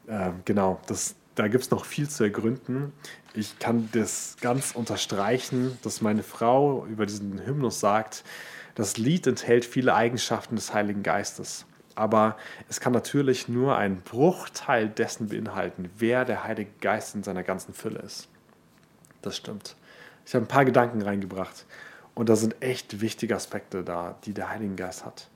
äh, 0.07 0.31
genau, 0.45 0.81
das, 0.87 1.15
da 1.35 1.49
gibt 1.49 1.65
es 1.65 1.71
noch 1.71 1.85
viel 1.85 2.09
zu 2.09 2.25
ergründen. 2.25 2.93
Ich 3.35 3.59
kann 3.59 3.89
das 3.93 4.37
ganz 4.41 4.73
unterstreichen, 4.73 5.79
dass 5.83 6.01
meine 6.01 6.23
Frau 6.23 6.87
über 6.87 7.07
diesen 7.07 7.45
Hymnus 7.45 7.81
sagt, 7.81 8.25
das 8.75 8.97
Lied 8.97 9.27
enthält 9.27 9.65
viele 9.65 9.95
Eigenschaften 9.95 10.57
des 10.57 10.73
Heiligen 10.75 11.03
Geistes. 11.03 11.67
Aber 11.95 12.37
es 12.69 12.81
kann 12.81 12.93
natürlich 12.93 13.49
nur 13.49 13.77
einen 13.77 14.01
Bruchteil 14.01 14.89
dessen 14.89 15.29
beinhalten, 15.29 15.91
wer 15.99 16.25
der 16.25 16.45
Heilige 16.45 16.71
Geist 16.81 17.15
in 17.15 17.23
seiner 17.23 17.43
ganzen 17.43 17.75
Fülle 17.75 17.99
ist. 17.99 18.29
Das 19.23 19.37
stimmt. 19.37 19.77
Ich 20.25 20.35
habe 20.35 20.45
ein 20.45 20.49
paar 20.49 20.65
Gedanken 20.65 21.03
reingebracht. 21.03 21.67
Und 22.21 22.29
da 22.29 22.37
sind 22.37 22.55
echt 22.61 23.01
wichtige 23.01 23.35
Aspekte 23.35 23.83
da, 23.83 24.15
die 24.27 24.35
der 24.35 24.51
Heilige 24.51 24.75
Geist 24.75 25.07
hat. 25.07 25.31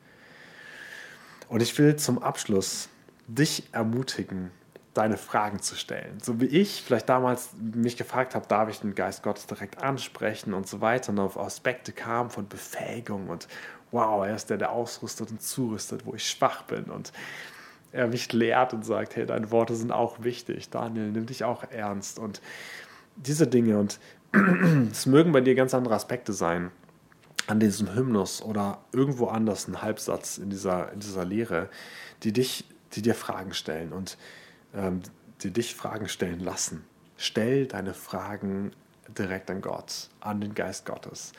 Und 1.48 1.62
ich 1.62 1.78
will 1.78 1.96
zum 1.96 2.22
Abschluss 2.22 2.90
dich 3.26 3.62
ermutigen, 3.72 4.50
deine 4.92 5.16
Fragen 5.16 5.62
zu 5.62 5.76
stellen. 5.76 6.18
So 6.22 6.42
wie 6.42 6.44
ich 6.44 6.82
vielleicht 6.82 7.08
damals 7.08 7.52
mich 7.58 7.96
gefragt 7.96 8.34
habe, 8.34 8.46
darf 8.48 8.68
ich 8.68 8.80
den 8.80 8.94
Geist 8.94 9.22
Gottes 9.22 9.46
direkt 9.46 9.82
ansprechen 9.82 10.52
und 10.52 10.68
so 10.68 10.82
weiter 10.82 11.10
und 11.10 11.20
auf 11.20 11.38
Aspekte 11.38 11.90
kam 11.92 12.28
von 12.28 12.48
Befähigung 12.48 13.30
und 13.30 13.48
wow, 13.90 14.26
er 14.26 14.34
ist 14.34 14.50
der, 14.50 14.58
der 14.58 14.70
ausrüstet 14.70 15.30
und 15.30 15.40
zurüstet, 15.40 16.04
wo 16.04 16.12
ich 16.12 16.28
schwach 16.28 16.64
bin 16.64 16.84
und 16.84 17.14
er 17.92 18.08
mich 18.08 18.30
lehrt 18.30 18.74
und 18.74 18.84
sagt, 18.84 19.16
hey, 19.16 19.24
deine 19.24 19.50
Worte 19.50 19.74
sind 19.74 19.90
auch 19.90 20.22
wichtig. 20.22 20.68
Daniel, 20.68 21.12
nimm 21.12 21.24
dich 21.24 21.44
auch 21.44 21.64
ernst 21.70 22.18
und 22.18 22.42
diese 23.16 23.46
Dinge 23.46 23.78
und 23.78 23.98
es 24.90 25.06
mögen 25.06 25.32
bei 25.32 25.40
dir 25.40 25.54
ganz 25.54 25.74
andere 25.74 25.94
Aspekte 25.94 26.32
sein 26.32 26.70
an 27.46 27.60
diesem 27.60 27.94
Hymnus 27.94 28.42
oder 28.42 28.78
irgendwo 28.92 29.26
anders 29.26 29.68
ein 29.68 29.82
Halbsatz 29.82 30.38
in 30.38 30.50
dieser, 30.50 30.92
in 30.92 31.00
dieser 31.00 31.24
Lehre, 31.24 31.68
die 32.22 32.32
dich, 32.32 32.64
die 32.94 33.02
dir 33.02 33.14
Fragen 33.14 33.52
stellen 33.52 33.92
und 33.92 34.16
ähm, 34.74 35.02
die 35.42 35.50
dich 35.50 35.74
Fragen 35.74 36.08
stellen 36.08 36.40
lassen. 36.40 36.84
Stell 37.16 37.66
deine 37.66 37.94
Fragen 37.94 38.72
direkt 39.16 39.50
an 39.50 39.60
Gott, 39.60 40.08
an 40.20 40.40
den 40.40 40.54
Geist 40.54 40.86
Gottes. 40.86 41.32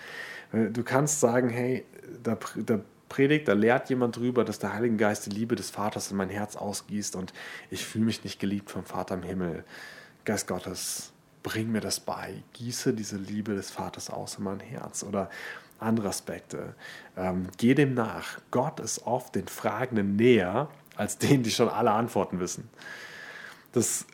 Äh, 0.53 0.69
du 0.69 0.83
kannst 0.83 1.19
sagen, 1.19 1.49
hey, 1.49 1.85
da, 2.21 2.37
da 2.65 2.79
predigt, 3.09 3.47
da 3.47 3.53
lehrt 3.53 3.89
jemand 3.89 4.15
drüber, 4.17 4.45
dass 4.45 4.59
der 4.59 4.73
Heilige 4.73 4.97
Geist 4.97 5.25
die 5.25 5.31
Liebe 5.31 5.55
des 5.55 5.69
Vaters 5.71 6.11
in 6.11 6.17
mein 6.17 6.29
Herz 6.29 6.55
ausgießt 6.55 7.15
und 7.15 7.33
ich 7.71 7.85
fühle 7.85 8.05
mich 8.05 8.23
nicht 8.23 8.39
geliebt 8.39 8.69
vom 8.69 8.85
Vater 8.85 9.15
im 9.15 9.23
Himmel. 9.23 9.63
Geist 10.23 10.47
Gottes, 10.47 11.13
bring 11.45 11.71
mir 11.71 11.79
das 11.79 11.99
bei, 11.99 12.41
gieße 12.53 12.95
diese 12.95 13.17
Liebe 13.17 13.53
des 13.53 13.69
Vaters 13.69 14.09
aus 14.09 14.39
in 14.39 14.45
mein 14.45 14.59
Herz 14.59 15.03
oder 15.03 15.29
andere 15.79 16.07
Aspekte. 16.07 16.73
Ähm, 17.15 17.49
geh 17.57 17.75
dem 17.75 17.93
nach. 17.93 18.39
Gott 18.49 18.79
ist 18.79 19.05
oft 19.05 19.35
den 19.35 19.47
Fragenden 19.47 20.15
näher 20.15 20.69
als 20.95 21.19
denen, 21.19 21.43
die 21.43 21.51
schon 21.51 21.69
alle 21.69 21.91
Antworten 21.91 22.39
wissen. 22.39 22.67
Das 23.73 24.07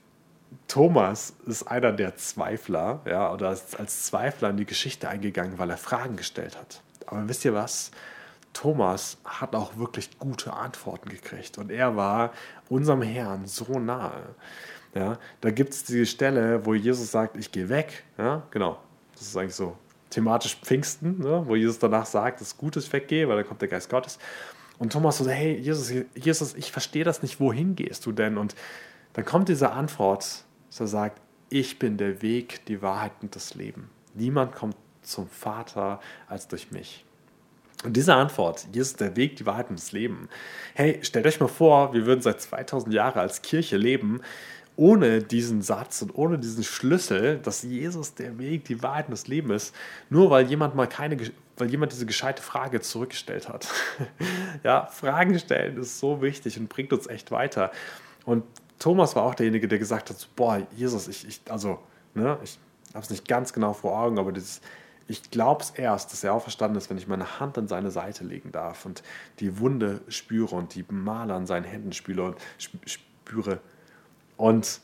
Thomas 0.67 1.33
ist 1.45 1.63
einer 1.63 1.93
der 1.93 2.17
Zweifler, 2.17 2.99
ja, 3.05 3.31
oder 3.31 3.53
ist 3.53 3.79
als 3.79 4.03
Zweifler 4.03 4.49
in 4.49 4.57
die 4.57 4.65
Geschichte 4.65 5.07
eingegangen, 5.07 5.57
weil 5.57 5.69
er 5.69 5.77
Fragen 5.77 6.17
gestellt 6.17 6.57
hat. 6.57 6.81
Aber 7.05 7.29
wisst 7.29 7.45
ihr 7.45 7.53
was? 7.53 7.91
Thomas 8.51 9.17
hat 9.23 9.55
auch 9.55 9.77
wirklich 9.77 10.19
gute 10.19 10.51
Antworten 10.51 11.07
gekriegt 11.07 11.57
und 11.57 11.71
er 11.71 11.95
war 11.95 12.33
unserem 12.67 13.01
Herrn 13.01 13.45
so 13.45 13.79
nahe. 13.79 14.35
Ja, 14.93 15.17
da 15.39 15.51
gibt 15.51 15.73
es 15.73 15.83
diese 15.83 16.05
Stelle, 16.05 16.65
wo 16.65 16.73
Jesus 16.73 17.11
sagt, 17.11 17.37
ich 17.37 17.51
gehe 17.51 17.69
weg. 17.69 18.03
Ja, 18.17 18.43
genau. 18.51 18.77
Das 19.13 19.21
ist 19.21 19.37
eigentlich 19.37 19.55
so 19.55 19.77
thematisch 20.09 20.57
Pfingsten, 20.61 21.19
ne? 21.19 21.43
wo 21.45 21.55
Jesus 21.55 21.79
danach 21.79 22.05
sagt, 22.05 22.41
es 22.41 22.47
ist 22.47 22.57
gut, 22.57 22.75
dass 22.75 22.85
ich 22.85 22.93
weggehe, 22.93 23.27
weil 23.29 23.37
da 23.37 23.43
kommt 23.43 23.61
der 23.61 23.69
Geist 23.69 23.89
Gottes. 23.89 24.19
Und 24.77 24.91
Thomas 24.91 25.19
so, 25.19 25.29
hey, 25.29 25.57
Jesus, 25.57 25.93
Jesus 26.15 26.55
ich 26.55 26.71
verstehe 26.71 27.03
das 27.03 27.21
nicht, 27.21 27.39
wohin 27.39 27.75
gehst 27.75 28.05
du 28.05 28.11
denn? 28.11 28.37
Und 28.37 28.55
dann 29.13 29.25
kommt 29.25 29.47
diese 29.47 29.71
Antwort, 29.71 30.43
dass 30.69 30.79
er 30.79 30.87
sagt, 30.87 31.21
ich 31.49 31.79
bin 31.79 31.97
der 31.97 32.21
Weg, 32.21 32.65
die 32.65 32.81
Wahrheit 32.81 33.11
und 33.21 33.35
das 33.35 33.55
Leben. 33.55 33.89
Niemand 34.13 34.55
kommt 34.55 34.75
zum 35.01 35.27
Vater 35.27 35.99
als 36.27 36.47
durch 36.47 36.71
mich. 36.71 37.05
Und 37.83 37.97
diese 37.97 38.13
Antwort, 38.13 38.67
Jesus 38.73 38.95
der 38.95 39.15
Weg, 39.15 39.37
die 39.37 39.45
Wahrheit 39.45 39.69
und 39.69 39.79
das 39.79 39.91
Leben. 39.91 40.29
Hey, 40.75 40.99
stellt 41.01 41.25
euch 41.25 41.39
mal 41.39 41.47
vor, 41.47 41.93
wir 41.93 42.05
würden 42.05 42.21
seit 42.21 42.41
2000 42.41 42.93
Jahren 42.93 43.19
als 43.19 43.41
Kirche 43.41 43.77
leben 43.77 44.21
ohne 44.81 45.21
diesen 45.21 45.61
Satz 45.61 46.01
und 46.01 46.15
ohne 46.15 46.39
diesen 46.39 46.63
Schlüssel, 46.63 47.37
dass 47.37 47.61
Jesus 47.61 48.15
der 48.15 48.39
Weg, 48.39 48.65
die 48.65 48.81
Wahrheit 48.81 49.05
und 49.05 49.11
das 49.11 49.27
Leben 49.27 49.51
ist, 49.51 49.75
nur 50.09 50.31
weil 50.31 50.47
jemand 50.47 50.73
mal 50.73 50.87
keine, 50.87 51.17
weil 51.55 51.69
jemand 51.69 51.91
diese 51.91 52.07
gescheite 52.07 52.41
Frage 52.41 52.81
zurückgestellt 52.81 53.47
hat. 53.47 53.67
ja, 54.63 54.87
Fragen 54.87 55.37
stellen 55.37 55.77
ist 55.77 55.99
so 55.99 56.23
wichtig 56.23 56.57
und 56.57 56.67
bringt 56.67 56.93
uns 56.93 57.05
echt 57.05 57.29
weiter. 57.29 57.69
Und 58.25 58.43
Thomas 58.79 59.15
war 59.15 59.21
auch 59.21 59.35
derjenige, 59.35 59.67
der 59.67 59.77
gesagt 59.77 60.09
hat, 60.09 60.27
boah, 60.35 60.65
Jesus, 60.75 61.07
ich, 61.07 61.27
ich 61.27 61.41
also, 61.47 61.77
ne, 62.15 62.39
ich 62.43 62.57
habe 62.95 63.03
es 63.03 63.11
nicht 63.11 63.27
ganz 63.27 63.53
genau 63.53 63.73
vor 63.73 63.95
Augen, 63.95 64.17
aber 64.17 64.31
dieses, 64.31 64.61
ich 65.07 65.29
glaube 65.29 65.61
es 65.61 65.69
erst, 65.69 66.11
dass 66.11 66.23
er 66.23 66.33
auferstanden 66.33 66.79
ist, 66.79 66.89
wenn 66.89 66.97
ich 66.97 67.07
meine 67.07 67.39
Hand 67.39 67.55
an 67.59 67.67
seine 67.67 67.91
Seite 67.91 68.23
legen 68.23 68.51
darf 68.51 68.87
und 68.87 69.03
die 69.41 69.59
Wunde 69.59 70.01
spüre 70.07 70.55
und 70.55 70.73
die 70.73 70.85
Male 70.89 71.35
an 71.35 71.45
seinen 71.45 71.65
Händen 71.65 71.93
spüre 71.93 72.29
und 72.29 72.37
spüre 72.87 73.59
und 74.41 74.81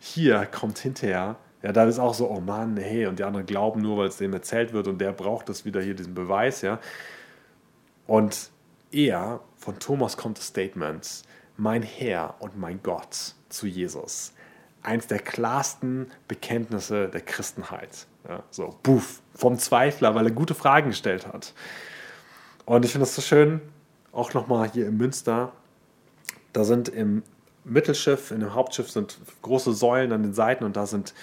hier 0.00 0.46
kommt 0.46 0.78
hinterher, 0.78 1.36
ja, 1.62 1.70
da 1.70 1.84
ist 1.84 2.00
auch 2.00 2.12
so, 2.12 2.28
oh 2.28 2.40
Mann, 2.40 2.76
hey, 2.76 3.06
und 3.06 3.20
die 3.20 3.22
anderen 3.22 3.46
glauben 3.46 3.80
nur, 3.80 3.98
weil 3.98 4.08
es 4.08 4.16
dem 4.16 4.32
erzählt 4.32 4.72
wird 4.72 4.88
und 4.88 4.98
der 4.98 5.12
braucht 5.12 5.48
das 5.48 5.64
wieder 5.64 5.80
hier, 5.80 5.94
diesen 5.94 6.12
Beweis, 6.12 6.62
ja. 6.62 6.80
Und 8.08 8.50
er, 8.90 9.38
von 9.58 9.78
Thomas 9.78 10.16
kommt 10.16 10.38
das 10.38 10.48
Statement, 10.48 11.22
mein 11.56 11.82
Herr 11.82 12.34
und 12.40 12.58
mein 12.58 12.82
Gott 12.82 13.36
zu 13.48 13.68
Jesus. 13.68 14.32
Eins 14.82 15.06
der 15.06 15.20
klarsten 15.20 16.10
Bekenntnisse 16.26 17.08
der 17.08 17.20
Christenheit. 17.20 18.08
Ja, 18.28 18.42
so, 18.50 18.74
buff, 18.82 19.22
vom 19.36 19.56
Zweifler, 19.60 20.16
weil 20.16 20.26
er 20.26 20.32
gute 20.32 20.56
Fragen 20.56 20.88
gestellt 20.88 21.28
hat. 21.28 21.54
Und 22.64 22.84
ich 22.84 22.90
finde 22.90 23.04
das 23.06 23.14
so 23.14 23.22
schön, 23.22 23.60
auch 24.10 24.34
nochmal 24.34 24.68
hier 24.72 24.88
im 24.88 24.96
Münster, 24.96 25.52
da 26.52 26.64
sind 26.64 26.88
im 26.88 27.22
Mittelschiff, 27.66 28.30
in 28.30 28.40
dem 28.40 28.54
Hauptschiff 28.54 28.90
sind 28.90 29.18
große 29.42 29.72
Säulen 29.72 30.12
an 30.12 30.22
den 30.22 30.32
Seiten 30.32 30.64
und 30.64 30.76
da 30.76 30.86
sind 30.86 31.14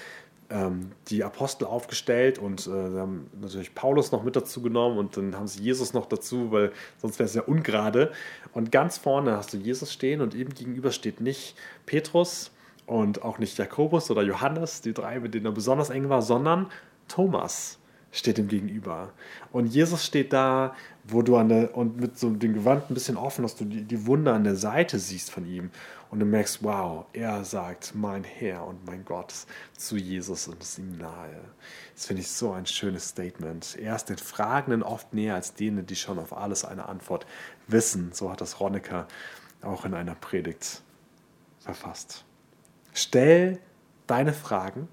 ähm, 0.49 0.91
die 1.07 1.23
Apostel 1.23 1.65
aufgestellt 1.65 2.37
und 2.37 2.67
äh, 2.67 2.69
haben 2.69 3.29
natürlich 3.41 3.73
Paulus 3.73 4.11
noch 4.11 4.23
mit 4.23 4.35
dazu 4.35 4.61
genommen 4.61 4.97
und 4.97 5.17
dann 5.17 5.35
haben 5.35 5.47
sie 5.47 5.63
Jesus 5.63 5.93
noch 5.93 6.05
dazu, 6.05 6.51
weil 6.51 6.71
sonst 7.01 7.17
wäre 7.17 7.27
es 7.27 7.33
ja 7.33 7.43
ungerade. 7.43 8.11
Und 8.53 8.71
ganz 8.71 8.97
vorne 8.97 9.37
hast 9.37 9.53
du 9.53 9.57
Jesus 9.57 9.91
stehen 9.91 10.21
und 10.21 10.33
ihm 10.33 10.49
gegenüber 10.49 10.91
steht 10.91 11.21
nicht 11.21 11.55
Petrus 11.85 12.51
und 12.85 13.23
auch 13.23 13.39
nicht 13.39 13.57
Jakobus 13.57 14.11
oder 14.11 14.21
Johannes, 14.21 14.81
die 14.81 14.93
drei, 14.93 15.19
mit 15.19 15.33
denen 15.33 15.45
er 15.45 15.53
besonders 15.53 15.89
eng 15.89 16.09
war, 16.09 16.21
sondern 16.21 16.67
Thomas 17.07 17.79
steht 18.11 18.37
ihm 18.37 18.47
gegenüber. 18.47 19.11
Und 19.51 19.65
Jesus 19.65 20.05
steht 20.05 20.33
da, 20.33 20.75
wo 21.03 21.21
du 21.23 21.35
an 21.35 21.49
der, 21.49 21.75
und 21.75 21.99
mit 21.99 22.17
so 22.17 22.29
dem 22.29 22.53
Gewand 22.53 22.89
ein 22.89 22.93
bisschen 22.93 23.17
offen, 23.17 23.41
dass 23.41 23.55
du 23.55 23.65
die, 23.65 23.81
die 23.81 24.05
Wunde 24.05 24.31
an 24.31 24.43
der 24.43 24.55
Seite 24.55 24.99
siehst 24.99 25.31
von 25.31 25.47
ihm. 25.47 25.71
Und 26.14 26.20
du 26.20 26.28
merkst, 26.28 26.61
wow, 26.61 27.07
er 27.14 27.43
sagt, 27.43 27.95
mein 27.95 28.24
Herr 28.24 28.68
und 28.68 28.86
mein 28.86 29.03
Gott 29.03 29.34
zu 29.76 29.97
Jesus 29.97 30.47
und 30.47 30.61
ist 30.61 30.78
ihm 30.78 30.95
nahe. 30.99 31.41
Das 31.95 32.05
finde 32.05 32.22
ich 32.22 32.30
so 32.30 32.51
ein 32.51 32.68
schönes 32.68 33.07
Statement. 33.09 33.76
Er 33.80 33.95
ist 33.95 34.09
den 34.09 34.20
Fragenden 34.20 34.84
oft 34.84 35.11
näher 35.16 35.34
als 35.34 35.55
denen, 35.55 35.88
die 35.88 35.95
schon 35.95 36.20
auf 36.20 36.38
alles 36.38 36.66
eine 36.66 36.88
Antwort 36.88 37.26
wissen. 37.66 38.11
So 38.14 38.32
hat 38.32 38.41
das 38.41 38.59
Ronnecker 38.59 39.07
auch 39.64 39.86
in 39.86 39.95
einer 39.95 40.14
Predigt 40.14 40.84
verfasst. 41.57 42.26
Stell 42.93 43.59
deine 44.05 44.34
Fragen, 44.34 44.89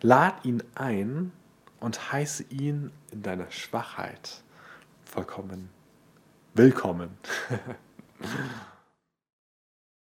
lad 0.00 0.44
ihn 0.44 0.64
ein 0.74 1.30
und 1.78 2.10
heiße 2.10 2.42
ihn 2.50 2.90
in 3.12 3.22
deiner 3.22 3.48
Schwachheit 3.52 4.42
vollkommen 5.04 5.70
willkommen. 6.52 7.16